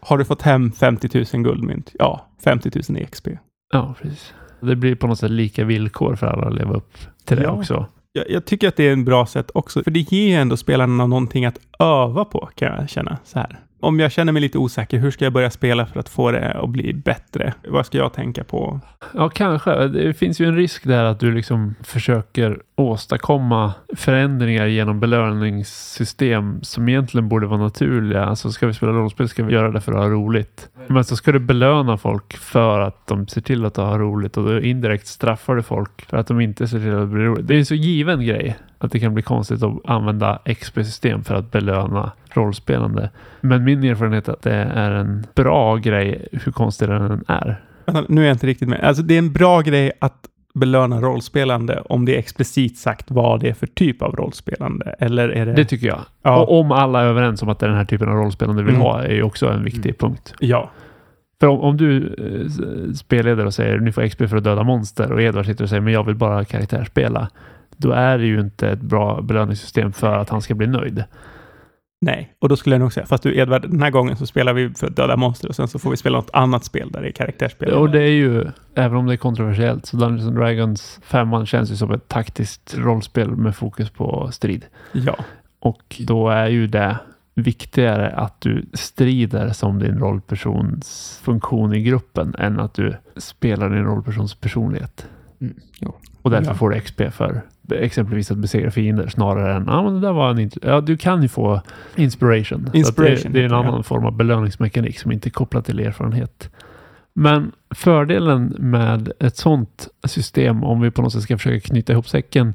Har 0.00 0.18
du 0.18 0.24
fått 0.24 0.42
hem 0.42 0.72
50 0.72 1.24
000 1.34 1.42
guldmynt? 1.44 1.90
Ja, 1.98 2.26
50 2.44 2.70
000 2.88 2.98
i 3.02 3.06
XP. 3.06 3.28
Ja, 3.72 3.94
precis. 4.02 4.32
Det 4.60 4.76
blir 4.76 4.94
på 4.94 5.06
något 5.06 5.18
sätt 5.18 5.30
lika 5.30 5.64
villkor 5.64 6.16
för 6.16 6.26
alla 6.26 6.46
att 6.46 6.54
leva 6.54 6.74
upp 6.74 6.98
till 7.24 7.36
det 7.36 7.42
Ja. 7.42 7.50
också. 7.50 7.86
Jag, 8.12 8.30
jag 8.30 8.44
tycker 8.44 8.68
att 8.68 8.76
det 8.76 8.88
är 8.88 8.92
en 8.92 9.04
bra 9.04 9.26
sätt 9.26 9.50
också, 9.54 9.82
för 9.82 9.90
det 9.90 10.00
ger 10.12 10.28
ju 10.28 10.34
ändå 10.34 10.56
spelarna 10.56 11.06
någonting 11.06 11.44
att 11.46 11.58
öva 11.78 12.24
på, 12.24 12.48
kan 12.54 12.74
jag 12.74 12.88
känna. 12.90 13.18
Så 13.24 13.38
här. 13.38 13.58
Om 13.80 14.00
jag 14.00 14.12
känner 14.12 14.32
mig 14.32 14.42
lite 14.42 14.58
osäker, 14.58 14.98
hur 14.98 15.10
ska 15.10 15.24
jag 15.24 15.32
börja 15.32 15.50
spela 15.50 15.86
för 15.86 16.00
att 16.00 16.08
få 16.08 16.30
det 16.30 16.52
att 16.52 16.70
bli 16.70 16.94
bättre? 16.94 17.54
Vad 17.68 17.86
ska 17.86 17.98
jag 17.98 18.12
tänka 18.12 18.44
på? 18.44 18.80
Ja, 19.14 19.28
kanske. 19.28 19.88
Det 19.88 20.14
finns 20.14 20.40
ju 20.40 20.46
en 20.46 20.56
risk 20.56 20.84
där 20.84 21.04
att 21.04 21.20
du 21.20 21.34
liksom 21.34 21.74
försöker 21.82 22.62
åstadkomma 22.76 23.72
förändringar 23.96 24.66
genom 24.66 25.00
belöningssystem 25.00 26.62
som 26.62 26.88
egentligen 26.88 27.28
borde 27.28 27.46
vara 27.46 27.60
naturliga. 27.60 28.24
Alltså 28.24 28.50
ska 28.50 28.66
vi 28.66 28.74
spela 28.74 28.92
rollspel 28.92 29.28
ska 29.28 29.44
vi 29.44 29.52
göra 29.52 29.70
det 29.70 29.80
för 29.80 29.92
att 29.92 29.98
ha 29.98 30.08
roligt. 30.08 30.68
Men 30.86 31.04
så 31.04 31.16
ska 31.16 31.32
du 31.32 31.38
belöna 31.38 31.96
folk 31.96 32.36
för 32.36 32.80
att 32.80 33.06
de 33.06 33.26
ser 33.26 33.40
till 33.40 33.64
att 33.64 33.76
ha 33.76 33.98
roligt 33.98 34.36
och 34.36 34.44
då 34.44 34.60
indirekt 34.60 35.06
straffar 35.06 35.54
du 35.56 35.62
folk 35.62 36.02
för 36.06 36.16
att 36.16 36.26
de 36.26 36.40
inte 36.40 36.68
ser 36.68 36.78
till 36.78 36.94
att 36.94 37.00
det 37.00 37.06
blir 37.06 37.24
roligt. 37.24 37.46
Det 37.46 37.54
är 37.54 37.58
en 37.58 37.66
så 37.66 37.74
given 37.74 38.26
grej 38.26 38.56
att 38.78 38.92
det 38.92 39.00
kan 39.00 39.14
bli 39.14 39.22
konstigt 39.22 39.62
att 39.62 39.74
använda 39.84 40.38
XP-system 40.44 41.24
för 41.24 41.34
att 41.34 41.50
belöna 41.50 42.12
rollspelande. 42.30 43.10
Men 43.40 43.64
min 43.64 43.84
erfarenhet 43.84 44.28
är 44.28 44.32
att 44.32 44.42
det 44.42 44.52
är 44.54 44.90
en 44.90 45.26
bra 45.34 45.76
grej 45.76 46.28
hur 46.32 46.52
konstig 46.52 46.88
den 46.88 47.02
än 47.02 47.24
är. 47.28 47.60
Nu 48.08 48.22
är 48.22 48.26
jag 48.26 48.34
inte 48.34 48.46
riktigt 48.46 48.68
med. 48.68 48.80
Alltså 48.80 49.02
det 49.02 49.14
är 49.14 49.18
en 49.18 49.32
bra 49.32 49.60
grej 49.60 49.92
att 49.98 50.14
belöna 50.54 51.00
rollspelande 51.00 51.80
om 51.88 52.04
det 52.04 52.14
är 52.14 52.18
explicit 52.18 52.78
sagt 52.78 53.10
vad 53.10 53.40
det 53.40 53.48
är 53.48 53.54
för 53.54 53.66
typ 53.66 54.02
av 54.02 54.16
rollspelande. 54.16 54.94
Eller 54.98 55.28
är 55.28 55.46
det... 55.46 55.52
Det 55.52 55.64
tycker 55.64 55.86
jag. 55.86 56.00
Ja. 56.22 56.40
Och 56.42 56.60
om 56.60 56.72
alla 56.72 57.00
är 57.02 57.06
överens 57.06 57.42
om 57.42 57.48
att 57.48 57.58
det 57.58 57.66
är 57.66 57.68
den 57.68 57.78
här 57.78 57.84
typen 57.84 58.08
av 58.08 58.14
rollspelande 58.14 58.62
vi 58.62 58.66
vill 58.66 58.74
Mm. 58.74 58.86
ha 58.86 59.02
är 59.02 59.14
ju 59.14 59.22
också 59.22 59.48
en 59.48 59.64
viktig 59.64 59.98
punkt. 59.98 60.34
Ja. 60.40 60.70
För 61.40 61.46
om, 61.46 61.60
om 61.60 61.76
du 61.76 62.06
eh, 62.06 62.92
spelleder 62.94 63.46
och 63.46 63.54
säger 63.54 63.78
ni 63.78 63.92
får 63.92 64.08
XP 64.08 64.18
för 64.28 64.36
att 64.36 64.44
döda 64.44 64.62
monster 64.62 65.12
och 65.12 65.22
Edvard 65.22 65.46
sitter 65.46 65.64
och 65.64 65.68
säger 65.70 65.82
men 65.82 65.92
jag 65.92 66.04
vill 66.04 66.14
bara 66.14 66.44
karaktärsspela. 66.44 67.28
Då 67.78 67.90
är 67.90 68.18
det 68.18 68.26
ju 68.26 68.40
inte 68.40 68.68
ett 68.68 68.80
bra 68.80 69.22
belöningssystem 69.22 69.92
för 69.92 70.18
att 70.18 70.28
han 70.28 70.42
ska 70.42 70.54
bli 70.54 70.66
nöjd. 70.66 71.04
Nej, 72.00 72.34
och 72.38 72.48
då 72.48 72.56
skulle 72.56 72.74
jag 72.74 72.80
nog 72.80 72.92
säga, 72.92 73.06
fast 73.06 73.22
du 73.22 73.38
Edvard, 73.38 73.62
den 73.62 73.82
här 73.82 73.90
gången 73.90 74.16
så 74.16 74.26
spelar 74.26 74.52
vi 74.52 74.70
för 74.70 74.90
döda 74.90 75.16
monster 75.16 75.48
och 75.48 75.56
sen 75.56 75.68
så 75.68 75.78
får 75.78 75.90
vi 75.90 75.96
spela 75.96 76.18
något 76.18 76.30
annat 76.32 76.64
spel 76.64 76.90
där 76.92 77.02
det 77.02 77.08
är 77.08 77.12
karaktärsspel. 77.12 77.72
Och 77.72 77.90
det 77.90 78.02
är 78.02 78.10
ju, 78.10 78.46
även 78.74 78.96
om 78.96 79.06
det 79.06 79.12
är 79.12 79.16
kontroversiellt, 79.16 79.86
så 79.86 79.96
Dungeons 79.96 80.26
and 80.26 80.36
Dragons 80.36 81.00
5 81.02 81.46
känns 81.46 81.70
ju 81.70 81.76
som 81.76 81.92
ett 81.92 82.08
taktiskt 82.08 82.74
rollspel 82.78 83.30
med 83.30 83.56
fokus 83.56 83.90
på 83.90 84.28
strid. 84.32 84.64
Ja. 84.92 85.16
Och 85.60 85.96
då 86.06 86.28
är 86.28 86.46
ju 86.46 86.66
det 86.66 86.98
viktigare 87.34 88.10
att 88.10 88.40
du 88.40 88.66
strider 88.72 89.50
som 89.50 89.78
din 89.78 89.98
rollpersons 89.98 91.20
funktion 91.24 91.74
i 91.74 91.82
gruppen 91.82 92.34
än 92.38 92.60
att 92.60 92.74
du 92.74 92.94
spelar 93.16 93.70
din 93.70 93.84
rollpersons 93.84 94.34
personlighet. 94.34 95.06
Mm. 95.40 95.54
Och 96.22 96.30
därför 96.30 96.50
Ja. 96.50 96.54
får 96.54 96.70
du 96.70 96.80
XP 96.80 97.00
för 97.12 97.42
exempelvis 97.70 98.30
att 98.30 98.38
besegra 98.38 98.70
fiender 98.70 99.08
snarare 99.08 99.54
än 99.54 99.64
ja, 99.66 99.82
men 99.82 99.94
det 99.94 100.00
där 100.00 100.12
var 100.12 100.30
en 100.30 100.50
ja, 100.62 100.80
du 100.80 100.96
kan 100.96 101.22
ju 101.22 101.28
få 101.28 101.60
inspiration. 101.96 102.70
Inspiration 102.72 103.32
det, 103.32 103.38
det 103.38 103.40
är 103.40 103.44
en 103.48 103.54
annan 103.54 103.84
form 103.84 104.06
av 104.06 104.16
belöningsmekanik 104.16 104.98
som 104.98 105.12
inte 105.12 105.28
är 105.28 105.30
kopplad 105.30 105.64
till 105.64 105.80
erfarenhet. 105.80 106.50
Men 107.12 107.52
fördelen 107.70 108.56
med 108.58 109.12
ett 109.20 109.36
sånt 109.36 109.88
system, 110.04 110.64
om 110.64 110.80
vi 110.80 110.90
på 110.90 111.02
något 111.02 111.12
sätt 111.12 111.22
ska 111.22 111.36
försöka 111.36 111.60
knyta 111.68 111.92
ihop 111.92 112.08
säcken. 112.08 112.54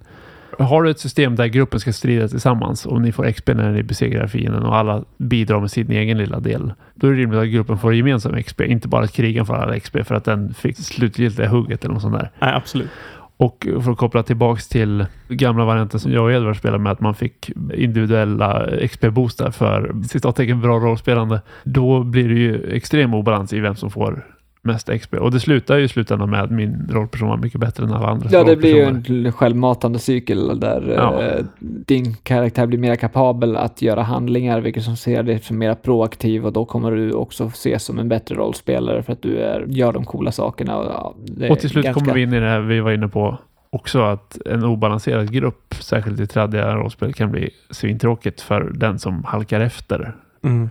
Har 0.60 0.84
du 0.84 0.90
ett 0.90 1.00
system 1.00 1.36
där 1.36 1.48
gruppen 1.48 1.80
ska 1.80 1.94
strida 1.94 2.28
tillsammans 2.28 2.86
och 2.86 3.02
ni 3.02 3.12
får 3.12 3.32
XP 3.32 3.48
när 3.48 3.72
ni 3.72 3.84
besegrar 3.84 4.28
fienden 4.28 4.64
och 4.64 4.76
alla 4.76 5.04
bidrar 5.18 5.60
med 5.60 5.72
sin 5.72 5.92
egen 5.92 6.18
lilla 6.18 6.40
del. 6.40 6.74
Då 6.96 7.08
är 7.08 7.12
det 7.12 7.18
rimligt 7.18 7.40
att 7.40 7.48
gruppen 7.48 7.78
får 7.78 7.96
gemensam 7.96 8.44
XP, 8.44 8.62
inte 8.62 8.88
bara 8.88 9.04
att 9.04 9.14
krigen 9.14 9.46
får 9.46 9.56
alla 9.56 9.80
XP 9.80 9.98
för 10.04 10.16
att 10.16 10.26
den 10.26 10.54
fick 10.54 10.78
slutgiltiga 10.78 11.48
hugget 11.48 11.86
eller 11.86 11.94
något 11.94 12.02
sånt 12.02 12.16
där. 12.16 12.32
Nej, 12.40 12.54
absolut. 12.54 12.90
Och 13.38 13.68
för 13.84 13.92
att 13.92 13.98
koppla 13.98 14.24
tillbaks 14.24 14.68
till 14.68 15.06
gamla 15.30 15.66
varianten 15.66 16.00
som 16.00 16.12
jag 16.12 16.24
och 16.24 16.32
Edvard 16.32 16.58
spelade 16.58 16.84
med, 16.84 16.92
att 16.92 17.00
man 17.00 17.16
fick 17.16 17.50
individuella 17.74 18.68
XP-boostar 18.82 19.52
för 19.52 19.94
citattecken 20.10 20.62
bra 20.62 20.80
rollspelande. 20.80 21.42
Då 21.64 22.04
blir 22.04 22.30
det 22.30 22.40
ju 22.40 22.72
extrem 22.72 23.14
obalans 23.14 23.54
i 23.54 23.60
vem 23.60 23.76
som 23.76 23.92
får 23.92 24.26
mest 24.64 24.90
XP. 25.02 25.14
Och 25.14 25.32
det 25.32 25.40
slutar 25.40 25.78
ju 25.78 25.84
i 25.84 25.88
slutändan 25.88 26.30
med 26.30 26.42
att 26.44 26.52
min 26.52 26.88
rollperson 26.92 27.30
var 27.30 27.38
mycket 27.38 27.60
bättre 27.60 27.84
än 27.84 27.92
alla 27.94 28.08
andra 28.08 28.28
Ja, 28.32 28.44
det 28.44 28.56
blir 28.56 28.76
ju 28.76 28.84
en 28.84 29.32
självmatande 29.32 30.00
cykel 30.00 30.60
där 30.60 30.94
Ja. 30.98 31.22
eh, 31.24 31.46
din 31.62 32.16
karaktär 32.16 32.66
blir 32.68 32.80
mer 32.80 32.96
kapabel 32.96 33.56
att 33.58 33.82
göra 33.82 34.02
handlingar, 34.02 34.62
vilket 34.62 34.84
som 34.84 34.96
ser 34.98 35.24
dig 35.24 35.40
som 35.40 35.58
mer 35.58 35.76
proaktiv 35.76 36.46
och 36.46 36.54
då 36.54 36.66
kommer 36.66 36.92
du 36.92 37.12
också 37.14 37.46
ses 37.46 37.84
som 37.84 38.00
en 38.00 38.10
bättre 38.10 38.36
rollspelare 38.36 39.04
för 39.04 39.14
att 39.14 39.22
du 39.22 39.38
är, 39.38 39.66
gör 39.68 39.94
de 39.94 40.06
coola 40.06 40.32
sakerna. 40.32 40.78
Och, 40.78 40.86
ja, 41.40 41.50
Och 41.52 41.60
till 41.60 41.70
slut 41.70 41.84
ganska- 41.86 42.00
kommer 42.00 42.14
vi 42.14 42.22
in 42.22 42.34
i 42.34 42.40
det 42.40 42.50
här 42.50 42.60
vi 42.60 42.80
var 42.80 42.92
inne 42.92 43.08
på 43.08 43.38
också 43.70 44.02
att 44.02 44.38
en 44.46 44.64
obalanserad 44.64 45.32
grupp, 45.32 45.74
särskilt 45.80 46.20
i 46.20 46.28
trädiga 46.28 46.76
rollspel, 46.76 47.14
kan 47.14 47.32
bli 47.32 47.50
svintråkigt 47.70 48.42
för 48.42 48.72
den 48.76 49.00
som 49.00 49.24
halkar 49.24 49.60
efter. 49.62 50.16
Mm. 50.44 50.70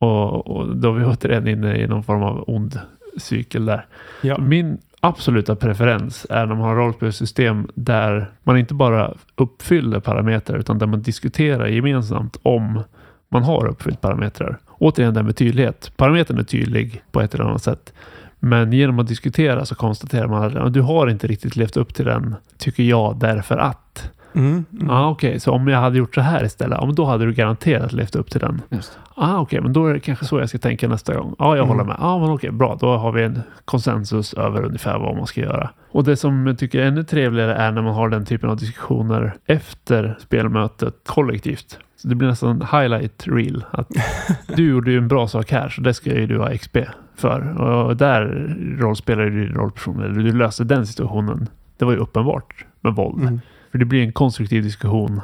Och, 0.00 0.46
och 0.50 0.76
då 0.76 0.88
är 0.88 0.92
vi 0.98 1.04
återigen 1.04 1.48
inne 1.48 1.76
i 1.76 1.86
någon 1.86 2.02
form 2.02 2.22
av 2.22 2.44
ond 2.46 2.80
cykel 3.16 3.64
där. 3.64 3.86
Ja. 4.20 4.38
Min 4.38 4.78
absoluta 5.00 5.56
preferens 5.56 6.26
är 6.30 6.46
när 6.46 6.54
man 6.54 6.64
har 6.64 6.76
rollspelssystem 6.76 7.68
där 7.74 8.30
man 8.42 8.58
inte 8.58 8.74
bara 8.74 9.14
uppfyller 9.36 10.00
parametrar 10.00 10.58
utan 10.58 10.78
där 10.78 10.86
man 10.86 11.02
diskuterar 11.02 11.66
gemensamt 11.66 12.36
om 12.42 12.82
man 13.28 13.42
har 13.42 13.66
uppfyllt 13.66 14.00
parametrar. 14.00 14.58
Återigen 14.68 15.14
det 15.14 15.22
med 15.22 15.36
tydlighet. 15.36 15.92
Parametern 15.96 16.38
är 16.38 16.42
tydlig 16.42 17.02
på 17.12 17.20
ett 17.20 17.34
eller 17.34 17.44
annat 17.44 17.62
sätt. 17.62 17.92
Men 18.38 18.72
genom 18.72 18.98
att 18.98 19.06
diskutera 19.06 19.64
så 19.64 19.74
konstaterar 19.74 20.26
man 20.26 20.56
att 20.56 20.74
du 20.74 20.80
har 20.80 21.08
inte 21.08 21.26
riktigt 21.26 21.56
levt 21.56 21.76
upp 21.76 21.94
till 21.94 22.04
den, 22.04 22.34
tycker 22.58 22.82
jag, 22.82 23.16
därför 23.18 23.56
att. 23.56 24.10
Mm. 24.34 24.64
Mm. 24.72 24.86
Ja, 24.88 25.08
okej, 25.10 25.40
så 25.40 25.52
om 25.52 25.68
jag 25.68 25.78
hade 25.78 25.98
gjort 25.98 26.14
så 26.14 26.20
här 26.20 26.44
istället, 26.44 26.78
ja, 26.82 26.90
då 26.96 27.04
hade 27.04 27.24
du 27.26 27.32
garanterat 27.32 27.92
levt 27.92 28.16
upp 28.16 28.30
till 28.30 28.40
den. 28.40 28.62
Just. 28.70 28.98
Ah, 29.14 29.38
okej, 29.38 29.60
men 29.60 29.72
då 29.72 29.86
är 29.86 29.94
det 29.94 30.00
kanske 30.00 30.24
så 30.24 30.38
jag 30.38 30.48
ska 30.48 30.58
tänka 30.58 30.88
nästa 30.88 31.14
gång. 31.14 31.34
Ja, 31.38 31.56
jag 31.56 31.64
Mm. 31.64 31.68
håller 31.68 31.84
med. 31.84 31.96
Ja, 32.00 32.18
men 32.18 32.30
okej, 32.30 32.50
bra. 32.50 32.76
Då 32.80 32.96
har 32.96 33.12
vi 33.12 33.22
en 33.24 33.40
konsensus 33.64 34.34
över 34.34 34.64
ungefär 34.64 34.98
vad 34.98 35.16
man 35.16 35.26
ska 35.26 35.40
göra. 35.40 35.70
Och 35.90 36.04
det 36.04 36.16
som 36.16 36.46
jag 36.46 36.58
tycker 36.58 36.80
är 36.80 36.86
ännu 36.86 37.02
trevligare 37.02 37.54
är 37.54 37.72
när 37.72 37.82
man 37.82 37.94
har 37.94 38.08
den 38.08 38.24
typen 38.24 38.50
av 38.50 38.56
diskussioner 38.56 39.34
efter 39.46 40.16
spelmötet 40.20 40.94
kollektivt. 41.06 41.78
Så 41.96 42.08
det 42.08 42.14
blir 42.14 42.28
nästan 42.28 42.50
en 42.50 42.80
highlight 42.80 43.24
reel. 43.26 43.64
Att 43.70 43.88
du 44.56 44.68
gjorde 44.70 44.90
ju 44.90 44.98
en 44.98 45.08
bra 45.08 45.28
sak 45.28 45.50
här, 45.50 45.68
så 45.68 45.80
det 45.80 45.94
ska 45.94 46.14
ju 46.14 46.26
du 46.26 46.38
ha 46.38 46.56
XP 46.58 46.76
för. 47.16 47.60
Och 47.60 47.96
där 47.96 48.54
rollspelar 48.78 49.24
du 49.24 49.46
din 49.46 49.54
rollperson, 49.56 50.02
eller 50.02 50.14
du 50.22 50.32
löste 50.32 50.64
den 50.64 50.86
situationen. 50.86 51.48
Det 51.78 51.84
var 51.84 51.92
ju 51.92 51.98
uppenbart 51.98 52.64
med 52.80 52.94
våld. 52.94 53.22
Mm. 53.22 53.40
För 53.74 53.78
det 53.78 53.84
blir 53.84 54.02
en 54.02 54.12
konstruktiv 54.12 54.62
diskussion 54.62 55.20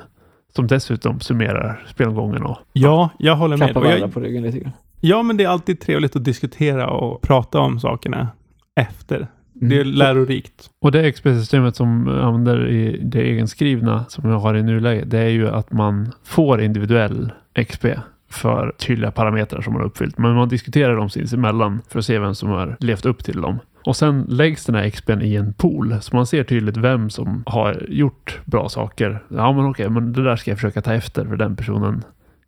som 0.56 0.66
dessutom 0.66 1.20
summerar 1.20 1.84
spelgången 1.88 2.42
och 2.42 2.58
Ja, 2.72 3.10
jag 3.18 3.36
håller 3.36 3.56
med. 3.56 3.66
Klappa 3.68 3.78
Och 3.80 3.84
varandra 3.84 4.04
jag, 4.06 4.14
på 4.14 4.20
ryggen 4.20 4.42
lite 4.42 4.58
grann. 4.58 4.72
ja, 5.00 5.22
men 5.22 5.36
det 5.36 5.44
är 5.44 5.48
alltid 5.48 5.80
trevligt 5.80 6.16
att 6.16 6.24
diskutera 6.24 6.90
och 6.90 7.22
prata 7.22 7.60
om 7.60 7.80
sakerna 7.80 8.28
efter. 8.76 9.26
Det 9.52 9.76
är 9.76 9.80
Mm. 9.80 9.94
lärorikt. 9.94 10.70
Och 10.80 10.92
det 10.92 11.12
XP-systemet 11.12 11.76
som 11.76 12.08
använder 12.08 12.68
i 12.68 13.00
det 13.02 13.28
egenskrivna 13.28 14.04
som 14.08 14.30
jag 14.30 14.38
har 14.38 14.54
i 14.54 14.62
nuläget, 14.62 15.10
det 15.10 15.18
är 15.18 15.28
ju 15.28 15.48
att 15.48 15.72
man 15.72 16.12
får 16.24 16.60
individuell 16.60 17.32
XP 17.66 17.84
för 18.30 18.72
tydliga 18.78 19.10
parametrar 19.10 19.60
som 19.60 19.72
man 19.72 19.82
har 19.82 19.86
uppfyllt. 19.88 20.18
Men 20.18 20.34
man 20.34 20.48
diskuterar 20.48 20.96
dem 20.96 21.10
sinsemellan 21.10 21.82
för 21.88 21.98
att 21.98 22.04
se 22.04 22.18
vem 22.18 22.34
som 22.34 22.48
har 22.48 22.76
levt 22.80 23.06
upp 23.06 23.24
till 23.24 23.40
dem. 23.40 23.58
Och 23.84 23.96
sen 23.96 24.26
läggs 24.28 24.64
den 24.64 24.74
här 24.74 24.90
XPn 24.90 25.22
i 25.22 25.36
en 25.36 25.52
pool 25.52 25.96
så 26.00 26.16
man 26.16 26.26
ser 26.26 26.44
tydligt 26.44 26.76
vem 26.76 27.10
som 27.10 27.42
har 27.46 27.86
gjort 27.88 28.40
bra 28.44 28.68
saker. 28.68 29.22
Ja, 29.28 29.52
men 29.52 29.66
okej, 29.66 29.88
men 29.88 30.12
det 30.12 30.24
där 30.24 30.36
ska 30.36 30.50
jag 30.50 30.58
försöka 30.58 30.82
ta 30.82 30.94
efter 30.94 31.24
för 31.24 31.36
den 31.36 31.56
personen 31.56 32.02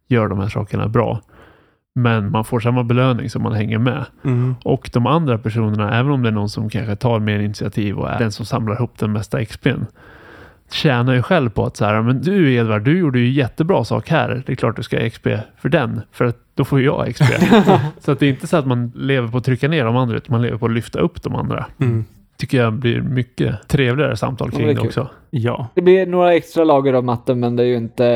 gör 0.08 0.28
de 0.28 0.38
här 0.38 0.48
sakerna 0.48 0.88
bra. 0.88 1.20
Men 1.94 2.30
man 2.30 2.44
får 2.44 2.60
samma 2.60 2.84
belöning 2.84 3.30
som 3.30 3.42
man 3.42 3.52
hänger 3.52 3.78
med. 3.78 4.04
Mm. 4.24 4.54
Och 4.64 4.90
de 4.92 5.06
andra 5.06 5.38
personerna, 5.38 5.98
även 5.98 6.12
om 6.12 6.22
det 6.22 6.28
är 6.28 6.32
någon 6.32 6.48
som 6.48 6.70
kanske 6.70 6.96
tar 6.96 7.20
mer 7.20 7.38
initiativ 7.38 7.98
och 7.98 8.10
är 8.10 8.18
den 8.18 8.32
som 8.32 8.46
samlar 8.46 8.74
ihop 8.74 8.98
den 8.98 9.12
mesta 9.12 9.44
XPn, 9.44 9.84
tjänar 10.72 11.14
ju 11.14 11.22
själv 11.22 11.50
på 11.50 11.64
att 11.64 11.76
så 11.76 11.84
här, 11.84 12.02
men 12.02 12.22
du 12.22 12.54
Edvard, 12.54 12.82
du 12.82 12.98
gjorde 12.98 13.18
ju 13.18 13.30
jättebra 13.30 13.84
sak 13.84 14.08
här. 14.08 14.42
Det 14.46 14.52
är 14.52 14.56
klart 14.56 14.76
du 14.76 14.82
ska 14.82 15.00
ha 15.00 15.10
XP 15.10 15.26
för 15.58 15.68
den, 15.68 16.00
för 16.12 16.24
att 16.24 16.36
då 16.54 16.64
får 16.64 16.78
ju 16.80 16.84
jag 16.84 17.14
XP. 17.14 17.24
så 18.00 18.12
att 18.12 18.18
det 18.18 18.26
är 18.26 18.30
inte 18.30 18.46
så 18.46 18.56
att 18.56 18.66
man 18.66 18.92
lever 18.94 19.28
på 19.28 19.38
att 19.38 19.44
trycka 19.44 19.68
ner 19.68 19.84
de 19.84 19.96
andra, 19.96 20.16
utan 20.16 20.32
man 20.34 20.42
lever 20.42 20.58
på 20.58 20.66
att 20.66 20.72
lyfta 20.72 21.00
upp 21.00 21.22
de 21.22 21.34
andra. 21.34 21.66
Mm. 21.80 22.04
Tycker 22.36 22.58
jag 22.58 22.72
blir 22.72 23.00
mycket 23.00 23.68
trevligare 23.68 24.16
samtal 24.16 24.48
Ja, 24.52 24.56
kring 24.58 24.66
det 24.66 24.72
är 24.72 24.74
det 24.74 24.80
kul. 24.80 24.86
också. 24.88 25.08
Ja. 25.30 25.66
Det 25.74 25.82
blir 25.82 26.06
några 26.06 26.34
extra 26.34 26.64
lager 26.64 26.92
av 26.92 27.04
matten, 27.04 27.40
men 27.40 27.56
det 27.56 27.62
är 27.62 27.66
ju 27.66 27.76
inte 27.76 28.06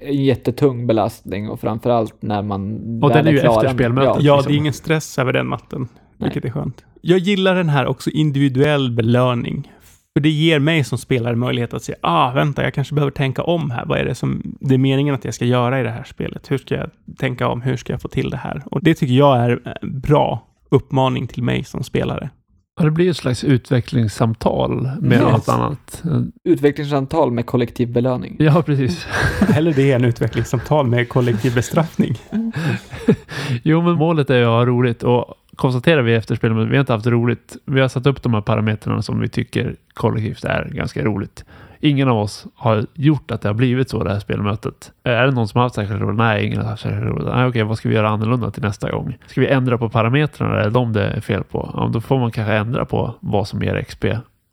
en 0.00 0.24
jättetung 0.24 0.86
belastning 0.86 1.48
och 1.48 1.60
framförallt 1.60 2.14
när 2.22 2.42
man 2.42 2.74
Och 3.02 3.10
den 3.10 3.26
är 3.26 3.30
ju 3.32 3.38
efter 3.38 3.68
spelmötet. 3.68 4.14
Ja, 4.14 4.20
Ja, 4.20 4.36
liksom. 4.36 4.52
det 4.52 4.56
är 4.56 4.58
ingen 4.60 4.72
stress 4.72 5.18
över 5.18 5.32
den 5.32 5.46
matten, 5.46 5.88
vilket 6.16 6.44
är 6.44 6.50
skönt. 6.50 6.84
Jag 7.00 7.18
gillar 7.18 7.54
den 7.54 7.68
här 7.68 7.86
också 7.86 8.10
individuell 8.10 8.90
belöning. 8.90 9.72
För 10.18 10.22
det 10.22 10.28
ger 10.28 10.58
mig 10.58 10.84
som 10.84 10.98
spelare 10.98 11.36
möjlighet 11.36 11.74
att 11.74 11.82
se, 11.82 11.94
ah, 12.00 12.32
vänta, 12.32 12.62
jag 12.64 12.74
kanske 12.74 12.94
behöver 12.94 13.10
tänka 13.10 13.42
om 13.42 13.70
här. 13.70 13.84
Vad 13.86 13.98
är 13.98 14.04
det 14.04 14.14
som 14.14 14.56
det 14.60 14.74
är 14.74 14.78
meningen 14.78 15.14
att 15.14 15.24
jag 15.24 15.34
ska 15.34 15.44
göra 15.44 15.80
i 15.80 15.82
det 15.82 15.90
här 15.90 16.04
spelet? 16.04 16.50
Hur 16.50 16.58
ska 16.58 16.74
jag 16.74 16.90
tänka 17.18 17.48
om? 17.48 17.62
Hur 17.62 17.76
ska 17.76 17.92
jag 17.92 18.02
få 18.02 18.08
till 18.08 18.30
det 18.30 18.36
här? 18.36 18.62
Och 18.66 18.82
det 18.82 18.94
tycker 18.94 19.14
jag 19.14 19.36
är 19.38 19.60
en 19.82 20.00
bra 20.00 20.46
uppmaning 20.70 21.26
till 21.26 21.42
mig 21.42 21.64
som 21.64 21.82
spelare. 21.82 22.30
Ja, 22.78 22.84
det 22.84 22.90
blir 22.90 23.10
ett 23.10 23.16
slags 23.16 23.44
utvecklingssamtal 23.44 24.90
med 25.00 25.18
Yes. 25.20 25.32
allt 25.32 25.48
annat. 25.48 26.02
Utvecklingssamtal 26.44 27.30
med 27.30 27.46
kollektiv 27.46 27.92
belöning. 27.92 28.36
Ja, 28.38 28.62
precis. 28.62 29.06
Eller 29.56 29.72
det 29.72 29.92
är 29.92 29.96
en 29.96 30.04
utvecklingssamtal 30.04 30.86
med 30.86 31.08
kollektiv 31.08 31.54
bestraffning. 31.54 32.14
Jo, 33.62 33.82
men 33.82 33.94
målet 33.94 34.30
är 34.30 34.36
ju 34.36 34.42
att 34.44 34.48
ha 34.48 34.66
roligt 34.66 35.02
och 35.02 35.34
konstaterar 35.58 36.02
vi 36.02 36.14
efter 36.14 36.34
spelet 36.34 36.58
att 36.58 36.68
vi 36.68 36.76
har 36.76 36.80
inte 36.80 36.92
haft 36.92 37.06
roligt. 37.06 37.56
Vi 37.64 37.80
har 37.80 37.88
satt 37.88 38.06
upp 38.06 38.22
de 38.22 38.34
här 38.34 38.40
parametrarna 38.40 39.02
som 39.02 39.20
vi 39.20 39.28
tycker 39.28 39.74
kollektivt 39.94 40.44
är 40.44 40.68
ganska 40.72 41.04
roligt. 41.04 41.44
Ingen 41.80 42.08
av 42.08 42.18
oss 42.18 42.46
har 42.54 42.86
gjort 42.94 43.30
att 43.30 43.42
det 43.42 43.48
har 43.48 43.54
blivit 43.54 43.90
så 43.90 44.04
det 44.04 44.12
här 44.12 44.20
spelmötet. 44.20 44.92
Är 45.02 45.26
det 45.26 45.30
någon 45.30 45.48
som 45.48 45.58
har 45.58 45.62
haft 45.64 45.74
särskilt 45.74 46.00
roligt? 46.00 46.18
Nej, 46.18 46.46
ingen 46.46 46.62
har 46.62 46.68
haft 46.70 46.82
särskilt 46.82 47.06
roligt. 47.06 47.26
Nej, 47.26 47.46
okej, 47.46 47.62
vad 47.62 47.78
ska 47.78 47.88
vi 47.88 47.94
göra 47.94 48.08
annorlunda 48.08 48.50
till 48.50 48.62
nästa 48.62 48.90
gång? 48.90 49.16
Ska 49.26 49.40
vi 49.40 49.46
ändra 49.46 49.78
på 49.78 49.88
parametrarna? 49.88 50.60
Är 50.60 50.70
de 50.70 50.92
det 50.92 51.04
är 51.04 51.20
fel 51.20 51.44
på? 51.44 51.70
Ja, 51.74 51.90
då 51.92 52.00
får 52.00 52.18
man 52.18 52.30
kanske 52.30 52.54
ändra 52.54 52.84
på 52.84 53.14
vad 53.20 53.48
som 53.48 53.62
ger 53.62 53.82
XP. 53.82 54.04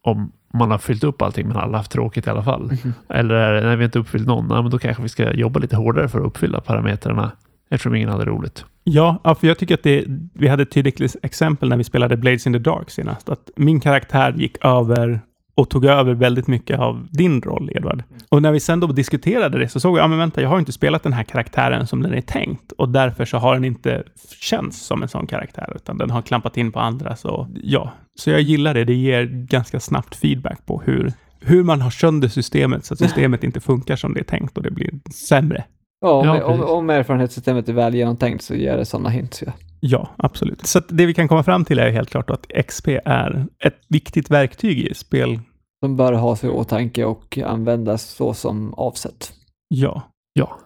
Om 0.01 0.31
man 0.53 0.71
har 0.71 0.77
fyllt 0.77 1.03
upp 1.03 1.21
allting 1.21 1.47
men 1.47 1.57
alla 1.57 1.77
haft 1.77 1.91
tråkigt 1.91 2.27
i 2.27 2.29
alla 2.29 2.43
fall. 2.43 2.71
Eller 3.09 3.35
är 3.35 3.53
det, 3.53 3.67
nej, 3.67 3.75
vi 3.75 3.85
inte 3.85 3.99
uppfyllt 3.99 4.27
någon. 4.27 4.47
Nej, 4.47 4.61
men 4.61 4.71
då 4.71 4.77
kanske 4.77 5.03
vi 5.03 5.09
ska 5.09 5.33
jobba 5.33 5.59
lite 5.59 5.75
hårdare 5.75 6.09
för 6.09 6.19
att 6.19 6.25
uppfylla 6.25 6.61
parametrarna 6.61 7.31
eftersom 7.69 7.95
ingen 7.95 8.09
hade 8.09 8.25
roligt. 8.25 8.65
Ja, 8.87 9.21
ja, 9.23 9.35
för 9.35 9.47
jag 9.47 9.57
tycker 9.57 9.73
att 9.73 9.83
det, 9.83 10.05
vi 10.33 10.47
hade 10.47 10.63
ett 10.63 10.71
tydligt 10.71 11.15
exempel 11.23 11.69
när 11.69 11.77
vi 11.77 11.83
spelade 11.83 12.17
Blades 12.17 12.47
in 12.47 12.53
the 12.53 12.59
Dark 12.59 12.89
senast. 12.89 13.29
Att 13.29 13.49
min 13.55 13.79
karaktär 13.79 14.33
gick 14.37 14.65
över 14.65 15.21
och 15.55 15.69
tog 15.69 15.85
över 15.85 16.13
väldigt 16.13 16.47
mycket 16.47 16.79
av 16.79 17.07
din 17.11 17.41
roll, 17.41 17.71
Edvard. 17.75 18.03
Och 18.29 18.41
när 18.41 18.51
vi 18.51 18.59
sen 18.59 18.79
då 18.79 18.87
diskuterade 18.87 19.59
det 19.59 19.69
så 19.69 19.79
såg 19.79 19.97
jag, 19.97 20.03
ja 20.03 20.07
men 20.07 20.17
vänta, 20.17 20.41
jag 20.41 20.49
har 20.49 20.59
inte 20.59 20.71
spelat 20.71 21.03
den 21.03 21.13
här 21.13 21.23
karaktären 21.23 21.87
som 21.87 22.01
den 22.01 22.13
är 22.13 22.21
tänkt 22.21 22.71
och 22.71 22.89
därför 22.89 23.25
så 23.25 23.37
har 23.37 23.53
den 23.53 23.65
inte 23.65 24.03
känts 24.39 24.85
som 24.85 25.03
en 25.03 25.09
sån 25.09 25.27
karaktär, 25.27 25.73
utan 25.75 25.97
den 25.97 26.11
har 26.11 26.21
klampat 26.21 26.57
in 26.57 26.71
på 26.71 26.79
andra. 26.79 27.15
Så 27.15 27.47
ja, 27.63 27.93
så 28.15 28.29
jag 28.29 28.41
gillar 28.41 28.73
det. 28.73 28.83
Det 28.83 28.93
ger 28.93 29.25
ganska 29.25 29.79
snabbt 29.79 30.15
feedback 30.15 30.65
på 30.65 30.81
hur, 30.85 31.13
hur 31.39 31.63
man 31.63 31.81
har 31.81 31.91
sönder 31.91 32.27
systemet 32.27 32.85
så 32.85 32.93
att 32.93 32.99
systemet 33.05 33.43
inte 33.43 33.59
funkar 33.59 33.95
som 33.95 34.13
det 34.13 34.19
är 34.19 34.23
tänkt 34.23 34.57
och 34.57 34.63
det 34.63 34.71
blir 34.71 34.91
sämre. 35.13 35.63
Ja, 36.05 36.11
om, 36.19 36.25
Ja, 36.27 36.43
om, 36.43 36.61
om 36.63 36.89
erfarenhetssystemet 36.89 37.69
är 37.69 37.73
väl 37.73 37.95
genomtänkt 37.95 38.43
så 38.43 38.55
ger 38.55 38.77
det 38.77 38.85
sådana 38.85 39.09
hints. 39.09 39.43
Ja. 39.45 39.51
Ja, 39.79 40.09
absolut. 40.17 40.65
Så 40.67 40.79
det 40.79 41.05
vi 41.05 41.13
kan 41.13 41.27
komma 41.27 41.43
fram 41.43 41.65
till 41.65 41.79
är 41.79 41.89
helt 41.91 42.09
klart 42.09 42.29
att 42.29 42.45
XP 42.67 42.87
är 43.05 43.45
ett 43.63 43.79
viktigt 43.89 44.31
verktyg 44.31 44.79
i 44.79 44.93
spel. 44.93 45.39
De 45.81 45.97
bör 45.97 46.13
ha 46.13 46.35
sig 46.35 46.49
i 46.49 46.53
åtanke 46.53 47.05
och 47.05 47.37
användas 47.45 48.03
så 48.03 48.33
som 48.33 48.73
avsett. 48.73 49.33
Ja. 49.67 50.01
Ja. 50.33 50.57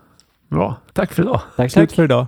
Bra. 0.49 0.75
Tack 0.93 1.13
för 1.13 1.23
idag. 1.23 1.41
Tack, 1.55 1.71
Slut 1.71 1.89
tack. 1.89 1.95
för 1.95 2.03
idag. 2.03 2.27